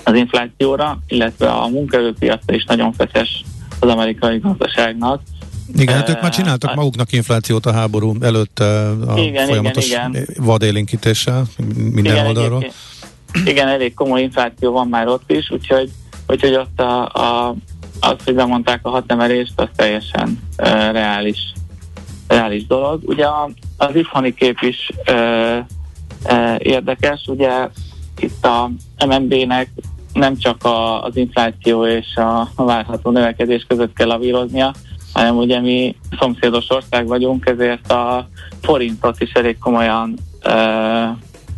az 0.08 0.16
inflációra, 0.16 0.99
illetve 1.08 1.49
a 1.49 1.68
munkaerőpiacra 1.68 2.55
is 2.55 2.66
nagyon 2.66 2.93
feszes 2.93 3.43
az 3.80 3.89
amerikai 3.89 4.38
gazdaságnak, 4.38 5.22
Igen, 5.76 5.95
hát 5.95 6.10
ők 6.10 6.22
már 6.22 6.32
csináltak 6.32 6.76
maguknak 6.76 7.12
inflációt 7.12 7.66
a 7.66 7.72
háború 7.72 8.16
előtt 8.22 8.60
a 8.60 9.14
igen, 9.16 9.47
folyamatos 9.47 9.88
igen, 9.88 10.10
igen. 10.10 10.26
vadélénkítéssel 10.38 11.45
minden 11.76 12.14
igen, 12.14 12.26
oldalról. 12.26 12.60
Igen, 12.60 13.47
igen, 13.47 13.68
elég 13.68 13.93
komoly 13.93 14.22
infláció 14.22 14.72
van 14.72 14.88
már 14.88 15.08
ott 15.08 15.32
is, 15.32 15.51
úgyhogy, 15.51 15.89
úgyhogy 16.28 16.55
ott 16.55 16.80
a, 16.80 17.05
a, 17.05 17.55
az, 17.99 18.16
hogy 18.26 18.36
bemondták 18.36 18.80
a 18.86 18.89
hatemelést, 18.89 19.53
az 19.55 19.68
teljesen 19.76 20.39
uh, 20.58 20.68
reális, 20.91 21.53
reális 22.28 22.68
dolog. 22.68 23.01
Ugye 23.05 23.26
a, 23.26 23.49
az 23.78 23.95
itthoni 23.95 24.34
kép 24.34 24.58
is 24.62 24.91
uh, 25.10 25.58
uh, 26.24 26.55
érdekes, 26.58 27.24
ugye 27.26 27.70
itt 28.20 28.45
a 28.45 28.72
MNB-nek 29.05 29.70
nem 30.18 30.38
csak 30.38 30.63
a, 30.63 31.03
az 31.03 31.15
infláció 31.15 31.86
és 31.86 32.15
a, 32.15 32.39
a 32.55 32.63
várható 32.63 33.11
növekedés 33.11 33.65
között 33.68 33.93
kell 33.93 34.07
lavíroznia, 34.07 34.74
hanem 35.13 35.38
ugye 35.38 35.59
mi 35.59 35.95
szomszédos 36.20 36.70
ország 36.70 37.07
vagyunk, 37.07 37.45
ezért 37.45 37.91
a 37.91 38.28
forintot 38.61 39.22
is 39.22 39.32
elég 39.32 39.57
komolyan 39.57 40.18
ö, 40.43 40.51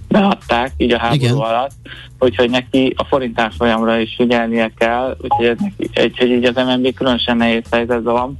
beadták 0.07 0.71
így 0.77 0.91
a 0.91 0.99
háború 0.99 1.23
Igen. 1.23 1.35
alatt, 1.35 1.71
úgyhogy 2.19 2.49
neki 2.49 2.93
a 2.97 3.03
forint 3.03 3.39
árfolyamra 3.39 3.97
is 3.97 4.15
figyelnie 4.17 4.71
kell, 4.77 5.17
úgyhogy, 5.21 5.45
ez 5.45 5.57
neki, 5.59 5.89
úgyhogy 6.03 6.29
így 6.29 6.45
az 6.45 6.55
MNB 6.55 6.93
különösen 6.93 7.37
nehéz 7.37 7.63
helyzetben 7.71 8.13
van, 8.13 8.37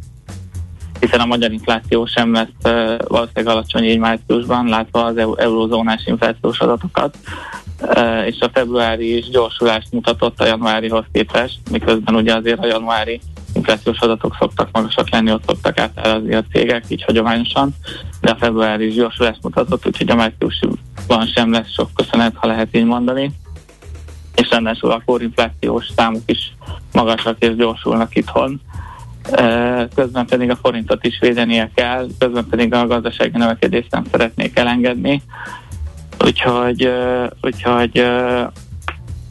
hiszen 0.99 1.19
a 1.19 1.25
magyar 1.25 1.51
infláció 1.51 2.05
sem 2.05 2.33
lesz 2.33 2.47
uh, 2.63 2.97
valószínűleg 3.07 3.55
alacsony 3.55 3.83
így 3.83 3.99
márciusban, 3.99 4.67
látva 4.67 5.03
az 5.05 5.17
eurozónás 5.17 6.05
inflációs 6.05 6.59
adatokat, 6.59 7.17
és 8.25 8.39
a 8.39 8.49
februári 8.53 9.17
is 9.17 9.29
gyorsulást 9.29 9.91
mutatott 9.91 10.39
a 10.39 10.45
januárihoz 10.45 11.05
képest, 11.11 11.59
miközben 11.71 12.15
ugye 12.15 12.35
azért 12.35 12.63
a 12.63 12.67
januári 12.67 13.21
inflációs 13.53 13.99
adatok 13.99 14.35
szoktak 14.39 14.69
magasak 14.71 15.09
lenni, 15.09 15.31
ott 15.31 15.43
szoktak 15.47 15.79
átárazni 15.79 16.35
a 16.35 16.43
cégek, 16.51 16.83
így 16.87 17.03
hagyományosan, 17.03 17.75
de 18.21 18.31
a 18.31 18.35
februári 18.35 18.87
is 18.87 18.93
gyorsulást 18.93 19.43
mutatott, 19.43 19.87
úgyhogy 19.87 20.09
a 20.09 20.15
márciusban 20.15 21.25
sem 21.35 21.51
lesz 21.51 21.73
sok 21.73 21.89
köszönet, 21.95 22.35
ha 22.35 22.47
lehet 22.47 22.75
így 22.75 22.85
mondani. 22.85 23.31
És 24.35 24.49
ráadásul 24.49 24.91
a 24.91 25.01
korinflációs 25.05 25.85
számok 25.95 26.21
is 26.25 26.53
magasak 26.93 27.43
és 27.43 27.55
gyorsulnak 27.55 28.15
itthon. 28.15 28.61
Közben 29.95 30.25
pedig 30.25 30.49
a 30.49 30.55
forintot 30.55 31.05
is 31.05 31.19
védenie 31.19 31.71
kell, 31.75 32.07
közben 32.19 32.47
pedig 32.49 32.73
a 32.73 32.87
gazdasági 32.87 33.37
növekedést 33.37 33.91
nem 33.91 34.03
szeretnék 34.11 34.57
elengedni. 34.57 35.21
Úgyhogy, 36.19 36.89
úgyhogy 37.41 38.03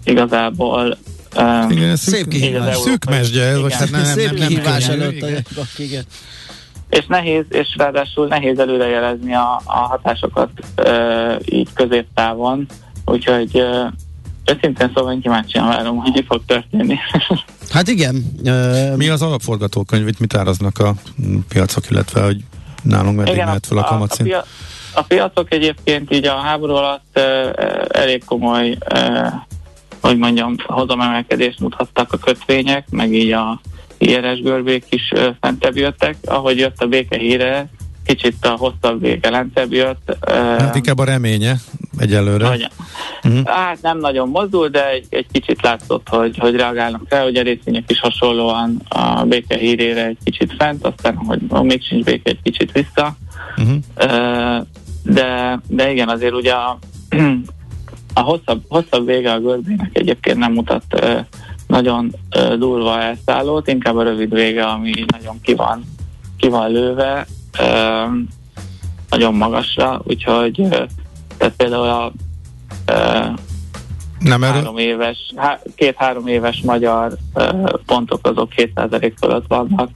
igazából 0.05 0.99
Um, 1.37 1.71
igen, 1.71 1.97
szűk, 1.97 2.15
szép 2.15 2.29
kihívás. 2.29 2.77
Szűk 2.77 3.05
mesdje, 3.05 3.59
vagy 3.59 3.73
hát 3.73 3.91
nem, 3.91 4.01
nem, 4.01 4.15
szép 4.17 4.39
nem, 4.39 4.49
kihívás 4.49 4.87
nem 4.87 5.01
előtt. 5.01 5.17
Igen. 5.17 5.45
igen. 5.77 6.05
És 6.89 7.07
nehéz, 7.07 7.45
és 7.49 7.75
ráadásul 7.77 8.27
nehéz 8.27 8.59
előrejelezni 8.59 9.35
a, 9.35 9.61
a 9.65 9.79
hatásokat 9.79 10.51
uh, 10.77 11.35
így 11.45 11.69
középtávon, 11.75 12.67
úgyhogy 13.05 13.51
uh, 13.53 13.93
őszintén 14.45 14.93
szóval 14.95 15.13
én 15.13 15.21
kíváncsian 15.21 15.67
várom, 15.67 15.97
hogy 15.97 16.13
mi 16.13 16.25
fog 16.29 16.43
történni. 16.47 16.99
Hát 17.71 17.89
igen. 17.89 18.25
Uh, 18.45 18.97
mi 18.97 19.09
az 19.09 19.23
alapforgatókönyv, 19.23 20.19
mit 20.19 20.35
áraznak 20.35 20.79
a 20.79 20.95
piacok, 21.49 21.91
illetve 21.91 22.23
hogy 22.23 22.45
nálunk 22.83 23.17
meddig 23.17 23.33
igen, 23.33 23.47
mehet 23.47 23.67
fel 23.67 23.79
a, 23.79 23.81
a 23.81 23.85
kamatszint? 23.85 24.33
A, 24.33 24.45
a 24.99 25.05
piacok 25.09 25.53
egyébként 25.53 26.15
így 26.15 26.27
a 26.27 26.35
háború 26.35 26.75
alatt 26.75 27.19
elég 27.89 28.25
komoly 28.25 28.79
hogy 30.01 30.19
mondjam, 30.19 30.55
hozamemelkedést 30.67 31.61
mutattak 31.61 32.13
a 32.13 32.17
kötvények, 32.17 32.85
meg 32.91 33.13
így 33.13 33.33
a 33.33 33.61
IRS 33.99 34.41
görbék 34.41 34.85
is 34.89 35.13
fentebb 35.41 35.77
jöttek. 35.77 36.17
Ahogy 36.25 36.59
jött 36.59 36.83
a 36.83 36.87
béke 36.87 37.19
híre, 37.19 37.69
kicsit 38.07 38.47
a 38.47 38.49
hosszabb 38.49 39.01
vége 39.01 39.31
lentebb 39.31 39.73
jött. 39.73 40.17
Hát 40.31 40.77
inkább 40.77 40.99
a 40.99 41.05
reménye 41.05 41.57
egyelőre. 41.99 42.47
Hogy, 42.47 42.69
uh-huh. 43.25 43.47
Hát 43.47 43.83
nem 43.83 43.99
nagyon 43.99 44.29
mozdul, 44.29 44.69
de 44.69 44.91
egy, 44.91 45.07
egy 45.11 45.27
kicsit 45.33 45.63
látszott, 45.63 46.09
hogy, 46.09 46.39
hogy 46.39 46.55
reagálnak 46.55 47.03
fel, 47.09 47.23
hogy 47.23 47.37
a 47.37 47.43
részvények 47.43 47.91
is 47.91 48.01
hasonlóan 48.01 48.83
a 48.89 49.25
béke 49.25 49.57
hírére 49.57 50.07
egy 50.07 50.19
kicsit 50.25 50.55
fent, 50.59 50.87
aztán, 50.87 51.17
hogy 51.17 51.41
még 51.63 51.83
sincs 51.83 52.05
béke, 52.05 52.31
egy 52.31 52.43
kicsit 52.43 52.73
vissza. 52.73 53.17
Uh-huh. 53.57 54.67
De, 55.03 55.61
de 55.69 55.91
igen, 55.91 56.09
azért 56.09 56.35
ugye 56.35 56.53
a, 56.53 56.79
a 58.15 58.21
hosszabb, 58.21 58.63
hosszabb 58.69 59.07
vége 59.07 59.33
a 59.33 59.41
görbének 59.41 59.91
egyébként 59.93 60.39
nem 60.39 60.53
mutat 60.53 60.85
uh, 60.93 61.19
nagyon 61.67 62.15
uh, 62.37 62.55
durva 62.55 63.01
elszállót, 63.01 63.69
inkább 63.69 63.97
a 63.97 64.03
rövid 64.03 64.35
vége, 64.35 64.65
ami 64.65 64.93
nagyon 65.07 65.41
ki 65.43 65.55
van, 65.55 65.85
ki 66.37 66.49
van 66.49 66.71
lőve, 66.71 67.27
uh, 67.61 68.13
nagyon 69.11 69.35
magasra, 69.35 70.01
úgyhogy 70.05 70.61
uh, 70.61 70.87
tehát 71.37 71.55
például 71.57 71.89
a 71.89 72.13
uh, 72.93 73.39
nem 74.19 74.43
három 74.43 74.79
éves, 74.79 75.33
há, 75.37 75.61
két-három 75.75 76.27
éves 76.27 76.61
magyar 76.65 77.17
uh, 77.35 77.69
pontok 77.87 78.27
azok 78.27 78.53
2% 78.57 79.13
fölött 79.21 79.47
vannak, 79.47 79.91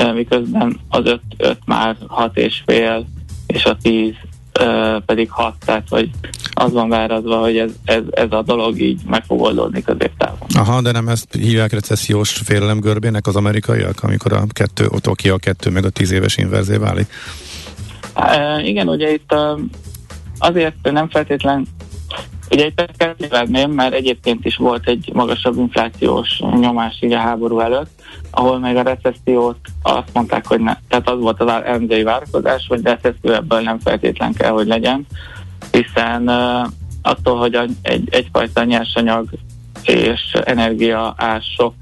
uh, 0.00 0.14
miközben 0.14 0.80
az 0.88 1.06
5, 1.06 1.20
5 1.36 1.58
már 1.66 1.96
6 2.06 2.36
és 2.36 2.62
fél, 2.66 3.06
és 3.46 3.64
a 3.64 3.76
10 3.82 4.12
pedig 5.06 5.30
hat, 5.30 5.54
tehát 5.64 5.88
hogy 5.88 6.10
az 6.54 6.72
van 6.72 6.88
várazva, 6.88 7.36
hogy 7.36 7.56
ez, 7.56 7.70
ez, 7.84 8.02
ez 8.10 8.26
a 8.30 8.42
dolog 8.42 8.80
így 8.80 9.00
meg 9.06 9.24
fog 9.24 9.40
oldódni 9.40 9.82
középtávon. 9.82 10.48
Aha, 10.54 10.80
de 10.80 10.92
nem 10.92 11.08
ezt 11.08 11.34
hívják 11.34 11.72
recessziós 11.72 12.30
félelem 12.30 12.80
görbének 12.80 13.26
az 13.26 13.36
amerikaiak, 13.36 14.02
amikor 14.02 14.32
a 14.32 14.44
kettő, 14.52 14.86
ott 14.88 15.08
oké 15.08 15.28
a 15.28 15.38
kettő 15.38 15.70
meg 15.70 15.84
a 15.84 15.90
tíz 15.90 16.10
éves 16.10 16.36
inverzé 16.36 16.76
válik? 16.76 17.06
E, 18.14 18.60
igen, 18.62 18.88
ugye 18.88 19.12
itt 19.12 19.34
azért 20.38 20.74
nem 20.82 21.08
feltétlen 21.08 21.66
Ugye 22.50 22.66
itt 22.66 22.90
kell 22.96 23.14
kivenném, 23.18 23.70
mert 23.70 23.94
egyébként 23.94 24.44
is 24.44 24.56
volt 24.56 24.88
egy 24.88 25.10
magasabb 25.12 25.58
inflációs 25.58 26.40
nyomás 26.60 26.98
így 27.00 27.12
a 27.12 27.18
háború 27.18 27.60
előtt, 27.60 27.90
ahol 28.30 28.58
meg 28.58 28.76
a 28.76 28.82
recessziót 28.82 29.58
azt 29.82 30.12
mondták, 30.12 30.46
hogy 30.46 30.60
ne, 30.60 30.76
tehát 30.88 31.08
az 31.08 31.20
volt 31.20 31.40
az 31.40 31.48
elemzői 31.48 32.02
várakozás, 32.02 32.66
hogy 32.68 32.82
recesszió 32.82 33.32
ebből 33.32 33.60
nem 33.60 33.78
feltétlen 33.78 34.32
kell, 34.32 34.50
hogy 34.50 34.66
legyen, 34.66 35.06
hiszen 35.70 36.28
uh, 36.28 36.66
attól, 37.02 37.38
hogy 37.38 37.58
egy, 37.82 38.08
egyfajta 38.10 38.64
nyersanyag 38.64 39.28
és 39.82 40.36
energia 40.44 41.14
ások 41.16 41.74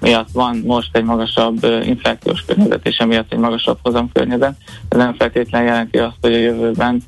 miatt 0.00 0.28
van 0.32 0.62
most 0.66 0.96
egy 0.96 1.04
magasabb 1.04 1.64
inflációs 1.84 2.44
környezet, 2.44 2.86
és 2.86 2.96
emiatt 2.96 3.32
egy 3.32 3.38
magasabb 3.38 3.78
hozamkörnyezet, 3.82 4.54
ez 4.88 4.98
nem 4.98 5.14
feltétlenül 5.14 5.68
jelenti 5.68 5.98
azt, 5.98 6.16
hogy 6.20 6.32
a 6.32 6.38
jövőben 6.38 7.02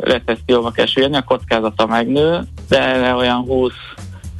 recesszióba 0.00 0.70
kell 0.70 0.86
süllyedni, 0.86 1.16
a 1.16 1.22
kockázata 1.22 1.86
megnő, 1.86 2.40
de 2.68 2.82
erre 2.82 3.14
olyan 3.14 3.44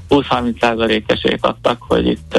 20-30 0.08 1.02
esélyt 1.06 1.46
adtak, 1.46 1.82
hogy 1.88 2.06
itt 2.06 2.38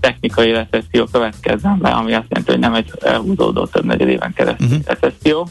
technikai 0.00 0.52
recesszió 0.52 1.04
következzen 1.04 1.78
be, 1.78 1.88
ami 1.88 2.14
azt 2.14 2.26
jelenti, 2.28 2.50
hogy 2.50 2.60
nem 2.60 2.74
egy 2.74 2.92
elhúzódó 3.00 3.66
több 3.66 3.84
negyed 3.84 4.08
éven 4.08 4.32
keresztül 4.32 4.66
uh-huh. 4.66 4.84
recesszió. 4.84 5.48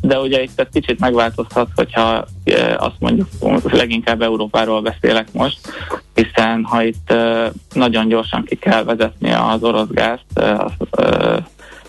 De 0.00 0.18
ugye 0.18 0.42
itt 0.42 0.60
ez 0.60 0.66
kicsit 0.72 1.00
megváltozhat, 1.00 1.68
hogyha 1.74 2.24
azt 2.76 2.96
mondjuk, 2.98 3.28
leginkább 3.72 4.22
Európáról 4.22 4.82
beszélek 4.82 5.32
most, 5.32 5.58
hiszen 6.14 6.64
ha 6.64 6.82
itt 6.82 7.14
nagyon 7.72 8.08
gyorsan 8.08 8.44
ki 8.44 8.54
kell 8.54 8.84
vezetni 8.84 9.32
az 9.32 9.62
orosz 9.62 9.90
gázt, 9.90 10.38
az, 10.38 10.72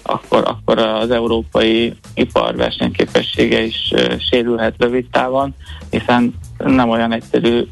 akkor, 0.08 0.44
akkor 0.48 0.78
az 0.78 1.12
európai 1.12 1.94
ipar 2.14 2.56
versenyképessége 2.56 3.62
is 3.62 3.94
sérülhet 4.30 4.76
rövid 4.78 5.06
távon, 5.12 5.56
hiszen 5.90 6.34
nem 6.58 6.90
olyan 6.90 7.12
egyszerű 7.12 7.68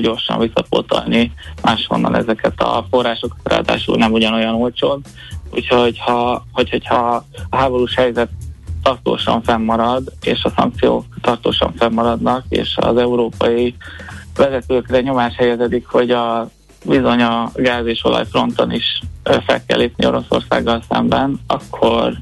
gyorsan 0.00 0.38
visszapótolni 0.38 1.32
máshonnan 1.62 2.16
ezeket 2.16 2.60
a 2.60 2.86
forrásokat, 2.90 3.38
ráadásul 3.42 3.96
nem 3.96 4.12
ugyanolyan 4.12 4.54
olcsón. 4.54 5.02
Úgyhogy 5.50 5.98
ha, 5.98 6.44
hogy, 6.52 6.70
hogyha 6.70 7.24
a 7.50 7.56
háborús 7.56 7.94
helyzet 7.94 8.30
tartósan 8.82 9.42
fennmarad, 9.42 10.12
és 10.22 10.44
a 10.44 10.52
szankciók 10.56 11.04
tartósan 11.20 11.72
fennmaradnak, 11.76 12.44
és 12.48 12.76
az 12.76 12.96
európai 12.96 13.74
vezetőkre 14.36 15.00
nyomás 15.00 15.36
helyezedik, 15.36 15.86
hogy 15.86 16.10
a 16.10 16.50
bizony 16.84 17.20
a 17.20 17.50
gáz 17.54 17.86
és 17.86 18.04
olajfronton 18.04 18.72
is 18.72 19.02
fel 19.22 19.64
kell 19.66 19.78
lépni 19.78 20.06
Oroszországgal 20.06 20.82
szemben, 20.88 21.40
akkor, 21.46 22.12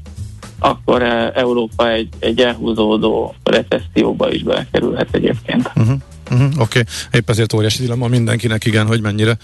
akkor 0.59 1.01
Európa 1.33 1.89
egy, 1.91 2.09
egy 2.19 2.39
elhúzódó 2.39 3.35
recesszióba 3.43 4.31
is 4.31 4.43
belekerülhet 4.43 5.07
egyébként. 5.11 5.71
Uh-huh. 5.75 5.95
Uh-huh, 6.31 6.47
Oké, 6.47 6.79
okay. 6.79 6.83
épp 7.11 7.29
ezért 7.29 7.53
óriási 7.53 7.81
dilemma 7.81 8.07
mindenkinek, 8.07 8.65
igen, 8.65 8.87
hogy 8.87 9.01
mennyire 9.01 9.37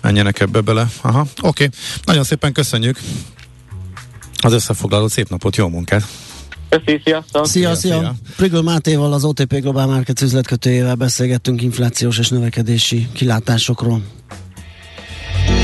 menjenek 0.00 0.40
ebbe 0.40 0.60
bele. 0.60 0.86
Aha, 1.00 1.20
oké. 1.20 1.46
Okay. 1.46 1.68
Nagyon 2.04 2.24
szépen 2.24 2.52
köszönjük 2.52 2.98
az 4.42 4.52
összefoglaló 4.52 5.08
szép 5.08 5.28
napot, 5.28 5.56
jó 5.56 5.68
munkát! 5.68 6.02
Köszi, 6.68 7.00
sziasztok! 7.04 7.46
Szia, 7.46 7.74
szia! 7.74 7.98
szia. 7.98 8.14
Prigol 8.36 8.62
Mátéval, 8.62 9.12
az 9.12 9.24
OTP 9.24 9.60
Global 9.60 9.86
Markets 9.86 10.22
üzletkötőjével 10.22 10.94
beszélgettünk 10.94 11.62
inflációs 11.62 12.18
és 12.18 12.28
növekedési 12.28 13.08
kilátásokról. 13.12 14.02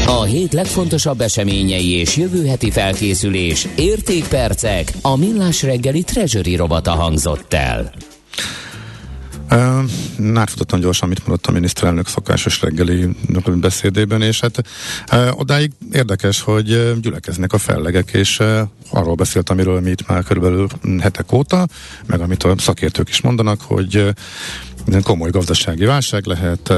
A 0.07 0.23
hét 0.23 0.53
legfontosabb 0.53 1.21
eseményei 1.21 1.91
és 1.91 2.17
jövő 2.17 2.47
heti 2.47 2.71
felkészülés, 2.71 3.69
értékpercek, 3.77 4.93
a 5.03 5.17
millás 5.17 5.63
reggeli 5.63 6.03
treasury 6.03 6.57
robata 6.57 6.91
hangzott 6.91 7.55
el. 7.55 7.93
Átfutottam 10.35 10.81
gyorsan, 10.81 11.09
amit 11.09 11.27
mondott 11.27 11.47
a 11.47 11.53
miniszterelnök 11.53 12.09
szokásos 12.09 12.61
reggeli 12.61 13.09
beszédében, 13.47 14.23
és 14.23 14.41
hát 14.41 14.63
odáig 15.31 15.71
érdekes, 15.93 16.41
hogy 16.41 17.01
gyülekeznek 17.01 17.53
a 17.53 17.59
fellegek, 17.59 18.11
és 18.11 18.43
arról 18.91 19.15
beszélt, 19.15 19.51
amiről 19.51 19.81
mi 19.81 19.91
itt 19.91 20.07
már 20.07 20.25
körülbelül 20.25 20.67
hetek 21.01 21.33
óta, 21.33 21.67
meg 22.07 22.21
amit 22.21 22.43
a 22.43 22.55
szakértők 22.59 23.09
is 23.09 23.21
mondanak, 23.21 23.61
hogy 23.61 24.15
komoly 25.03 25.31
gazdasági 25.31 25.85
válság 25.85 26.27
lehet, 26.27 26.73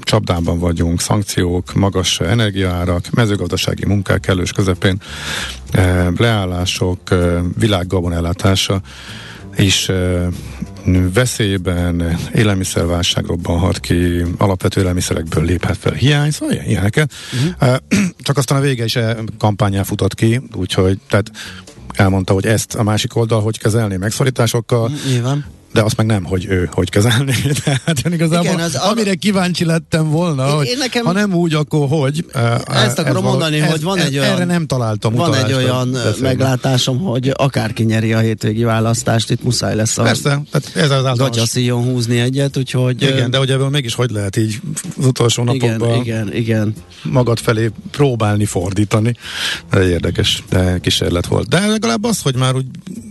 csapdában 0.00 0.58
vagyunk, 0.58 1.00
szankciók, 1.00 1.74
magas 1.74 2.20
energiaárak, 2.20 3.10
mezőgazdasági 3.10 3.86
munkák 3.86 4.20
kellős 4.20 4.52
közepén, 4.52 5.00
leállások, 6.16 7.00
világgabon 7.58 8.12
ellátása 8.12 8.80
is 9.56 9.90
veszélyben, 11.12 12.18
élelmiszerválság 12.34 13.26
robbanhat 13.26 13.80
ki, 13.80 14.22
alapvető 14.38 14.80
élelmiszerekből 14.80 15.44
léphet 15.44 15.76
fel 15.76 15.92
hiány, 15.92 16.30
szóval 16.30 16.56
ilyeneket. 16.66 17.12
Uh-huh. 17.60 17.76
Csak 18.18 18.36
aztán 18.36 18.58
a 18.58 18.60
vége 18.60 18.84
is 18.84 18.98
kampányán 19.38 19.84
futott 19.84 20.14
ki, 20.14 20.40
úgyhogy 20.54 20.98
tehát 21.08 21.30
elmondta, 21.94 22.32
hogy 22.32 22.46
ezt 22.46 22.74
a 22.74 22.82
másik 22.82 23.16
oldal 23.16 23.40
hogy 23.40 23.58
kezelni 23.58 23.96
megszorításokkal. 23.96 24.90
Nyilván 25.08 25.44
de 25.74 25.82
azt 25.82 25.96
meg 25.96 26.06
nem, 26.06 26.24
hogy 26.24 26.46
ő 26.48 26.68
hogy 26.72 26.90
kezelni. 26.90 27.34
Tehát 27.64 28.00
én 28.06 28.12
igazából 28.12 28.44
Igen, 28.44 28.60
az 28.60 28.74
amire 28.74 29.14
kíváncsi 29.14 29.64
lettem 29.64 30.10
volna, 30.10 30.48
én, 30.48 30.54
hogy 30.54 30.66
én 30.66 30.78
nekem... 30.78 31.04
ha 31.04 31.12
nem 31.12 31.34
úgy, 31.34 31.54
akkor 31.54 31.88
hogy. 31.88 32.24
Ezt 32.66 32.98
akarom 32.98 33.24
ez 33.24 33.30
mondani, 33.30 33.60
ez, 33.60 33.70
hogy 33.70 33.82
van 33.82 33.98
egy 33.98 34.18
olyan... 34.18 34.34
Erre 34.34 34.44
nem 34.44 34.66
találtam 34.66 35.14
Van 35.14 35.34
egy 35.34 35.52
olyan 35.52 35.92
beszélni. 35.92 36.18
meglátásom, 36.20 36.98
hogy 36.98 37.32
akárki 37.34 37.82
nyeri 37.82 38.12
a 38.12 38.18
hétvégi 38.18 38.64
választást, 38.64 39.30
itt 39.30 39.42
muszáj 39.42 39.74
lesz 39.74 39.98
a 39.98 40.02
Persze, 40.02 40.42
tehát 40.50 40.76
ez 40.76 40.90
az 40.90 41.04
általános... 41.04 41.52
húzni 41.84 42.18
egyet, 42.18 42.56
úgyhogy... 42.56 43.02
Igen, 43.02 43.30
de 43.30 43.38
hogy 43.38 43.50
ebből 43.50 43.68
mégis 43.68 43.94
hogy 43.94 44.10
lehet 44.10 44.36
így 44.36 44.60
az 44.98 45.06
utolsó 45.06 45.42
napokban 45.42 45.88
igen, 45.88 46.00
igen, 46.00 46.34
igen. 46.34 46.74
magad 47.02 47.38
felé 47.38 47.70
próbálni 47.90 48.44
fordítani. 48.44 49.16
Egy 49.70 49.88
érdekes 49.88 50.42
de 50.48 50.78
kísérlet 50.78 51.26
volt. 51.26 51.48
De 51.48 51.66
legalább 51.66 52.04
az, 52.04 52.20
hogy 52.22 52.36
már 52.36 52.54
úgy 52.54 52.66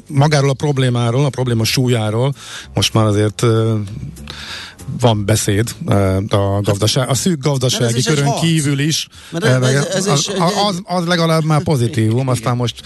magáról 0.08 0.50
a 0.50 0.54
problémáról, 0.54 1.26
a 1.26 1.30
probléma 1.30 1.64
súlyáról 1.64 2.34
most 2.74 2.94
már 2.94 3.06
azért 3.06 3.46
van 5.00 5.26
beszéd 5.26 5.76
a, 6.30 6.62
gazdaság, 6.62 7.10
a 7.10 7.14
szűk 7.14 7.42
gazdasági 7.42 8.02
körön 8.02 8.26
is 8.26 8.40
kívül 8.42 8.80
is. 8.80 9.08
Mert 9.32 9.46
ez, 9.46 9.62
ez, 9.62 9.86
ez 9.86 10.08
az, 10.08 10.32
az, 10.68 10.82
az 10.84 11.06
legalább 11.06 11.44
már 11.44 11.64
pozitívum, 11.64 12.28
aztán 12.28 12.56
most 12.56 12.82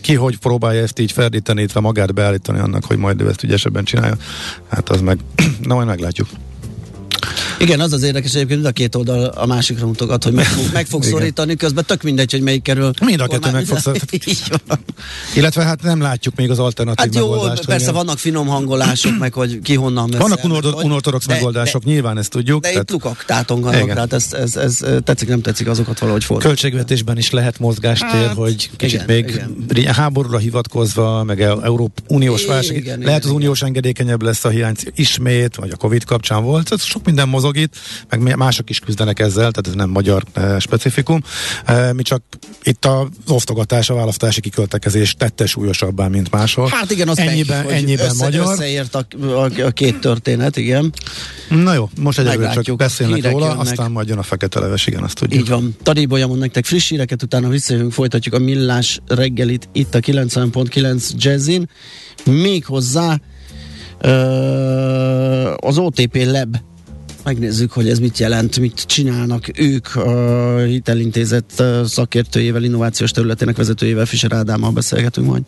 ki 0.00 0.14
hogy 0.14 0.38
próbálja 0.38 0.82
ezt 0.82 0.98
így 0.98 1.12
ferdíteni, 1.12 1.60
illetve 1.60 1.80
magát 1.80 2.14
beállítani 2.14 2.58
annak, 2.58 2.84
hogy 2.84 2.96
majd 2.96 3.20
ő 3.20 3.28
ezt 3.28 3.42
ügyesebben 3.42 3.84
csinálja. 3.84 4.16
Hát 4.68 4.88
az 4.88 5.00
meg, 5.00 5.18
na 5.68 5.74
majd 5.74 5.86
meglátjuk. 5.86 6.28
Igen, 7.58 7.80
az 7.80 7.92
az 7.92 8.02
érdekes 8.02 8.34
egyébként, 8.34 8.60
mind 8.60 8.64
a 8.64 8.72
két 8.72 8.94
oldal 8.94 9.24
a 9.24 9.46
másikra 9.46 9.86
mutogat, 9.86 10.24
hogy 10.24 10.32
meg 10.32 10.44
fog, 10.44 10.64
meg 10.72 10.86
fog 10.86 11.02
szorítani, 11.02 11.56
közben 11.56 11.84
tök 11.84 12.02
mindegy, 12.02 12.30
hogy 12.32 12.40
melyik 12.40 12.62
kerül. 12.62 12.90
Mind 13.04 13.20
a 13.20 13.26
kettő 13.26 13.50
meg 13.50 13.64
fog 13.64 13.78
szorítani. 13.78 14.18
Illetve 15.36 15.62
hát 15.62 15.82
nem 15.82 16.00
látjuk 16.00 16.34
még 16.36 16.50
az 16.50 16.58
alternatív 16.58 17.04
hát 17.04 17.14
jó, 17.14 17.30
megoldást. 17.30 17.64
persze 17.64 17.82
igen. 17.82 17.94
vannak 17.94 18.18
finom 18.18 18.46
hangolások, 18.46 19.18
meg 19.18 19.32
hogy 19.32 19.58
ki 19.62 19.74
honnan 19.74 20.08
messze. 20.08 20.22
Vannak 20.22 20.84
unortodox 20.84 21.26
megoldások, 21.26 21.84
de, 21.84 21.90
nyilván 21.90 22.18
ezt 22.18 22.30
tudjuk. 22.30 22.62
De 22.62 22.68
tehát, 22.68 22.82
itt 22.82 22.90
lukak 22.90 23.24
tátonganak, 23.24 23.86
tehát 23.86 24.12
ez, 24.12 24.32
ez, 24.32 24.56
ez, 24.56 24.84
tetszik, 25.04 25.28
nem 25.28 25.40
tetszik, 25.40 25.68
azokat 25.68 25.98
valahogy 25.98 26.24
fordítani. 26.24 26.54
Költségvetésben 26.54 27.18
is 27.18 27.30
lehet 27.30 27.58
mozgástér, 27.58 28.26
hát, 28.26 28.34
hogy 28.34 28.70
kicsit 28.76 29.02
igen, 29.02 29.04
még 29.06 29.42
igen. 29.68 29.94
háborúra 29.94 30.38
hivatkozva, 30.38 31.24
meg 31.24 31.40
Európa 31.40 32.02
uniós 32.08 32.46
válság. 32.46 32.76
Igen, 32.76 32.98
lehet 32.98 33.24
az 33.24 33.30
uniós 33.30 33.62
engedékenyebb 33.62 34.22
lesz 34.22 34.44
a 34.44 34.48
hiány 34.48 34.74
ismét, 34.94 35.54
vagy 35.54 35.70
a 35.70 35.76
Covid 35.76 36.04
kapcsán 36.04 36.42
volt. 36.42 36.72
Ez 36.72 36.82
sok 36.82 37.04
minden 37.04 37.28
mozog 37.28 37.45
itt, 37.54 37.74
meg 38.08 38.36
mások 38.36 38.70
is 38.70 38.78
küzdenek 38.78 39.18
ezzel, 39.18 39.50
tehát 39.50 39.66
ez 39.66 39.74
nem 39.74 39.90
magyar 39.90 40.22
e, 40.32 40.58
specifikum. 40.58 41.22
E, 41.64 41.92
mi 41.92 42.02
csak 42.02 42.22
itt 42.62 42.84
a 42.84 43.08
osztogatás, 43.28 43.90
a 43.90 43.94
választási 43.94 44.40
kiköltekezés 44.40 45.14
tette 45.14 45.46
súlyosabbá, 45.46 46.08
mint 46.08 46.30
máshol. 46.30 46.68
Hát 46.68 46.90
igen, 46.90 47.08
az 47.08 47.18
ennyiben, 47.18 47.64
meg, 47.64 47.74
ennyiben 47.74 48.06
össze, 48.06 48.24
magyar. 48.24 48.52
Összeért 48.52 48.94
a, 48.94 49.06
a, 49.20 49.60
a 49.62 49.70
két 49.70 50.00
történet, 50.00 50.56
igen. 50.56 50.92
Na 51.48 51.74
jó, 51.74 51.90
most 52.00 52.18
egyelőre 52.18 52.60
csak 52.62 52.76
beszélnek 52.76 53.30
róla, 53.30 53.46
jönnek. 53.46 53.60
aztán 53.60 53.90
majd 53.90 54.08
jön 54.08 54.18
a 54.18 54.22
fekete 54.22 54.60
leves, 54.60 54.86
igen, 54.86 55.02
azt 55.02 55.18
tudjuk. 55.18 55.40
Így 55.40 55.48
van. 55.48 55.76
Tadébolya 55.82 56.26
mond 56.26 56.40
nektek 56.40 56.64
friss 56.64 56.88
híreket, 56.88 57.22
utána 57.22 57.48
visszajövünk, 57.48 57.92
folytatjuk 57.92 58.34
a 58.34 58.38
millás 58.38 59.00
reggelit 59.06 59.68
itt 59.72 59.94
a 59.94 60.00
90.9 60.00 61.10
Jazzin. 61.16 61.68
Még 62.24 62.64
hozzá 62.64 63.20
az 65.56 65.78
OTP 65.78 66.16
Lab 66.24 66.56
megnézzük, 67.26 67.72
hogy 67.72 67.88
ez 67.88 67.98
mit 67.98 68.18
jelent, 68.18 68.58
mit 68.58 68.84
csinálnak 68.86 69.58
ők 69.58 69.94
a 69.94 70.58
hitelintézet 70.58 71.62
szakértőjével, 71.84 72.64
innovációs 72.64 73.10
területének 73.10 73.56
vezetőjével, 73.56 74.06
Fischer 74.06 74.32
Ádámmal 74.32 74.70
beszélgetünk 74.70 75.26
majd. 75.26 75.42